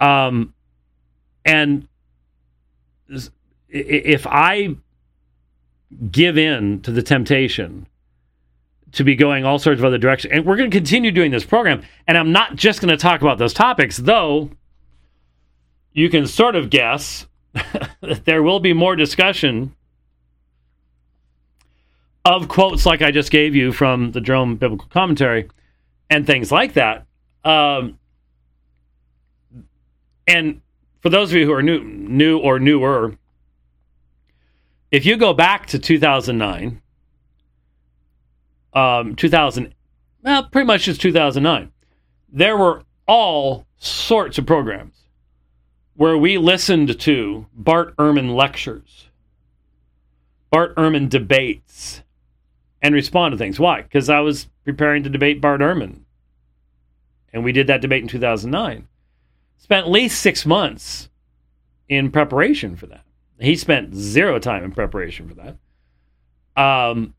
Um, 0.00 0.54
and 1.44 1.86
if 3.68 4.26
I 4.26 4.74
give 6.10 6.38
in 6.38 6.80
to 6.80 6.90
the 6.90 7.02
temptation 7.02 7.86
to 8.92 9.04
be 9.04 9.14
going 9.14 9.44
all 9.44 9.58
sorts 9.58 9.78
of 9.78 9.84
other 9.84 9.98
directions, 9.98 10.32
and 10.32 10.44
we're 10.44 10.56
going 10.56 10.70
to 10.70 10.76
continue 10.76 11.10
doing 11.10 11.30
this 11.30 11.44
program, 11.44 11.82
and 12.06 12.16
I'm 12.18 12.32
not 12.32 12.56
just 12.56 12.80
going 12.80 12.90
to 12.90 12.96
talk 12.96 13.20
about 13.20 13.38
those 13.38 13.54
topics, 13.54 13.96
though 13.96 14.50
you 15.92 16.08
can 16.08 16.26
sort 16.26 16.56
of 16.56 16.70
guess 16.70 17.26
that 17.52 18.22
there 18.24 18.42
will 18.42 18.60
be 18.60 18.72
more 18.72 18.96
discussion 18.96 19.74
of 22.24 22.48
quotes 22.48 22.86
like 22.86 23.02
I 23.02 23.10
just 23.10 23.30
gave 23.30 23.54
you 23.54 23.72
from 23.72 24.12
the 24.12 24.20
Jerome 24.20 24.56
Biblical 24.56 24.88
Commentary 24.88 25.48
and 26.08 26.26
things 26.26 26.52
like 26.52 26.74
that. 26.74 27.06
Um, 27.44 27.98
and 30.26 30.60
for 31.00 31.10
those 31.10 31.30
of 31.30 31.36
you 31.36 31.46
who 31.46 31.52
are 31.52 31.62
new, 31.62 31.82
new 31.82 32.38
or 32.38 32.60
newer, 32.60 33.16
if 34.90 35.04
you 35.04 35.16
go 35.16 35.32
back 35.32 35.66
to 35.68 35.78
2009, 35.78 36.80
um, 38.74 39.14
2000, 39.16 39.74
well, 40.22 40.44
pretty 40.44 40.66
much 40.66 40.84
just 40.84 41.00
2009, 41.00 41.72
there 42.32 42.56
were 42.56 42.82
all 43.06 43.66
sorts 43.76 44.38
of 44.38 44.46
programs 44.46 45.02
where 45.94 46.16
we 46.16 46.38
listened 46.38 46.98
to 47.00 47.46
Bart 47.52 47.96
Ehrman 47.96 48.34
lectures, 48.34 49.08
Bart 50.50 50.74
Ehrman 50.76 51.08
debates, 51.08 52.02
and 52.80 52.94
respond 52.94 53.32
to 53.32 53.38
things. 53.38 53.60
Why? 53.60 53.82
Because 53.82 54.08
I 54.08 54.20
was 54.20 54.48
preparing 54.64 55.02
to 55.02 55.10
debate 55.10 55.40
Bart 55.40 55.60
Ehrman. 55.60 56.00
And 57.32 57.44
we 57.44 57.52
did 57.52 57.66
that 57.68 57.80
debate 57.80 58.02
in 58.02 58.08
2009. 58.08 58.88
Spent 59.58 59.86
at 59.86 59.90
least 59.90 60.20
six 60.20 60.44
months 60.44 61.08
in 61.88 62.10
preparation 62.10 62.76
for 62.76 62.86
that. 62.86 63.04
He 63.38 63.56
spent 63.56 63.94
zero 63.94 64.38
time 64.38 64.64
in 64.64 64.72
preparation 64.72 65.28
for 65.28 65.34
that. 65.34 66.60
Um, 66.60 67.14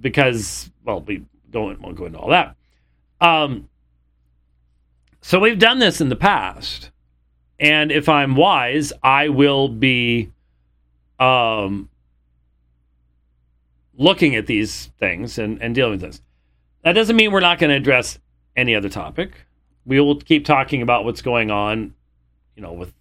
because, 0.00 0.70
well, 0.84 1.00
we 1.00 1.24
don't, 1.50 1.80
won't 1.80 1.96
go 1.96 2.06
into 2.06 2.18
all 2.18 2.28
that. 2.30 2.54
Um, 3.20 3.68
so 5.20 5.38
we've 5.38 5.58
done 5.58 5.78
this 5.78 6.00
in 6.00 6.08
the 6.08 6.16
past. 6.16 6.90
And 7.60 7.90
if 7.90 8.08
I'm 8.08 8.36
wise, 8.36 8.92
I 9.02 9.28
will 9.28 9.68
be 9.68 10.30
um, 11.18 11.88
looking 13.96 14.36
at 14.36 14.46
these 14.46 14.90
things 14.98 15.38
and, 15.38 15.60
and 15.60 15.74
dealing 15.74 15.92
with 15.92 16.00
this. 16.02 16.22
That 16.84 16.92
doesn't 16.92 17.16
mean 17.16 17.32
we're 17.32 17.40
not 17.40 17.58
going 17.58 17.70
to 17.70 17.76
address 17.76 18.18
any 18.56 18.74
other 18.74 18.88
topic. 18.88 19.32
We 19.84 20.00
will 20.00 20.20
keep 20.20 20.44
talking 20.44 20.82
about 20.82 21.04
what's 21.04 21.22
going 21.22 21.50
on, 21.50 21.94
you 22.54 22.62
know, 22.62 22.72
with. 22.72 22.92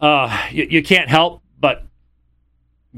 Uh, 0.00 0.46
you, 0.50 0.66
you 0.70 0.82
can't 0.82 1.08
help 1.08 1.42
but 1.58 1.84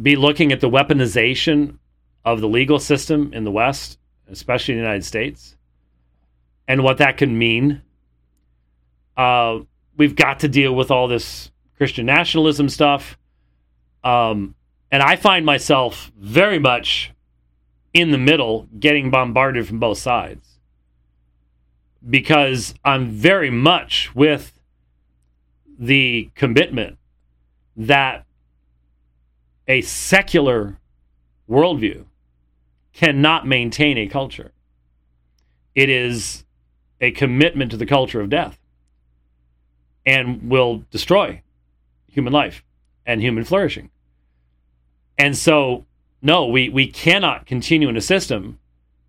be 0.00 0.16
looking 0.16 0.52
at 0.52 0.61
the 0.61 0.68
weaponization 0.68 1.78
of 2.25 2.41
the 2.41 2.49
legal 2.49 2.79
system 2.79 3.33
in 3.33 3.45
the 3.45 3.51
West, 3.51 3.99
especially 4.31 4.75
in 4.75 4.79
the 4.79 4.85
United 4.85 5.05
States, 5.05 5.57
and 6.68 6.83
what 6.83 6.99
that 6.99 7.16
can 7.16 7.37
mean. 7.37 7.83
Uh, 9.16 9.61
we've 9.97 10.16
got 10.16 10.41
to 10.41 10.49
deal 10.49 10.75
with 10.75 10.91
all 10.91 11.09
this 11.09 11.51
Christian 11.77 12.07
nationalism 12.07 12.68
stuff. 12.68 13.18
Um, 14.05 14.55
and 14.91 15.03
I 15.03 15.16
find 15.16 15.45
myself 15.47 16.11
very 16.16 16.59
much 16.59 17.12
in 17.93 18.11
the 18.11 18.18
middle, 18.18 18.68
getting 18.79 19.11
bombarded 19.11 19.66
from 19.66 19.79
both 19.79 19.99
sides 19.99 20.51
because 22.09 22.75
I'm 22.85 23.11
very 23.11 23.51
much 23.51 24.14
with 24.14 24.59
the 25.79 26.31
commitment 26.35 26.99
that 27.77 28.25
a 29.66 29.81
secular 29.83 30.79
worldview 31.49 32.05
cannot 33.01 33.46
maintain 33.46 33.96
a 33.96 34.07
culture. 34.07 34.53
It 35.74 35.88
is 35.88 36.44
a 37.01 37.12
commitment 37.12 37.70
to 37.70 37.78
the 37.78 37.86
culture 37.86 38.20
of 38.20 38.28
death 38.28 38.59
and 40.05 40.51
will 40.51 40.84
destroy 40.90 41.40
human 42.09 42.34
life 42.34 42.62
and 43.07 43.22
human 43.22 43.44
flourishing. 43.44 43.88
And 45.16 45.34
so, 45.34 45.86
no, 46.20 46.44
we, 46.46 46.68
we 46.68 46.88
cannot 46.88 47.46
continue 47.46 47.88
in 47.88 47.96
a 47.96 48.03
system 48.03 48.59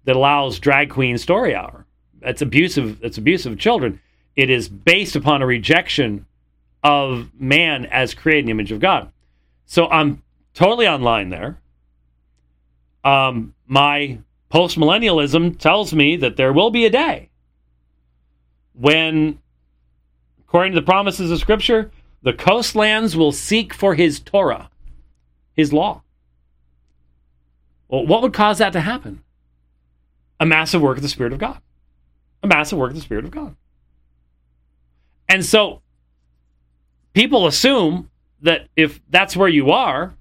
that 0.06 0.16
allows 0.16 0.58
drag 0.58 0.90
queen 0.90 1.18
story 1.18 1.54
hour. 1.54 1.86
That's 2.22 2.42
abusive. 2.42 3.02
That's 3.02 3.18
abusive 3.18 3.52
of 3.52 3.60
children. 3.60 4.00
It 4.38 4.50
is 4.50 4.70
based 4.70 5.18
upon 5.18 5.42
a 5.42 5.46
rejection 5.46 6.26
of 6.82 7.30
man 7.38 7.88
as 7.88 8.14
created 8.14 8.46
the 8.46 8.52
image 8.52 8.72
of 8.72 8.80
God. 8.80 9.12
So 9.66 9.90
I'm 9.90 10.24
totally 10.54 10.88
online 10.88 11.28
there. 11.28 11.61
Um, 13.04 13.54
my 13.68 14.20
postmillennialism 14.52 15.58
tells 15.58 15.94
me 15.94 16.16
that 16.18 16.38
there 16.38 16.54
will 16.54 16.70
be 16.70 16.86
a 16.86 16.90
day 16.90 17.30
when, 18.74 19.40
according 20.42 20.74
to 20.74 20.80
the 20.80 20.86
promises 20.86 21.32
of 21.32 21.40
Scripture, 21.40 21.92
the 22.22 22.34
coastlands 22.34 23.16
will 23.16 23.32
seek 23.32 23.74
for 23.74 23.96
his 23.96 24.20
Torah, 24.20 24.70
his 25.54 25.74
law. 25.74 26.04
Well, 27.88 28.06
what 28.06 28.22
would 28.22 28.34
cause 28.34 28.60
that 28.60 28.74
to 28.74 28.82
happen? 28.82 29.24
A 30.40 30.46
massive 30.46 30.82
work 30.82 30.98
of 30.98 31.04
the 31.04 31.10
Spirit 31.10 31.34
of 31.34 31.40
God. 31.40 31.62
A 32.44 32.48
massive 32.48 32.78
work 32.78 32.92
of 32.92 32.96
the 32.96 33.02
Spirit 33.02 33.26
of 33.26 33.32
God. 33.32 33.56
And 35.28 35.46
so 35.46 35.82
people 37.14 37.48
assume 37.48 38.10
that 38.42 38.68
if 38.76 39.00
that's 39.10 39.36
where 39.36 39.48
you 39.48 39.72
are 39.72 40.14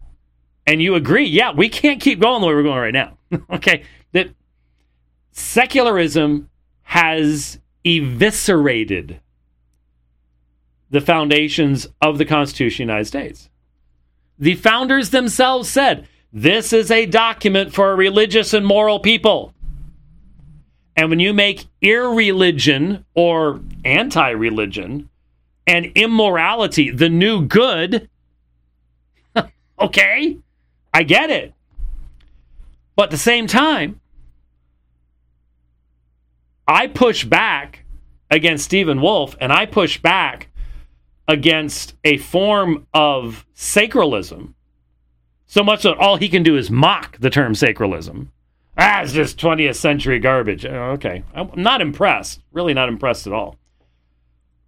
and 0.70 0.80
you 0.80 0.94
agree, 0.94 1.24
yeah, 1.24 1.50
we 1.50 1.68
can't 1.68 2.00
keep 2.00 2.20
going 2.20 2.40
the 2.40 2.46
way 2.46 2.54
we're 2.54 2.62
going 2.62 2.78
right 2.78 2.94
now. 2.94 3.18
okay. 3.50 3.82
That 4.12 4.28
secularism 5.32 6.48
has 6.82 7.58
eviscerated 7.84 9.18
the 10.88 11.00
foundations 11.00 11.88
of 12.00 12.18
the 12.18 12.24
Constitution 12.24 12.84
of 12.84 12.86
the 12.86 12.92
United 12.92 13.06
States. 13.06 13.50
The 14.38 14.54
founders 14.54 15.10
themselves 15.10 15.68
said, 15.68 16.06
this 16.32 16.72
is 16.72 16.92
a 16.92 17.04
document 17.04 17.74
for 17.74 17.90
a 17.90 17.96
religious 17.96 18.54
and 18.54 18.64
moral 18.64 19.00
people. 19.00 19.52
And 20.94 21.10
when 21.10 21.18
you 21.18 21.34
make 21.34 21.66
irreligion 21.82 23.04
or 23.14 23.58
anti 23.84 24.30
religion 24.30 25.08
and 25.66 25.86
immorality 25.96 26.90
the 26.90 27.08
new 27.08 27.44
good, 27.44 28.08
okay, 29.80 30.38
I 30.92 31.02
get 31.02 31.30
it. 31.30 31.54
But 32.96 33.04
at 33.04 33.10
the 33.10 33.18
same 33.18 33.46
time, 33.46 34.00
I 36.66 36.86
push 36.86 37.24
back 37.24 37.84
against 38.30 38.64
Stephen 38.64 39.00
Wolfe 39.00 39.36
and 39.40 39.52
I 39.52 39.66
push 39.66 40.00
back 40.00 40.48
against 41.26 41.94
a 42.04 42.18
form 42.18 42.86
of 42.92 43.46
sacralism 43.54 44.54
so 45.46 45.64
much 45.64 45.82
that 45.82 45.98
all 45.98 46.16
he 46.16 46.28
can 46.28 46.44
do 46.44 46.56
is 46.56 46.70
mock 46.70 47.18
the 47.18 47.28
term 47.28 47.54
sacralism. 47.54 48.28
Ah, 48.78 49.02
it's 49.02 49.12
just 49.12 49.36
20th 49.36 49.74
century 49.74 50.20
garbage. 50.20 50.64
Oh, 50.64 50.92
okay. 50.92 51.24
I'm 51.34 51.50
not 51.56 51.80
impressed. 51.80 52.40
Really 52.52 52.72
not 52.72 52.88
impressed 52.88 53.26
at 53.26 53.32
all. 53.32 53.56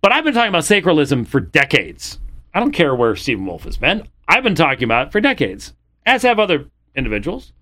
But 0.01 0.11
I've 0.11 0.25
been 0.25 0.35
talking 0.35 0.49
about 0.49 0.65
sacralism 0.65 1.25
for 1.25 1.39
decades. 1.39 2.19
I 2.53 2.59
don't 2.59 2.73
care 2.73 2.97
where 2.97 3.15
Stephen 3.15 3.47
Wolfe 3.47 3.63
has 3.63 3.77
been. 3.77 4.09
I've 4.27 4.43
been 4.43 4.57
talking 4.57 4.83
about 4.83 5.07
it 5.07 5.13
for 5.13 5.21
decades, 5.21 5.73
as 6.05 6.23
have 6.23 6.39
other 6.39 6.67
individuals. 6.95 7.53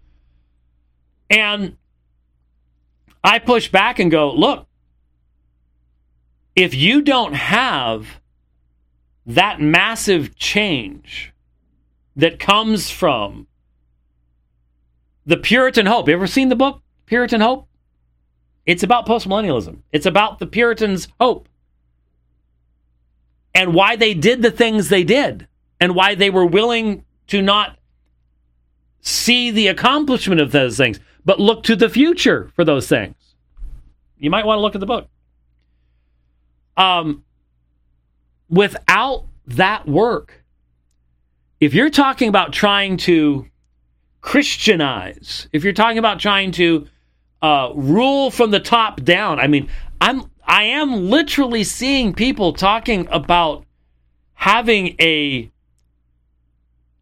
And 1.28 1.76
I 3.22 3.38
push 3.38 3.70
back 3.70 3.98
and 3.98 4.10
go, 4.10 4.32
look, 4.32 4.66
if 6.56 6.74
you 6.74 7.02
don't 7.02 7.34
have 7.34 8.20
that 9.26 9.60
massive 9.60 10.34
change 10.36 11.32
that 12.16 12.38
comes 12.38 12.90
from 12.90 13.46
the 15.26 15.36
Puritan 15.36 15.86
hope. 15.86 16.08
You 16.08 16.14
ever 16.14 16.26
seen 16.26 16.48
the 16.48 16.56
book 16.56 16.82
Puritan 17.06 17.40
Hope? 17.40 17.68
It's 18.66 18.82
about 18.82 19.06
postmillennialism. 19.06 19.78
It's 19.92 20.06
about 20.06 20.38
the 20.38 20.46
Puritans' 20.46 21.08
hope 21.20 21.48
and 23.54 23.74
why 23.74 23.96
they 23.96 24.14
did 24.14 24.42
the 24.42 24.50
things 24.50 24.88
they 24.88 25.04
did 25.04 25.46
and 25.80 25.94
why 25.94 26.14
they 26.14 26.30
were 26.30 26.46
willing 26.46 27.04
to 27.28 27.42
not 27.42 27.78
see 29.00 29.50
the 29.50 29.68
accomplishment 29.68 30.40
of 30.40 30.52
those 30.52 30.76
things, 30.76 31.00
but 31.24 31.40
look 31.40 31.62
to 31.64 31.76
the 31.76 31.88
future 31.88 32.50
for 32.54 32.64
those 32.64 32.88
things. 32.88 33.14
You 34.18 34.30
might 34.30 34.44
want 34.44 34.58
to 34.58 34.62
look 34.62 34.74
at 34.74 34.80
the 34.80 34.86
book. 34.86 35.08
Um, 36.76 37.24
without 38.48 39.24
that 39.46 39.86
work, 39.86 40.44
if 41.60 41.74
you're 41.74 41.90
talking 41.90 42.28
about 42.28 42.52
trying 42.52 42.96
to 42.98 43.46
Christianize, 44.20 45.48
if 45.52 45.64
you're 45.64 45.72
talking 45.72 45.98
about 45.98 46.20
trying 46.20 46.52
to 46.52 46.86
uh, 47.42 47.70
rule 47.74 48.30
from 48.30 48.50
the 48.50 48.60
top 48.60 49.02
down, 49.02 49.38
I 49.38 49.46
mean, 49.46 49.68
I'm 50.00 50.30
I 50.44 50.64
am 50.64 51.08
literally 51.10 51.64
seeing 51.64 52.12
people 52.12 52.52
talking 52.52 53.06
about 53.10 53.64
having 54.34 54.96
a 55.00 55.50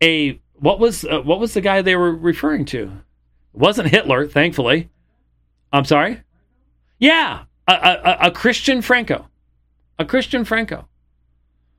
a 0.02 0.40
what 0.60 0.78
was 0.78 1.04
uh, 1.04 1.20
what 1.20 1.40
was 1.40 1.54
the 1.54 1.60
guy 1.60 1.82
they 1.82 1.96
were 1.96 2.14
referring 2.14 2.64
to? 2.66 2.84
It 2.84 3.60
wasn't 3.60 3.88
Hitler, 3.88 4.26
thankfully. 4.26 4.88
I'm 5.72 5.84
sorry. 5.84 6.22
Yeah, 6.98 7.44
a, 7.66 7.72
a, 7.72 8.18
a 8.22 8.30
Christian 8.30 8.82
Franco, 8.82 9.28
a 9.98 10.04
Christian 10.04 10.44
Franco. 10.44 10.88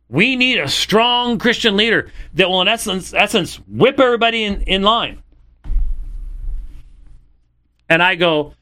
We 0.08 0.36
need 0.36 0.60
a 0.60 0.68
strong 0.68 1.38
Christian 1.38 1.78
leader 1.78 2.10
that 2.34 2.50
will, 2.50 2.62
in 2.62 2.68
essence, 2.68 3.14
essence 3.14 3.58
whip 3.68 4.00
everybody 4.00 4.44
in, 4.44 4.62
in 4.64 4.82
line. 4.82 5.22
And 7.88 8.02
I 8.02 8.16
go, 8.16 8.54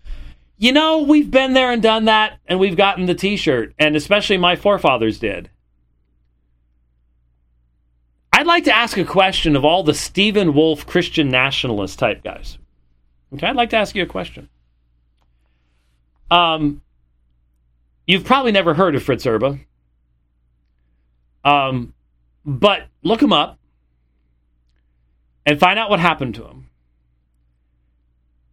you 0.58 0.72
know, 0.72 1.04
we've 1.04 1.30
been 1.30 1.54
there 1.54 1.72
and 1.72 1.82
done 1.82 2.06
that, 2.06 2.40
and 2.48 2.60
we've 2.60 2.76
gotten 2.76 3.06
the 3.06 3.16
t 3.16 3.38
shirt, 3.38 3.74
and 3.78 3.96
especially 3.96 4.38
my 4.38 4.56
forefathers 4.56 5.20
did. 5.20 5.50
I'd 8.38 8.46
like 8.46 8.66
to 8.66 8.76
ask 8.76 8.96
a 9.00 9.04
question 9.04 9.56
of 9.56 9.66
all 9.66 9.82
the 9.82 9.96
Stephen 9.96 10.54
Wolfe 10.54 10.86
Christian 10.86 11.28
nationalist 11.28 11.98
type 11.98 12.24
guys. 12.24 12.60
Okay, 13.34 13.48
I'd 13.48 13.56
like 13.56 13.72
to 13.72 13.78
ask 13.78 13.96
you 13.96 14.04
a 14.04 14.06
question. 14.06 14.48
Um, 16.30 16.84
you've 18.06 18.26
probably 18.26 18.52
never 18.52 18.76
heard 18.76 18.94
of 18.94 19.02
Fritz 19.02 19.26
Erbe. 19.26 19.66
Um, 21.44 21.96
but 22.46 22.84
look 23.02 23.24
him 23.24 23.34
up 23.34 23.58
and 25.44 25.60
find 25.60 25.80
out 25.80 25.90
what 25.90 26.00
happened 26.00 26.36
to 26.36 26.46
him 26.46 26.70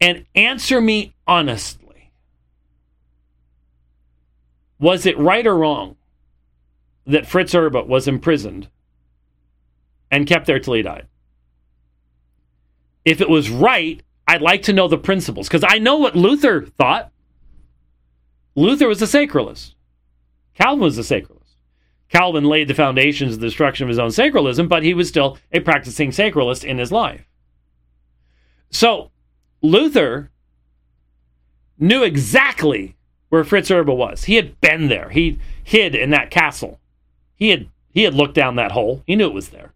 and 0.00 0.24
answer 0.34 0.80
me 0.80 1.14
honestly. 1.26 2.10
Was 4.78 5.04
it 5.04 5.18
right 5.18 5.46
or 5.46 5.54
wrong 5.54 5.96
that 7.06 7.26
Fritz 7.26 7.52
Erbe 7.52 7.86
was 7.86 8.08
imprisoned 8.08 8.70
and 10.14 10.26
kept 10.26 10.46
there 10.46 10.58
till 10.58 10.74
he 10.74 10.82
died? 10.82 11.06
If 13.04 13.20
it 13.20 13.28
was 13.28 13.50
right, 13.50 14.02
I'd 14.26 14.42
like 14.42 14.62
to 14.62 14.72
know 14.72 14.88
the 14.88 14.96
principles 14.96 15.48
because 15.48 15.64
I 15.66 15.78
know 15.78 15.96
what 15.96 16.16
Luther 16.16 16.64
thought. 16.64 17.10
Luther 18.54 18.88
was 18.88 19.02
a 19.02 19.06
sacralist. 19.06 19.74
Calvin 20.54 20.80
was 20.80 20.98
a 20.98 21.02
sacralist. 21.02 21.56
Calvin 22.08 22.44
laid 22.44 22.68
the 22.68 22.74
foundations 22.74 23.34
of 23.34 23.40
the 23.40 23.48
destruction 23.48 23.84
of 23.84 23.88
his 23.88 23.98
own 23.98 24.10
sacralism, 24.10 24.68
but 24.68 24.84
he 24.84 24.94
was 24.94 25.08
still 25.08 25.36
a 25.52 25.58
practicing 25.58 26.10
sacralist 26.10 26.62
in 26.62 26.78
his 26.78 26.92
life. 26.92 27.26
So 28.70 29.10
Luther 29.60 30.30
knew 31.76 32.04
exactly 32.04 32.96
where 33.30 33.42
Fritz 33.42 33.68
Erbe 33.68 33.96
was. 33.96 34.24
He 34.24 34.36
had 34.36 34.60
been 34.60 34.88
there. 34.88 35.10
He 35.10 35.40
hid 35.64 35.96
in 35.96 36.10
that 36.10 36.30
castle. 36.30 36.78
He 37.34 37.50
had 37.50 37.68
he 37.92 38.04
had 38.04 38.14
looked 38.14 38.34
down 38.34 38.56
that 38.56 38.72
hole. 38.72 39.02
He 39.06 39.16
knew 39.16 39.26
it 39.26 39.34
was 39.34 39.48
there. 39.50 39.73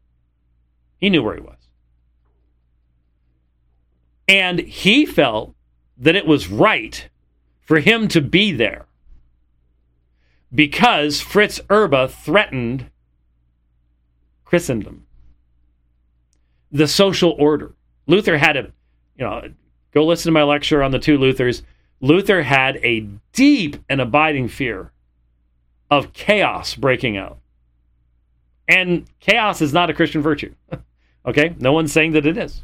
He 0.98 1.10
knew 1.10 1.22
where 1.22 1.34
he 1.34 1.40
was. 1.40 1.56
And 4.26 4.58
he 4.60 5.06
felt 5.06 5.54
that 5.96 6.16
it 6.16 6.26
was 6.26 6.48
right 6.48 7.08
for 7.60 7.80
him 7.80 8.08
to 8.08 8.20
be 8.20 8.52
there 8.52 8.86
because 10.54 11.20
Fritz 11.20 11.60
Erbe 11.68 12.10
threatened 12.10 12.90
Christendom, 14.44 15.06
the 16.70 16.88
social 16.88 17.34
order. 17.38 17.74
Luther 18.06 18.38
had 18.38 18.56
a, 18.56 18.72
you 19.16 19.24
know, 19.24 19.42
Go 19.92 20.04
listen 20.04 20.28
to 20.28 20.32
my 20.32 20.42
lecture 20.42 20.82
on 20.82 20.90
the 20.90 20.98
two 20.98 21.18
Luthers. 21.18 21.62
Luther 22.00 22.42
had 22.42 22.76
a 22.84 23.08
deep 23.32 23.76
and 23.88 24.00
abiding 24.00 24.48
fear 24.48 24.92
of 25.90 26.12
chaos 26.12 26.74
breaking 26.74 27.16
out. 27.16 27.38
And 28.68 29.06
chaos 29.18 29.62
is 29.62 29.72
not 29.72 29.90
a 29.90 29.94
Christian 29.94 30.20
virtue. 30.22 30.54
okay? 31.28 31.54
No 31.60 31.72
one's 31.72 31.92
saying 31.92 32.12
that 32.12 32.26
it 32.26 32.36
is. 32.36 32.62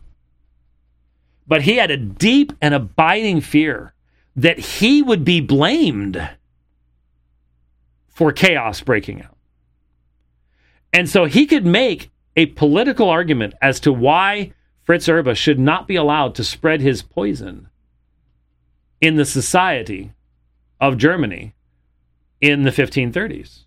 but 1.47 1.63
he 1.63 1.77
had 1.77 1.91
a 1.91 1.97
deep 1.97 2.53
and 2.61 2.75
abiding 2.75 3.41
fear 3.41 3.95
that 4.37 4.59
he 4.59 5.03
would 5.03 5.25
be 5.25 5.41
blamed 5.41 6.31
for 8.09 8.33
chaos 8.33 8.81
breaking 8.81 9.23
out. 9.23 9.37
And 10.93 11.09
so 11.09 11.25
he 11.27 11.47
could 11.47 11.67
make 11.67 12.11
a 12.37 12.47
political 12.47 13.09
argument 13.11 13.55
as 13.61 13.81
to 13.81 13.93
why 13.93 14.53
Fritz 14.83 15.07
Erbe 15.09 15.37
should 15.37 15.59
not 15.59 15.87
be 15.87 15.97
allowed 15.97 16.35
to 16.37 16.45
spread 16.45 16.81
his 16.81 17.03
poison 17.03 17.69
in 19.01 19.17
the 19.17 19.25
society 19.25 20.13
of 20.81 20.99
Germany 20.99 21.55
in 22.41 22.63
the 22.63 22.71
1530s. 22.71 23.64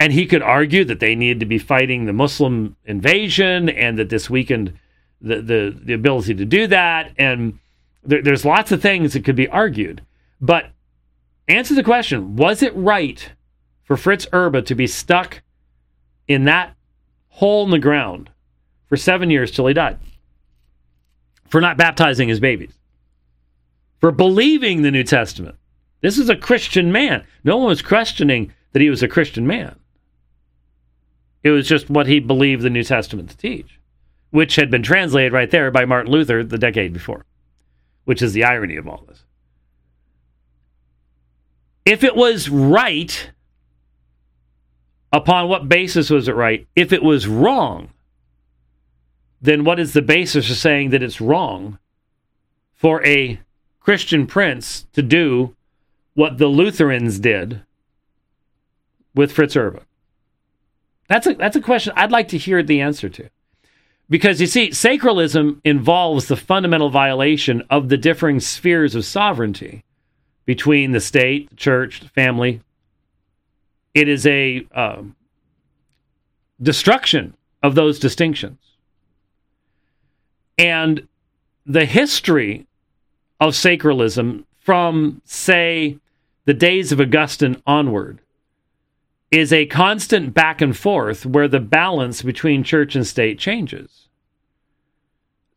And 0.00 0.14
he 0.14 0.26
could 0.26 0.40
argue 0.40 0.84
that 0.86 0.98
they 0.98 1.14
needed 1.14 1.40
to 1.40 1.46
be 1.46 1.58
fighting 1.58 2.06
the 2.06 2.14
Muslim 2.14 2.74
invasion 2.86 3.68
and 3.68 3.98
that 3.98 4.08
this 4.08 4.30
weakened 4.30 4.72
the, 5.20 5.42
the, 5.42 5.78
the 5.84 5.92
ability 5.92 6.34
to 6.34 6.46
do 6.46 6.66
that. 6.68 7.12
And 7.18 7.58
there, 8.02 8.22
there's 8.22 8.46
lots 8.46 8.72
of 8.72 8.80
things 8.80 9.12
that 9.12 9.26
could 9.26 9.36
be 9.36 9.48
argued. 9.48 10.00
But 10.40 10.70
answer 11.48 11.74
the 11.74 11.82
question 11.82 12.36
was 12.36 12.62
it 12.62 12.74
right 12.74 13.30
for 13.84 13.98
Fritz 13.98 14.24
Erbe 14.26 14.64
to 14.64 14.74
be 14.74 14.86
stuck 14.86 15.42
in 16.26 16.44
that 16.44 16.74
hole 17.28 17.64
in 17.64 17.70
the 17.70 17.78
ground 17.78 18.30
for 18.88 18.96
seven 18.96 19.28
years 19.28 19.50
till 19.50 19.66
he 19.66 19.74
died 19.74 19.98
for 21.48 21.60
not 21.60 21.76
baptizing 21.76 22.28
his 22.28 22.40
babies, 22.40 22.72
for 23.98 24.12
believing 24.12 24.80
the 24.80 24.90
New 24.90 25.04
Testament? 25.04 25.56
This 26.00 26.16
is 26.16 26.30
a 26.30 26.36
Christian 26.36 26.90
man. 26.90 27.26
No 27.44 27.58
one 27.58 27.66
was 27.66 27.82
questioning 27.82 28.54
that 28.72 28.80
he 28.80 28.88
was 28.88 29.02
a 29.02 29.08
Christian 29.08 29.46
man. 29.46 29.76
It 31.42 31.50
was 31.50 31.66
just 31.66 31.88
what 31.88 32.06
he 32.06 32.20
believed 32.20 32.62
the 32.62 32.70
New 32.70 32.84
Testament 32.84 33.30
to 33.30 33.36
teach, 33.36 33.78
which 34.30 34.56
had 34.56 34.70
been 34.70 34.82
translated 34.82 35.32
right 35.32 35.50
there 35.50 35.70
by 35.70 35.84
Martin 35.84 36.12
Luther 36.12 36.44
the 36.44 36.58
decade 36.58 36.92
before, 36.92 37.24
which 38.04 38.22
is 38.22 38.32
the 38.32 38.44
irony 38.44 38.76
of 38.76 38.86
all 38.86 39.04
this. 39.08 39.24
If 41.86 42.04
it 42.04 42.14
was 42.14 42.48
right, 42.48 43.30
upon 45.12 45.48
what 45.48 45.68
basis 45.68 46.10
was 46.10 46.28
it 46.28 46.34
right? 46.34 46.66
If 46.76 46.92
it 46.92 47.02
was 47.02 47.26
wrong, 47.26 47.90
then 49.40 49.64
what 49.64 49.80
is 49.80 49.94
the 49.94 50.02
basis 50.02 50.48
for 50.48 50.54
saying 50.54 50.90
that 50.90 51.02
it's 51.02 51.20
wrong 51.20 51.78
for 52.74 53.04
a 53.06 53.40
Christian 53.80 54.26
prince 54.26 54.86
to 54.92 55.02
do 55.02 55.56
what 56.14 56.36
the 56.36 56.48
Lutherans 56.48 57.18
did 57.18 57.62
with 59.14 59.32
Fritz 59.32 59.54
Erbe? 59.54 59.80
That's 61.10 61.26
a 61.26 61.34
that's 61.34 61.56
a 61.56 61.60
question 61.60 61.92
I'd 61.96 62.12
like 62.12 62.28
to 62.28 62.38
hear 62.38 62.62
the 62.62 62.80
answer 62.80 63.08
to. 63.08 63.28
Because 64.08 64.40
you 64.40 64.46
see, 64.46 64.70
sacralism 64.70 65.60
involves 65.64 66.28
the 66.28 66.36
fundamental 66.36 66.88
violation 66.88 67.64
of 67.68 67.88
the 67.88 67.96
differing 67.96 68.38
spheres 68.38 68.94
of 68.94 69.04
sovereignty 69.04 69.84
between 70.46 70.92
the 70.92 71.00
state, 71.00 71.50
the 71.50 71.56
church, 71.56 71.98
the 72.00 72.08
family. 72.08 72.60
It 73.92 74.08
is 74.08 74.24
a 74.24 74.64
uh, 74.72 75.02
destruction 76.62 77.34
of 77.60 77.74
those 77.74 77.98
distinctions. 77.98 78.58
And 80.58 81.08
the 81.66 81.86
history 81.86 82.66
of 83.40 83.54
sacralism 83.54 84.44
from, 84.58 85.22
say, 85.24 85.98
the 86.44 86.54
days 86.54 86.92
of 86.92 87.00
Augustine 87.00 87.60
onward 87.66 88.20
is 89.30 89.52
a 89.52 89.66
constant 89.66 90.34
back 90.34 90.60
and 90.60 90.76
forth 90.76 91.24
where 91.24 91.48
the 91.48 91.60
balance 91.60 92.22
between 92.22 92.64
church 92.64 92.96
and 92.96 93.06
state 93.06 93.38
changes. 93.38 94.08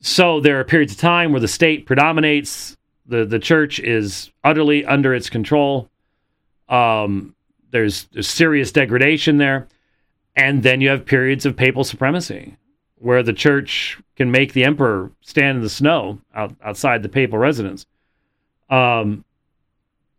So 0.02 0.40
there 0.40 0.60
are 0.60 0.64
periods 0.64 0.94
of 0.94 1.00
time 1.00 1.32
where 1.32 1.42
the 1.42 1.48
state 1.48 1.86
predominates, 1.86 2.78
the, 3.06 3.26
the 3.26 3.40
church 3.40 3.80
is 3.80 4.32
utterly 4.44 4.86
under 4.86 5.14
its 5.14 5.30
control. 5.30 5.90
Um, 6.70 7.36
there's, 7.72 8.06
there's 8.12 8.28
serious 8.28 8.72
degradation 8.72 9.38
there. 9.38 9.68
And 10.36 10.64
then 10.64 10.82
you 10.82 10.90
have 10.90 11.06
periods 11.06 11.46
of 11.46 11.56
papal 11.56 11.84
supremacy 11.84 12.58
where 12.98 13.24
the 13.24 13.34
church 13.34 14.00
can 14.16 14.32
make 14.32 14.54
the 14.54 14.64
emperor 14.64 15.12
stand 15.22 15.58
in 15.58 15.64
the 15.64 15.70
snow 15.70 16.20
out, 16.36 16.56
outside 16.64 17.04
the 17.04 17.10
papal 17.10 17.38
residence 17.38 17.86
um, 18.70 19.24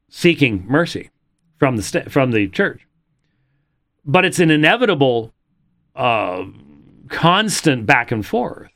seeking 0.08 0.64
mercy 0.68 1.10
from 1.58 1.76
the 1.76 1.82
st- 1.82 2.10
from 2.10 2.30
the 2.30 2.48
church. 2.48 2.86
But 4.06 4.24
it's 4.24 4.38
an 4.38 4.50
inevitable, 4.50 5.32
uh, 5.96 6.44
constant 7.08 7.86
back 7.86 8.10
and 8.10 8.24
forth 8.24 8.70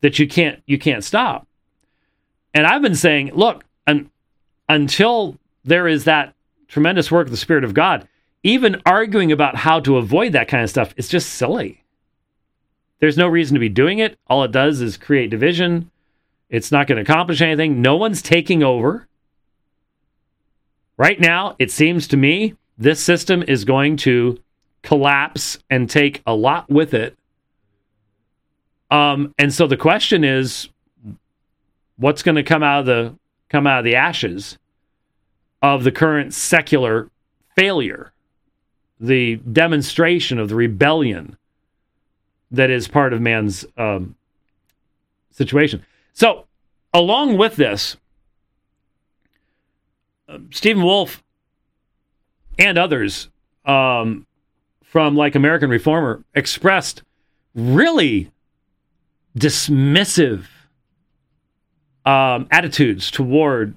that 0.00 0.18
you 0.18 0.28
can't 0.28 0.62
you 0.66 0.78
can't 0.78 1.04
stop. 1.04 1.46
And 2.54 2.66
I've 2.66 2.82
been 2.82 2.94
saying, 2.94 3.32
look, 3.34 3.64
un- 3.86 4.10
until 4.68 5.38
there 5.64 5.88
is 5.88 6.04
that 6.04 6.34
tremendous 6.68 7.10
work 7.10 7.26
of 7.26 7.30
the 7.30 7.36
Spirit 7.36 7.64
of 7.64 7.74
God, 7.74 8.08
even 8.42 8.80
arguing 8.86 9.32
about 9.32 9.56
how 9.56 9.80
to 9.80 9.96
avoid 9.96 10.32
that 10.32 10.48
kind 10.48 10.64
of 10.64 10.70
stuff 10.70 10.94
is 10.96 11.08
just 11.08 11.30
silly. 11.30 11.82
There's 12.98 13.18
no 13.18 13.28
reason 13.28 13.54
to 13.54 13.60
be 13.60 13.68
doing 13.68 13.98
it. 13.98 14.18
All 14.26 14.44
it 14.44 14.52
does 14.52 14.80
is 14.80 14.96
create 14.96 15.30
division 15.30 15.90
it's 16.48 16.70
not 16.70 16.86
going 16.86 16.96
to 16.96 17.10
accomplish 17.10 17.40
anything. 17.40 17.82
No 17.82 17.96
one's 17.96 18.22
taking 18.22 18.62
over. 18.62 19.08
Right 20.96 21.20
now, 21.20 21.56
it 21.58 21.70
seems 21.70 22.08
to 22.08 22.16
me 22.16 22.54
this 22.78 23.02
system 23.02 23.42
is 23.42 23.64
going 23.64 23.96
to 23.98 24.38
collapse 24.82 25.58
and 25.70 25.88
take 25.88 26.22
a 26.26 26.34
lot 26.34 26.68
with 26.70 26.94
it. 26.94 27.16
Um, 28.90 29.34
and 29.38 29.52
so 29.52 29.66
the 29.66 29.76
question 29.76 30.24
is, 30.24 30.68
what's 31.96 32.22
going 32.22 32.36
to 32.36 32.42
come 32.42 32.62
out 32.62 32.80
of 32.80 32.86
the 32.86 33.14
come 33.48 33.66
out 33.66 33.78
of 33.78 33.84
the 33.84 33.96
ashes 33.96 34.58
of 35.62 35.84
the 35.84 35.92
current 35.92 36.34
secular 36.34 37.10
failure, 37.56 38.12
the 39.00 39.36
demonstration 39.36 40.38
of 40.38 40.48
the 40.48 40.54
rebellion 40.54 41.36
that 42.50 42.70
is 42.70 42.86
part 42.86 43.12
of 43.12 43.20
man's 43.20 43.64
um, 43.76 44.14
situation. 45.30 45.84
So, 46.12 46.46
along 46.92 47.36
with 47.38 47.56
this, 47.56 47.96
uh, 50.28 50.38
Stephen 50.50 50.82
Wolfe 50.82 51.22
and 52.58 52.78
others 52.78 53.28
um, 53.64 54.26
from 54.82 55.16
like 55.16 55.34
American 55.34 55.70
Reformer 55.70 56.24
expressed 56.34 57.02
really 57.54 58.30
dismissive 59.36 60.46
um, 62.04 62.46
attitudes 62.50 63.10
toward 63.10 63.74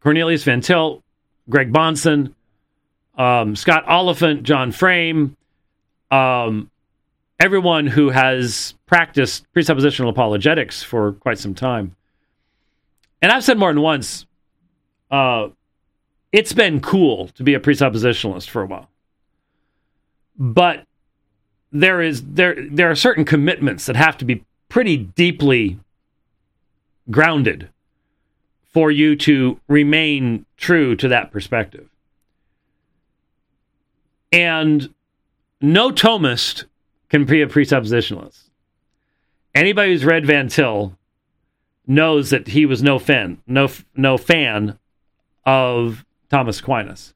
Cornelius 0.00 0.42
Van 0.44 0.60
Til, 0.60 1.02
Greg 1.48 1.72
Bahnsen, 1.72 2.34
um, 3.16 3.54
Scott 3.54 3.84
Oliphint, 3.86 4.42
John 4.42 4.72
Frame, 4.72 5.36
um, 6.10 6.70
everyone 7.38 7.86
who 7.86 8.10
has 8.10 8.74
practiced 8.86 9.46
presuppositional 9.54 10.08
apologetics 10.08 10.82
for 10.82 11.12
quite 11.12 11.38
some 11.38 11.54
time. 11.54 11.94
And 13.22 13.30
I've 13.30 13.44
said 13.44 13.58
more 13.58 13.72
than 13.72 13.82
once, 13.82 14.26
uh, 15.10 15.48
it's 16.32 16.52
been 16.52 16.80
cool 16.80 17.28
to 17.28 17.42
be 17.42 17.54
a 17.54 17.60
presuppositionalist 17.60 18.48
for 18.48 18.62
a 18.62 18.66
while. 18.66 18.88
But 20.38 20.86
there 21.72 22.00
is 22.00 22.22
there 22.24 22.56
there 22.70 22.90
are 22.90 22.96
certain 22.96 23.24
commitments 23.24 23.86
that 23.86 23.96
have 23.96 24.16
to 24.18 24.24
be 24.24 24.44
pretty 24.68 24.96
deeply 24.96 25.78
grounded 27.10 27.68
for 28.72 28.90
you 28.90 29.16
to 29.16 29.60
remain 29.68 30.46
true 30.56 30.94
to 30.96 31.08
that 31.08 31.32
perspective. 31.32 31.88
And 34.32 34.94
no 35.60 35.90
Thomist 35.90 36.64
can 37.08 37.24
be 37.24 37.42
a 37.42 37.46
presuppositionalist. 37.46 38.44
Anybody 39.54 39.90
who's 39.90 40.04
read 40.04 40.24
Van 40.24 40.48
Til 40.48 40.96
knows 41.86 42.30
that 42.30 42.48
he 42.48 42.64
was 42.64 42.82
no 42.82 43.00
fan, 43.00 43.42
no 43.46 43.68
no 43.96 44.16
fan 44.16 44.78
of 45.44 46.04
Thomas 46.30 46.60
Aquinas. 46.60 47.14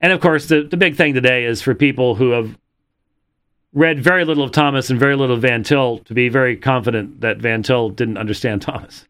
And 0.00 0.12
of 0.12 0.20
course, 0.20 0.46
the, 0.46 0.62
the 0.62 0.76
big 0.76 0.96
thing 0.96 1.14
today 1.14 1.44
is 1.44 1.62
for 1.62 1.74
people 1.74 2.14
who 2.14 2.30
have 2.30 2.58
read 3.72 4.02
very 4.02 4.24
little 4.24 4.44
of 4.44 4.52
Thomas 4.52 4.90
and 4.90 5.00
very 5.00 5.16
little 5.16 5.34
of 5.36 5.42
Van 5.42 5.62
Til 5.62 5.98
to 5.98 6.14
be 6.14 6.28
very 6.28 6.56
confident 6.56 7.22
that 7.22 7.38
Van 7.38 7.62
Til 7.62 7.90
didn't 7.90 8.18
understand 8.18 8.62
Thomas. 8.62 9.06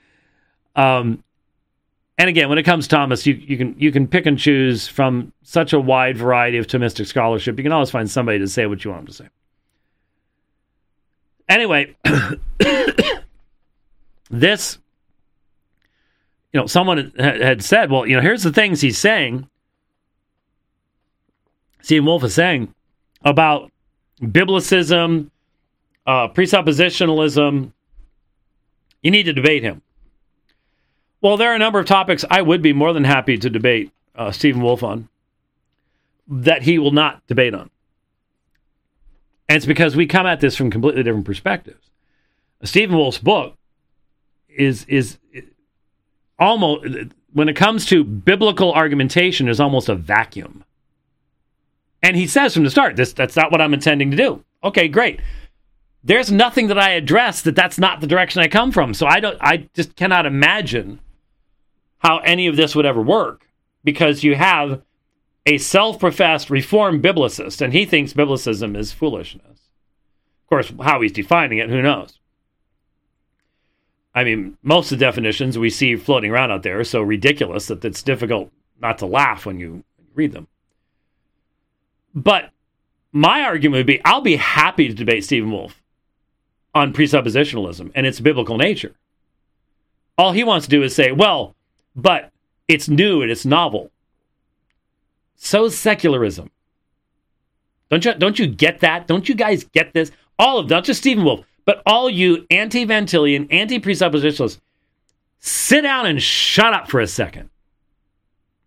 um, 0.76 1.22
and 2.18 2.28
again, 2.28 2.48
when 2.48 2.58
it 2.58 2.62
comes 2.62 2.86
to 2.86 2.94
Thomas, 2.94 3.26
you, 3.26 3.34
you 3.34 3.58
can 3.58 3.74
you 3.78 3.90
can 3.90 4.06
pick 4.06 4.26
and 4.26 4.38
choose 4.38 4.86
from 4.86 5.32
such 5.42 5.72
a 5.72 5.80
wide 5.80 6.16
variety 6.16 6.58
of 6.58 6.66
Thomistic 6.66 7.06
scholarship. 7.06 7.58
You 7.58 7.64
can 7.64 7.72
always 7.72 7.90
find 7.90 8.08
somebody 8.10 8.38
to 8.38 8.48
say 8.48 8.66
what 8.66 8.84
you 8.84 8.90
want 8.92 9.02
them 9.02 9.06
to 9.08 9.12
say. 9.12 9.28
Anyway, 11.48 11.96
this, 14.30 14.78
you 16.52 16.60
know, 16.60 16.66
someone 16.66 17.12
had 17.18 17.62
said, 17.62 17.90
well, 17.90 18.06
you 18.06 18.16
know, 18.16 18.22
here's 18.22 18.42
the 18.42 18.52
things 18.52 18.80
he's 18.80 18.98
saying. 18.98 19.48
Stephen 21.80 22.06
Wolfe 22.06 22.24
is 22.24 22.34
saying 22.34 22.72
about 23.24 23.70
biblicism 24.20 25.30
uh, 26.06 26.28
presuppositionalism, 26.28 27.72
you 29.02 29.10
need 29.10 29.24
to 29.24 29.32
debate 29.32 29.62
him. 29.62 29.82
Well, 31.20 31.36
there 31.36 31.52
are 31.52 31.54
a 31.54 31.58
number 31.58 31.78
of 31.78 31.86
topics 31.86 32.24
I 32.30 32.42
would 32.42 32.62
be 32.62 32.72
more 32.72 32.92
than 32.92 33.04
happy 33.04 33.38
to 33.38 33.48
debate 33.48 33.92
uh, 34.16 34.32
Stephen 34.32 34.62
Wolfe 34.62 34.82
on 34.82 35.08
that 36.26 36.62
he 36.62 36.78
will 36.78 36.90
not 36.90 37.24
debate 37.26 37.54
on. 37.54 37.70
And 39.48 39.56
it's 39.56 39.66
because 39.66 39.94
we 39.94 40.06
come 40.06 40.26
at 40.26 40.40
this 40.40 40.56
from 40.56 40.70
completely 40.70 41.02
different 41.02 41.26
perspectives. 41.26 41.90
Stephen 42.64 42.96
Wolfe's 42.96 43.18
book 43.18 43.56
is 44.48 44.84
is 44.86 45.18
almost 46.42 46.84
when 47.32 47.48
it 47.48 47.56
comes 47.56 47.86
to 47.86 48.04
biblical 48.04 48.72
argumentation 48.72 49.48
is 49.48 49.60
almost 49.60 49.88
a 49.88 49.94
vacuum. 49.94 50.64
And 52.02 52.16
he 52.16 52.26
says 52.26 52.52
from 52.52 52.64
the 52.64 52.70
start, 52.70 52.96
this 52.96 53.12
that's 53.12 53.36
not 53.36 53.52
what 53.52 53.60
I'm 53.60 53.74
intending 53.74 54.10
to 54.10 54.16
do. 54.16 54.44
Okay, 54.64 54.88
great. 54.88 55.20
There's 56.04 56.32
nothing 56.32 56.66
that 56.66 56.78
I 56.78 56.90
address 56.90 57.42
that 57.42 57.54
that's 57.54 57.78
not 57.78 58.00
the 58.00 58.08
direction 58.08 58.42
I 58.42 58.48
come 58.48 58.72
from. 58.72 58.92
So 58.92 59.06
I 59.06 59.20
don't 59.20 59.38
I 59.40 59.68
just 59.72 59.94
cannot 59.94 60.26
imagine 60.26 61.00
how 61.98 62.18
any 62.18 62.48
of 62.48 62.56
this 62.56 62.74
would 62.74 62.86
ever 62.86 63.00
work 63.00 63.46
because 63.84 64.24
you 64.24 64.34
have 64.34 64.82
a 65.46 65.58
self-professed 65.58 66.50
reformed 66.50 67.04
biblicist 67.04 67.60
and 67.60 67.72
he 67.72 67.84
thinks 67.84 68.12
biblicism 68.12 68.76
is 68.76 68.92
foolishness. 68.92 69.60
Of 70.44 70.48
course, 70.48 70.72
how 70.82 71.00
he's 71.00 71.12
defining 71.12 71.58
it, 71.58 71.70
who 71.70 71.82
knows? 71.82 72.18
I 74.14 74.24
mean, 74.24 74.58
most 74.62 74.92
of 74.92 74.98
the 74.98 75.04
definitions 75.04 75.58
we 75.58 75.70
see 75.70 75.96
floating 75.96 76.30
around 76.30 76.50
out 76.50 76.62
there 76.62 76.78
are 76.78 76.84
so 76.84 77.00
ridiculous 77.00 77.66
that 77.66 77.84
it's 77.84 78.02
difficult 78.02 78.50
not 78.80 78.98
to 78.98 79.06
laugh 79.06 79.46
when 79.46 79.58
you 79.58 79.84
read 80.14 80.32
them. 80.32 80.48
But 82.14 82.50
my 83.12 83.42
argument 83.42 83.80
would 83.80 83.86
be 83.86 84.04
I'll 84.04 84.20
be 84.20 84.36
happy 84.36 84.88
to 84.88 84.94
debate 84.94 85.24
Stephen 85.24 85.50
Wolfe 85.50 85.82
on 86.74 86.92
presuppositionalism 86.92 87.90
and 87.94 88.06
its 88.06 88.20
biblical 88.20 88.58
nature. 88.58 88.94
All 90.18 90.32
he 90.32 90.44
wants 90.44 90.66
to 90.66 90.70
do 90.70 90.82
is 90.82 90.94
say, 90.94 91.12
well, 91.12 91.54
but 91.96 92.30
it's 92.68 92.88
new 92.88 93.22
and 93.22 93.30
it's 93.30 93.46
novel. 93.46 93.90
So 95.36 95.66
is 95.66 95.76
secularism. 95.76 96.50
Don't 97.90 98.04
you, 98.04 98.14
don't 98.14 98.38
you 98.38 98.46
get 98.46 98.80
that? 98.80 99.06
Don't 99.06 99.28
you 99.28 99.34
guys 99.34 99.64
get 99.64 99.92
this? 99.92 100.12
All 100.38 100.58
of 100.58 100.70
not 100.70 100.84
just 100.84 101.00
Stephen 101.00 101.24
Wolfe. 101.24 101.44
But 101.64 101.82
all 101.86 102.10
you 102.10 102.46
anti 102.50 102.84
Van 102.84 103.06
Tillian, 103.06 103.48
anti 103.50 103.78
presuppositionalists, 103.78 104.60
sit 105.38 105.82
down 105.82 106.06
and 106.06 106.22
shut 106.22 106.72
up 106.72 106.90
for 106.90 107.00
a 107.00 107.06
second. 107.06 107.50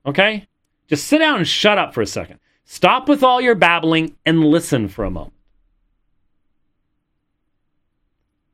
Okay? 0.06 0.48
Just 0.88 1.08
sit 1.08 1.20
down 1.20 1.38
and 1.38 1.48
shut 1.48 1.78
up 1.78 1.94
for 1.94 2.02
a 2.02 2.08
second. 2.08 2.40
Stop 2.64 3.08
with 3.08 3.24
all 3.24 3.42
your 3.42 3.56
babbling 3.56 4.16
and 4.26 4.44
listen 4.44 4.88
for 4.88 5.04
a 5.06 5.12
moment. 5.12 5.34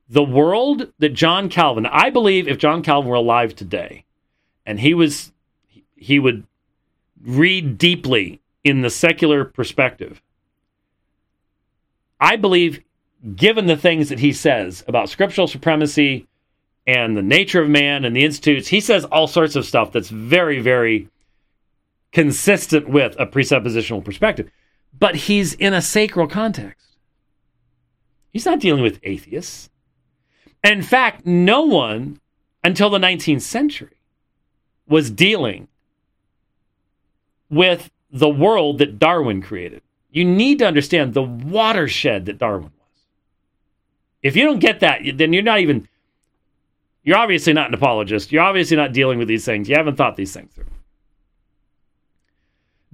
The 0.10 0.24
world 0.24 0.92
that 1.00 1.14
John 1.14 1.48
Calvin, 1.48 1.86
I 1.86 2.10
believe 2.10 2.48
if 2.48 2.58
John 2.58 2.84
Calvin 2.84 3.10
were 3.10 3.16
alive 3.16 3.56
today 3.56 4.06
and 4.66 4.80
he 4.80 4.94
was, 4.94 5.32
he 5.96 6.20
would 6.20 6.46
read 7.24 7.78
deeply 7.78 8.42
in 8.64 8.82
the 8.82 8.89
secular 8.89 9.46
perspective. 9.46 10.22
I 12.20 12.36
believe 12.36 12.82
given 13.36 13.67
the 13.67 13.78
things 13.78 14.09
that 14.09 14.19
he 14.19 14.34
says 14.34 14.84
about 14.88 15.09
scriptural 15.09 15.47
supremacy 15.47 16.28
and 16.88 17.15
the 17.15 17.22
nature 17.22 17.61
of 17.61 17.69
man 17.69 18.03
and 18.03 18.15
the 18.15 18.26
institutes, 18.26 18.67
he 18.67 18.80
says 18.80 19.05
all 19.05 19.28
sorts 19.28 19.55
of 19.55 19.65
stuff 19.65 19.91
that's 19.91 20.09
very, 20.09 20.59
very 20.59 21.07
consistent 22.11 22.89
with 22.89 23.15
a 23.19 23.26
presuppositional 23.26 24.03
perspective. 24.03 24.49
But 24.97 25.15
he's 25.15 25.53
in 25.53 25.74
a 25.74 25.82
sacral 25.82 26.28
context. 26.28 26.88
He's 28.32 28.45
not 28.45 28.59
dealing 28.59 28.84
with 28.84 28.99
atheists. 29.03 29.69
In 30.63 30.82
fact, 30.82 31.26
no 31.26 31.61
one 31.61 32.19
until 32.63 32.89
the 32.89 32.99
19th 32.99 33.41
century 33.41 33.97
was 34.88 35.09
dealing 35.09 35.67
with 37.49 37.89
the 38.11 38.30
world 38.30 38.78
that 38.80 38.99
Darwin 38.99 39.41
created. 39.41 39.82
You 40.11 40.26
need 40.26 40.59
to 40.59 40.67
understand 40.67 41.13
the 41.13 41.24
watershed 41.24 42.26
that 42.26 42.38
Darwin 42.38 42.72
if 44.24 44.36
you 44.36 44.45
don't 44.45 44.59
get 44.59 44.80
that, 44.82 45.01
then 45.15 45.34
you're 45.34 45.43
not 45.43 45.59
even, 45.59 45.88
you're 47.03 47.17
obviously 47.17 47.53
not 47.53 47.67
an 47.67 47.74
apologist. 47.74 48.32
You're 48.32 48.43
obviously 48.43 48.78
not 48.78 48.93
dealing 48.93 49.17
with 49.17 49.28
these 49.28 49.45
things. 49.45 49.67
You 49.67 49.76
haven't 49.76 49.95
thought 49.95 50.15
these 50.15 50.34
things 50.34 50.53
through. 50.53 50.65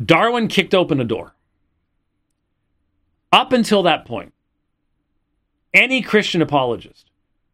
Darwin 0.03 0.47
kicked 0.47 0.73
open 0.73 0.99
a 0.99 1.03
door. 1.03 1.33
Up 3.31 3.51
until 3.51 3.83
that 3.83 4.05
point, 4.05 4.33
any 5.73 6.01
Christian 6.01 6.41
apologist 6.41 7.09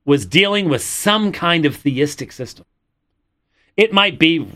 was 0.06 0.26
dealing 0.26 0.70
with 0.70 0.82
some 0.82 1.32
kind 1.32 1.66
of 1.66 1.76
theistic 1.76 2.32
system. 2.32 2.66
It 3.76 3.94
might 3.94 4.20
be 4.20 4.48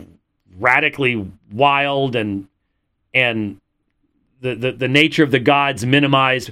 radically 0.59 1.31
wild 1.51 2.15
and 2.15 2.47
and 3.13 3.59
the, 4.41 4.53
the, 4.53 4.71
the 4.71 4.87
nature 4.87 5.23
of 5.23 5.31
the 5.31 5.39
gods 5.39 5.85
minimized 5.85 6.51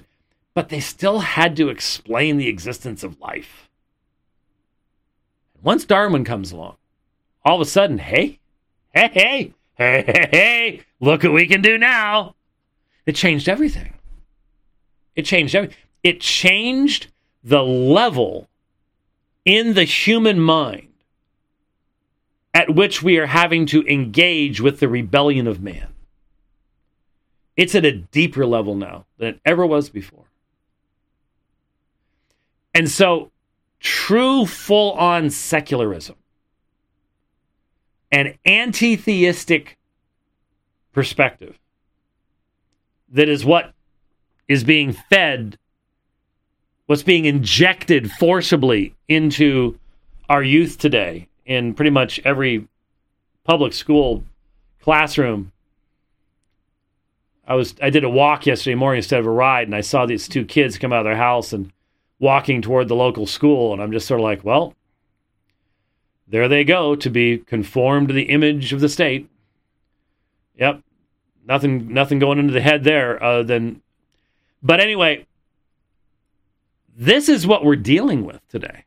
but 0.56 0.70
they 0.70 0.80
still 0.80 1.20
had 1.20 1.56
to 1.58 1.70
explain 1.70 2.38
the 2.38 2.48
existence 2.48 3.04
of 3.04 3.20
life. 3.20 3.70
Once 5.62 5.86
Darwin 5.86 6.24
comes 6.24 6.52
along, 6.52 6.78
all 7.44 7.56
of 7.56 7.62
a 7.62 7.70
sudden, 7.70 8.00
hey, 8.00 8.40
hey, 8.94 9.10
hey, 9.14 9.54
hey, 9.76 10.04
hey, 10.08 10.30
hey, 10.32 10.82
look 11.00 11.24
what 11.24 11.34
we 11.34 11.46
can 11.46 11.62
do 11.62 11.78
now. 11.78 12.36
It 13.06 13.16
changed 13.16 13.50
everything. 13.50 13.94
It 15.16 15.24
changed 15.26 15.54
everything. 15.54 15.78
It 16.02 16.22
changed 16.22 17.08
the 17.44 17.64
level 17.64 18.48
in 19.44 19.74
the 19.74 19.84
human 19.84 20.40
mind 20.40 20.88
at 22.54 22.74
which 22.74 23.04
we 23.04 23.18
are 23.18 23.28
having 23.28 23.66
to 23.66 23.86
engage 23.92 24.62
with 24.62 24.80
the 24.80 24.88
rebellion 24.88 25.48
of 25.48 25.62
man. 25.62 25.88
It's 27.58 27.76
at 27.76 27.86
a 27.86 27.92
deeper 27.92 28.46
level 28.46 28.76
now 28.76 29.06
than 29.18 29.36
it 29.36 29.42
ever 29.46 29.66
was 29.66 29.90
before. 29.90 30.25
And 32.76 32.92
so, 32.92 33.32
true 33.80 34.46
full 34.46 34.92
on 34.92 35.30
secularism, 35.30 36.18
an 38.12 38.38
anti 38.46 38.98
theistic 38.98 39.78
perspective, 40.92 41.58
that 43.14 43.30
is 43.30 43.46
what 43.46 43.74
is 44.50 44.66
being 44.66 44.92
fed, 44.92 45.58
what's 46.88 47.02
being 47.02 47.24
injected 47.24 48.12
forcibly 48.12 48.94
into 49.08 49.80
our 50.28 50.44
youth 50.44 50.78
today 50.78 51.30
in 51.46 51.74
pretty 51.74 51.92
much 51.92 52.20
every 52.26 52.68
public 53.46 53.72
school 53.72 54.26
classroom. 54.82 55.54
I 57.48 57.56
was 57.56 57.74
I 57.82 57.90
did 57.90 58.04
a 58.04 58.10
walk 58.10 58.46
yesterday 58.46 58.76
morning 58.76 58.98
instead 58.98 59.22
of 59.22 59.28
a 59.28 59.32
ride, 59.32 59.70
and 59.70 59.76
I 59.76 59.82
saw 59.82 60.06
these 60.06 60.28
two 60.28 60.44
kids 60.44 60.78
come 60.78 60.92
out 60.92 61.00
of 61.00 61.06
their 61.06 61.16
house 61.16 61.54
and 61.54 61.72
walking 62.20 62.62
toward 62.62 62.88
the 62.88 62.96
local 62.96 63.26
school. 63.26 63.74
And 63.74 63.82
I'm 63.82 63.92
just 63.92 64.08
sort 64.08 64.20
of 64.20 64.24
like, 64.24 64.44
well, 64.44 64.74
there 66.28 66.48
they 66.48 66.64
go 66.64 66.96
to 66.96 67.10
be 67.10 67.40
conformed 67.40 68.08
to 68.08 68.14
the 68.14 68.24
image 68.24 68.74
of 68.74 68.82
the 68.82 68.90
state. 68.90 69.30
Yep. 70.58 70.82
Nothing 71.48 71.94
nothing 71.94 72.18
going 72.20 72.40
into 72.40 72.54
the 72.54 72.62
head 72.62 72.84
there 72.84 73.22
other 73.24 73.44
than 73.44 73.82
but 74.64 74.80
anyway, 74.80 75.28
this 76.98 77.30
is 77.30 77.46
what 77.46 77.64
we're 77.64 77.76
dealing 77.76 78.26
with 78.26 78.42
today. 78.48 78.86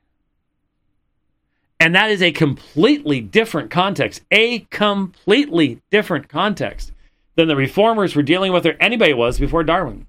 And 1.79 1.95
that 1.95 2.11
is 2.11 2.21
a 2.21 2.33
completely 2.33 3.21
different 3.21 3.71
context, 3.71 4.23
a 4.33 4.61
completely 4.71 5.81
different 5.91 6.29
context 6.29 6.91
than 7.37 7.47
the 7.47 7.55
reformers 7.55 8.17
were 8.17 8.23
dealing 8.23 8.53
with 8.53 8.67
or 8.67 8.77
anybody 8.81 9.15
was 9.15 9.39
before 9.39 9.63
Darwin. 9.63 10.09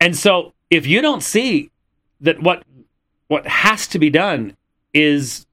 And 0.00 0.16
so 0.16 0.54
if 0.70 0.86
you 0.86 1.02
don't 1.02 1.22
see 1.22 1.70
that 2.20 2.42
what 2.42 2.64
what 3.28 3.46
has 3.46 3.86
to 3.88 3.98
be 3.98 4.10
done 4.10 4.56
is 4.94 5.46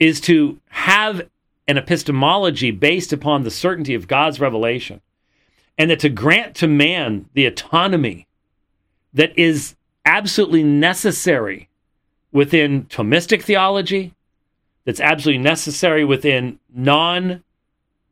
is 0.00 0.20
to 0.20 0.58
have 0.68 1.28
an 1.66 1.78
epistemology 1.78 2.70
based 2.70 3.12
upon 3.12 3.42
the 3.42 3.50
certainty 3.50 3.94
of 3.94 4.08
God's 4.08 4.40
revelation 4.40 5.00
and 5.78 5.90
that 5.90 6.00
to 6.00 6.08
grant 6.08 6.54
to 6.56 6.66
man 6.66 7.28
the 7.34 7.46
autonomy 7.46 8.26
that 9.14 9.36
is 9.38 9.74
absolutely 10.04 10.62
necessary 10.62 11.68
within 12.32 12.84
Thomistic 12.84 13.42
theology, 13.42 14.12
that's 14.84 15.00
absolutely 15.00 15.42
necessary 15.42 16.04
within 16.04 16.58
non 16.74 17.42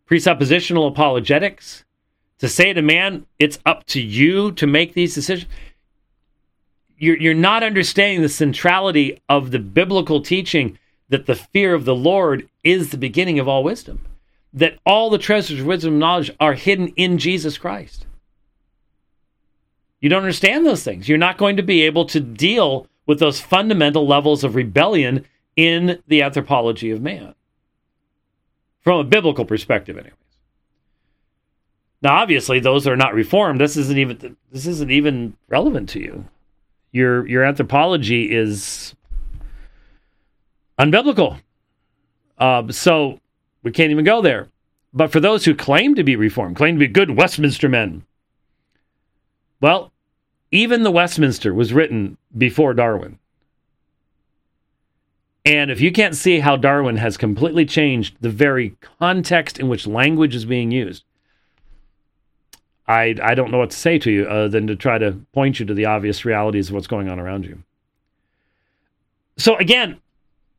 presuppositional 0.08 0.88
apologetics, 0.88 1.84
to 2.42 2.48
say 2.48 2.72
to 2.72 2.82
man, 2.82 3.24
it's 3.38 3.60
up 3.64 3.86
to 3.86 4.00
you 4.02 4.50
to 4.50 4.66
make 4.66 4.94
these 4.94 5.14
decisions. 5.14 5.48
You're, 6.98 7.16
you're 7.16 7.34
not 7.34 7.62
understanding 7.62 8.20
the 8.20 8.28
centrality 8.28 9.22
of 9.28 9.52
the 9.52 9.60
biblical 9.60 10.20
teaching 10.20 10.76
that 11.08 11.26
the 11.26 11.36
fear 11.36 11.72
of 11.72 11.84
the 11.84 11.94
Lord 11.94 12.48
is 12.64 12.90
the 12.90 12.98
beginning 12.98 13.38
of 13.38 13.46
all 13.46 13.62
wisdom, 13.62 14.04
that 14.52 14.76
all 14.84 15.08
the 15.08 15.18
treasures 15.18 15.60
of 15.60 15.66
wisdom 15.66 15.92
and 15.92 16.00
knowledge 16.00 16.32
are 16.40 16.54
hidden 16.54 16.88
in 16.96 17.16
Jesus 17.16 17.58
Christ. 17.58 18.06
You 20.00 20.08
don't 20.08 20.24
understand 20.24 20.66
those 20.66 20.82
things. 20.82 21.08
You're 21.08 21.18
not 21.18 21.38
going 21.38 21.58
to 21.58 21.62
be 21.62 21.82
able 21.82 22.06
to 22.06 22.18
deal 22.18 22.88
with 23.06 23.20
those 23.20 23.40
fundamental 23.40 24.04
levels 24.04 24.42
of 24.42 24.56
rebellion 24.56 25.26
in 25.54 26.02
the 26.08 26.22
anthropology 26.22 26.90
of 26.90 27.00
man. 27.00 27.36
From 28.80 28.98
a 28.98 29.04
biblical 29.04 29.44
perspective, 29.44 29.96
anyways. 29.96 30.21
Now, 32.02 32.16
obviously, 32.16 32.58
those 32.58 32.88
are 32.88 32.96
not 32.96 33.14
reformed. 33.14 33.60
This 33.60 33.76
isn't 33.76 33.98
even 33.98 34.36
this 34.50 34.66
isn't 34.66 34.90
even 34.90 35.36
relevant 35.48 35.88
to 35.90 36.00
you. 36.00 36.24
Your 36.90 37.26
your 37.26 37.44
anthropology 37.44 38.30
is 38.30 38.94
unbiblical. 40.78 41.40
Uh, 42.38 42.70
so 42.72 43.20
we 43.62 43.70
can't 43.70 43.92
even 43.92 44.04
go 44.04 44.20
there. 44.20 44.48
But 44.92 45.12
for 45.12 45.20
those 45.20 45.44
who 45.44 45.54
claim 45.54 45.94
to 45.94 46.02
be 46.02 46.16
reformed, 46.16 46.56
claim 46.56 46.74
to 46.74 46.80
be 46.80 46.88
good 46.88 47.16
Westminster 47.16 47.68
men, 47.68 48.04
well, 49.60 49.92
even 50.50 50.82
the 50.82 50.90
Westminster 50.90 51.54
was 51.54 51.72
written 51.72 52.18
before 52.36 52.74
Darwin. 52.74 53.18
And 55.44 55.70
if 55.70 55.80
you 55.80 55.92
can't 55.92 56.14
see 56.14 56.40
how 56.40 56.56
Darwin 56.56 56.96
has 56.96 57.16
completely 57.16 57.64
changed 57.64 58.16
the 58.20 58.28
very 58.28 58.76
context 58.98 59.58
in 59.58 59.68
which 59.68 59.86
language 59.86 60.34
is 60.34 60.44
being 60.44 60.70
used, 60.70 61.04
I, 62.86 63.14
I 63.22 63.34
don't 63.34 63.50
know 63.50 63.58
what 63.58 63.70
to 63.70 63.76
say 63.76 63.98
to 63.98 64.10
you 64.10 64.24
other 64.24 64.48
than 64.48 64.66
to 64.66 64.76
try 64.76 64.98
to 64.98 65.12
point 65.32 65.60
you 65.60 65.66
to 65.66 65.74
the 65.74 65.86
obvious 65.86 66.24
realities 66.24 66.68
of 66.68 66.74
what's 66.74 66.86
going 66.86 67.08
on 67.08 67.20
around 67.20 67.44
you. 67.44 67.62
So 69.36 69.56
again, 69.56 70.00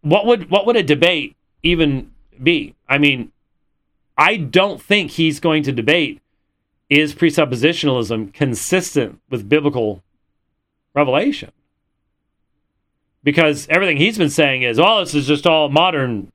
what 0.01 0.25
would 0.25 0.49
what 0.49 0.65
would 0.65 0.75
a 0.75 0.83
debate 0.83 1.35
even 1.61 2.11
be? 2.41 2.75
I 2.89 2.97
mean, 2.97 3.31
I 4.17 4.37
don't 4.37 4.81
think 4.81 5.11
he's 5.11 5.39
going 5.39 5.63
to 5.63 5.71
debate 5.71 6.21
is 6.89 7.15
presuppositionalism 7.15 8.33
consistent 8.33 9.19
with 9.29 9.49
biblical 9.49 10.03
revelation? 10.93 11.51
Because 13.23 13.67
everything 13.69 13.97
he's 13.97 14.17
been 14.17 14.29
saying 14.29 14.63
is, 14.63 14.79
"Oh, 14.79 14.99
this 14.99 15.15
is 15.15 15.25
just 15.25 15.47
all 15.47 15.69
modern, 15.69 16.31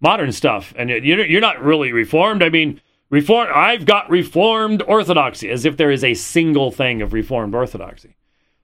modern 0.00 0.32
stuff," 0.32 0.72
and 0.76 0.88
you're 0.88 1.40
not 1.40 1.62
really 1.62 1.92
reformed. 1.92 2.42
I 2.42 2.48
mean, 2.48 2.80
reform. 3.10 3.48
I've 3.54 3.86
got 3.86 4.10
reformed 4.10 4.82
orthodoxy, 4.82 5.50
as 5.50 5.64
if 5.64 5.76
there 5.76 5.90
is 5.90 6.04
a 6.04 6.14
single 6.14 6.70
thing 6.70 7.02
of 7.02 7.12
reformed 7.12 7.54
orthodoxy. 7.54 8.16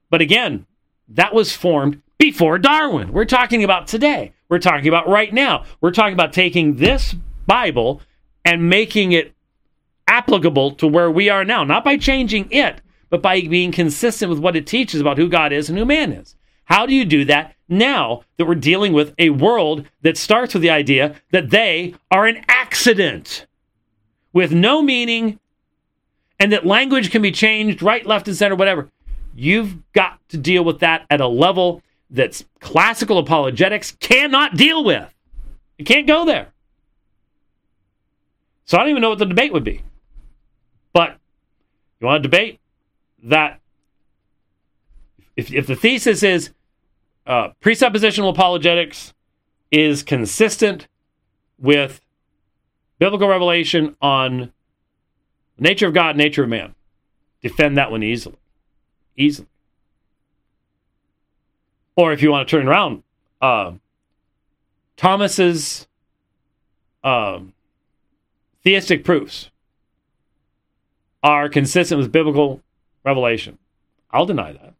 But 0.09 0.21
again, 0.21 0.65
that 1.09 1.33
was 1.33 1.55
formed 1.55 2.01
before 2.17 2.57
Darwin. 2.57 3.11
We're 3.11 3.25
talking 3.25 3.63
about 3.63 3.87
today. 3.87 4.33
We're 4.49 4.59
talking 4.59 4.87
about 4.87 5.07
right 5.07 5.33
now. 5.33 5.65
We're 5.81 5.91
talking 5.91 6.13
about 6.13 6.33
taking 6.33 6.75
this 6.75 7.15
Bible 7.47 8.01
and 8.43 8.69
making 8.69 9.11
it 9.11 9.33
applicable 10.07 10.71
to 10.75 10.87
where 10.87 11.09
we 11.09 11.29
are 11.29 11.43
now, 11.43 11.63
not 11.63 11.83
by 11.83 11.97
changing 11.97 12.51
it, 12.51 12.81
but 13.09 13.21
by 13.21 13.41
being 13.41 13.71
consistent 13.71 14.29
with 14.29 14.39
what 14.39 14.55
it 14.55 14.67
teaches 14.67 15.01
about 15.01 15.17
who 15.17 15.29
God 15.29 15.51
is 15.51 15.69
and 15.69 15.77
who 15.77 15.85
man 15.85 16.11
is. 16.11 16.35
How 16.65 16.85
do 16.85 16.93
you 16.93 17.05
do 17.05 17.25
that 17.25 17.55
now 17.67 18.23
that 18.37 18.45
we're 18.45 18.55
dealing 18.55 18.93
with 18.93 19.13
a 19.17 19.29
world 19.29 19.85
that 20.01 20.17
starts 20.17 20.53
with 20.53 20.61
the 20.61 20.69
idea 20.69 21.15
that 21.31 21.49
they 21.49 21.95
are 22.11 22.25
an 22.25 22.43
accident 22.47 23.45
with 24.35 24.51
no 24.51 24.81
meaning 24.81 25.39
and 26.39 26.51
that 26.51 26.65
language 26.65 27.09
can 27.09 27.21
be 27.21 27.31
changed 27.31 27.81
right, 27.81 28.05
left, 28.05 28.27
and 28.27 28.35
center, 28.35 28.53
whatever? 28.53 28.91
You've 29.33 29.77
got 29.93 30.19
to 30.29 30.37
deal 30.37 30.63
with 30.63 30.79
that 30.81 31.05
at 31.09 31.21
a 31.21 31.27
level 31.27 31.81
that 32.11 32.43
classical 32.59 33.17
apologetics 33.17 33.93
cannot 33.99 34.57
deal 34.57 34.83
with. 34.83 35.09
You 35.77 35.85
can't 35.85 36.05
go 36.05 36.25
there. 36.25 36.49
So 38.65 38.77
I 38.77 38.81
don't 38.81 38.89
even 38.89 39.01
know 39.01 39.09
what 39.09 39.19
the 39.19 39.25
debate 39.25 39.53
would 39.53 39.63
be. 39.63 39.83
But 40.91 41.17
you 41.99 42.07
want 42.07 42.21
to 42.21 42.29
debate 42.29 42.59
that 43.23 43.61
if, 45.37 45.51
if 45.53 45.65
the 45.65 45.75
thesis 45.77 46.23
is 46.23 46.51
uh, 47.25 47.49
presuppositional 47.61 48.29
apologetics 48.29 49.13
is 49.71 50.03
consistent 50.03 50.87
with 51.57 52.01
biblical 52.99 53.27
revelation 53.27 53.95
on 54.01 54.51
nature 55.57 55.87
of 55.87 55.93
God, 55.93 56.15
nature 56.15 56.43
of 56.43 56.49
man, 56.49 56.75
defend 57.41 57.77
that 57.77 57.91
one 57.91 58.03
easily. 58.03 58.37
Easily. 59.17 59.47
Or 61.95 62.11
if 62.11 62.21
you 62.21 62.31
want 62.31 62.47
to 62.47 62.57
turn 62.57 62.67
around, 62.67 63.03
uh, 63.41 63.73
Thomas's 64.97 65.87
uh, 67.03 67.39
theistic 68.63 69.03
proofs 69.03 69.49
are 71.23 71.49
consistent 71.49 71.99
with 71.99 72.11
biblical 72.11 72.61
revelation. 73.03 73.57
I'll 74.11 74.25
deny 74.25 74.53
that. 74.53 74.73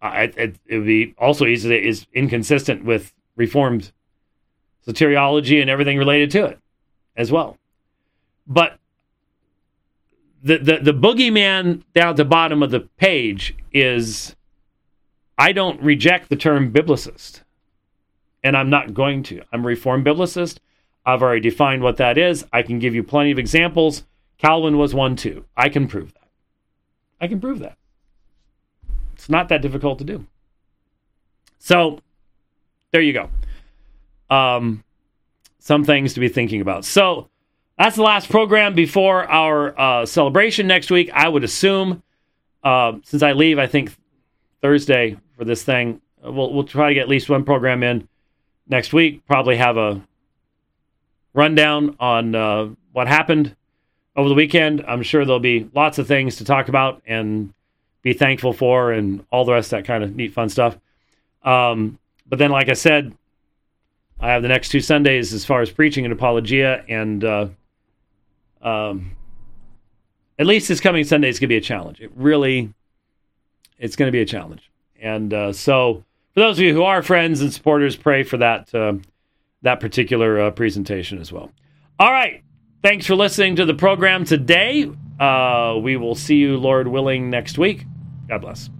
I, 0.00 0.22
it, 0.24 0.56
it 0.66 0.78
would 0.78 0.86
be 0.86 1.14
also 1.16 1.46
easy 1.46 1.68
to 1.68 1.88
is 1.88 2.06
inconsistent 2.12 2.84
with 2.84 3.14
Reformed 3.36 3.92
soteriology 4.86 5.60
and 5.60 5.70
everything 5.70 5.98
related 5.98 6.30
to 6.32 6.44
it 6.44 6.58
as 7.16 7.30
well. 7.30 7.56
But 8.46 8.78
the, 10.42 10.58
the, 10.58 10.78
the 10.78 10.92
boogeyman 10.92 11.82
down 11.94 12.10
at 12.10 12.16
the 12.16 12.24
bottom 12.24 12.62
of 12.62 12.70
the 12.70 12.80
page 12.80 13.54
is 13.72 14.34
I 15.38 15.52
don't 15.52 15.80
reject 15.80 16.28
the 16.28 16.36
term 16.36 16.72
biblicist, 16.72 17.42
and 18.42 18.56
I'm 18.56 18.70
not 18.70 18.94
going 18.94 19.22
to. 19.24 19.42
I'm 19.52 19.64
a 19.64 19.68
Reformed 19.68 20.04
biblicist. 20.04 20.58
I've 21.04 21.22
already 21.22 21.40
defined 21.40 21.82
what 21.82 21.96
that 21.96 22.18
is. 22.18 22.44
I 22.52 22.62
can 22.62 22.78
give 22.78 22.94
you 22.94 23.02
plenty 23.02 23.30
of 23.30 23.38
examples. 23.38 24.04
Calvin 24.38 24.78
was 24.78 24.94
one 24.94 25.16
too. 25.16 25.44
I 25.56 25.68
can 25.68 25.86
prove 25.86 26.12
that. 26.14 26.28
I 27.20 27.28
can 27.28 27.40
prove 27.40 27.60
that. 27.60 27.76
It's 29.12 29.28
not 29.28 29.48
that 29.48 29.62
difficult 29.62 29.98
to 29.98 30.04
do. 30.04 30.26
So 31.58 32.00
there 32.90 33.00
you 33.00 33.12
go. 33.12 33.30
Um, 34.32 34.84
some 35.58 35.84
things 35.84 36.14
to 36.14 36.20
be 36.20 36.28
thinking 36.28 36.60
about. 36.60 36.84
So 36.84 37.28
that's 37.78 37.96
the 37.96 38.02
last 38.02 38.28
program 38.28 38.74
before 38.74 39.30
our 39.30 39.78
uh, 39.78 40.06
celebration 40.06 40.66
next 40.66 40.90
week. 40.90 41.10
I 41.12 41.28
would 41.28 41.44
assume, 41.44 42.02
uh, 42.64 42.94
since 43.04 43.22
I 43.22 43.32
leave, 43.32 43.58
I 43.58 43.66
think 43.66 43.94
Thursday 44.60 45.16
for 45.36 45.44
this 45.44 45.62
thing, 45.62 46.00
we'll 46.22 46.52
we'll 46.52 46.64
try 46.64 46.88
to 46.88 46.94
get 46.94 47.02
at 47.02 47.08
least 47.08 47.28
one 47.28 47.44
program 47.44 47.82
in 47.82 48.08
next 48.68 48.92
week. 48.92 49.26
Probably 49.26 49.56
have 49.56 49.76
a 49.76 50.02
rundown 51.34 51.96
on 52.00 52.34
uh, 52.34 52.68
what 52.92 53.06
happened 53.06 53.54
over 54.16 54.28
the 54.28 54.34
weekend. 54.34 54.84
I'm 54.86 55.02
sure 55.02 55.24
there'll 55.24 55.40
be 55.40 55.68
lots 55.74 55.98
of 55.98 56.06
things 56.06 56.36
to 56.36 56.44
talk 56.44 56.68
about 56.68 57.02
and 57.06 57.52
be 58.02 58.12
thankful 58.12 58.52
for, 58.52 58.92
and 58.92 59.24
all 59.30 59.44
the 59.44 59.52
rest 59.52 59.70
that 59.70 59.84
kind 59.84 60.02
of 60.02 60.16
neat, 60.16 60.32
fun 60.32 60.48
stuff. 60.48 60.76
Um, 61.42 61.98
but 62.26 62.38
then, 62.38 62.50
like 62.50 62.68
I 62.68 62.74
said, 62.74 63.12
I 64.22 64.30
have 64.30 64.42
the 64.42 64.48
next 64.48 64.68
two 64.68 64.80
Sundays 64.80 65.32
as 65.34 65.44
far 65.44 65.60
as 65.62 65.70
preaching 65.70 66.04
and 66.04 66.12
apologia, 66.12 66.84
and 66.88 67.24
uh, 67.24 67.48
um, 68.62 69.16
at 70.38 70.46
least 70.46 70.68
this 70.68 70.78
coming 70.78 71.02
Sunday 71.02 71.28
is 71.28 71.40
going 71.40 71.48
to 71.48 71.52
be 71.52 71.56
a 71.56 71.60
challenge. 71.60 72.00
It 72.00 72.12
really, 72.14 72.72
it's 73.78 73.96
going 73.96 74.06
to 74.06 74.12
be 74.12 74.20
a 74.20 74.26
challenge. 74.26 74.70
And 75.00 75.34
uh, 75.34 75.52
so, 75.52 76.04
for 76.34 76.40
those 76.40 76.56
of 76.58 76.64
you 76.64 76.72
who 76.72 76.84
are 76.84 77.02
friends 77.02 77.40
and 77.40 77.52
supporters, 77.52 77.96
pray 77.96 78.22
for 78.22 78.36
that 78.36 78.72
uh, 78.72 78.94
that 79.62 79.80
particular 79.80 80.40
uh, 80.40 80.50
presentation 80.52 81.18
as 81.18 81.32
well. 81.32 81.50
All 81.98 82.12
right. 82.12 82.44
Thanks 82.82 83.06
for 83.06 83.16
listening 83.16 83.56
to 83.56 83.64
the 83.64 83.74
program 83.74 84.24
today. 84.24 84.90
Uh, 85.18 85.78
we 85.80 85.96
will 85.96 86.14
see 86.14 86.36
you, 86.36 86.56
Lord 86.56 86.88
willing, 86.88 87.30
next 87.30 87.58
week. 87.58 87.86
God 88.28 88.40
bless. 88.40 88.70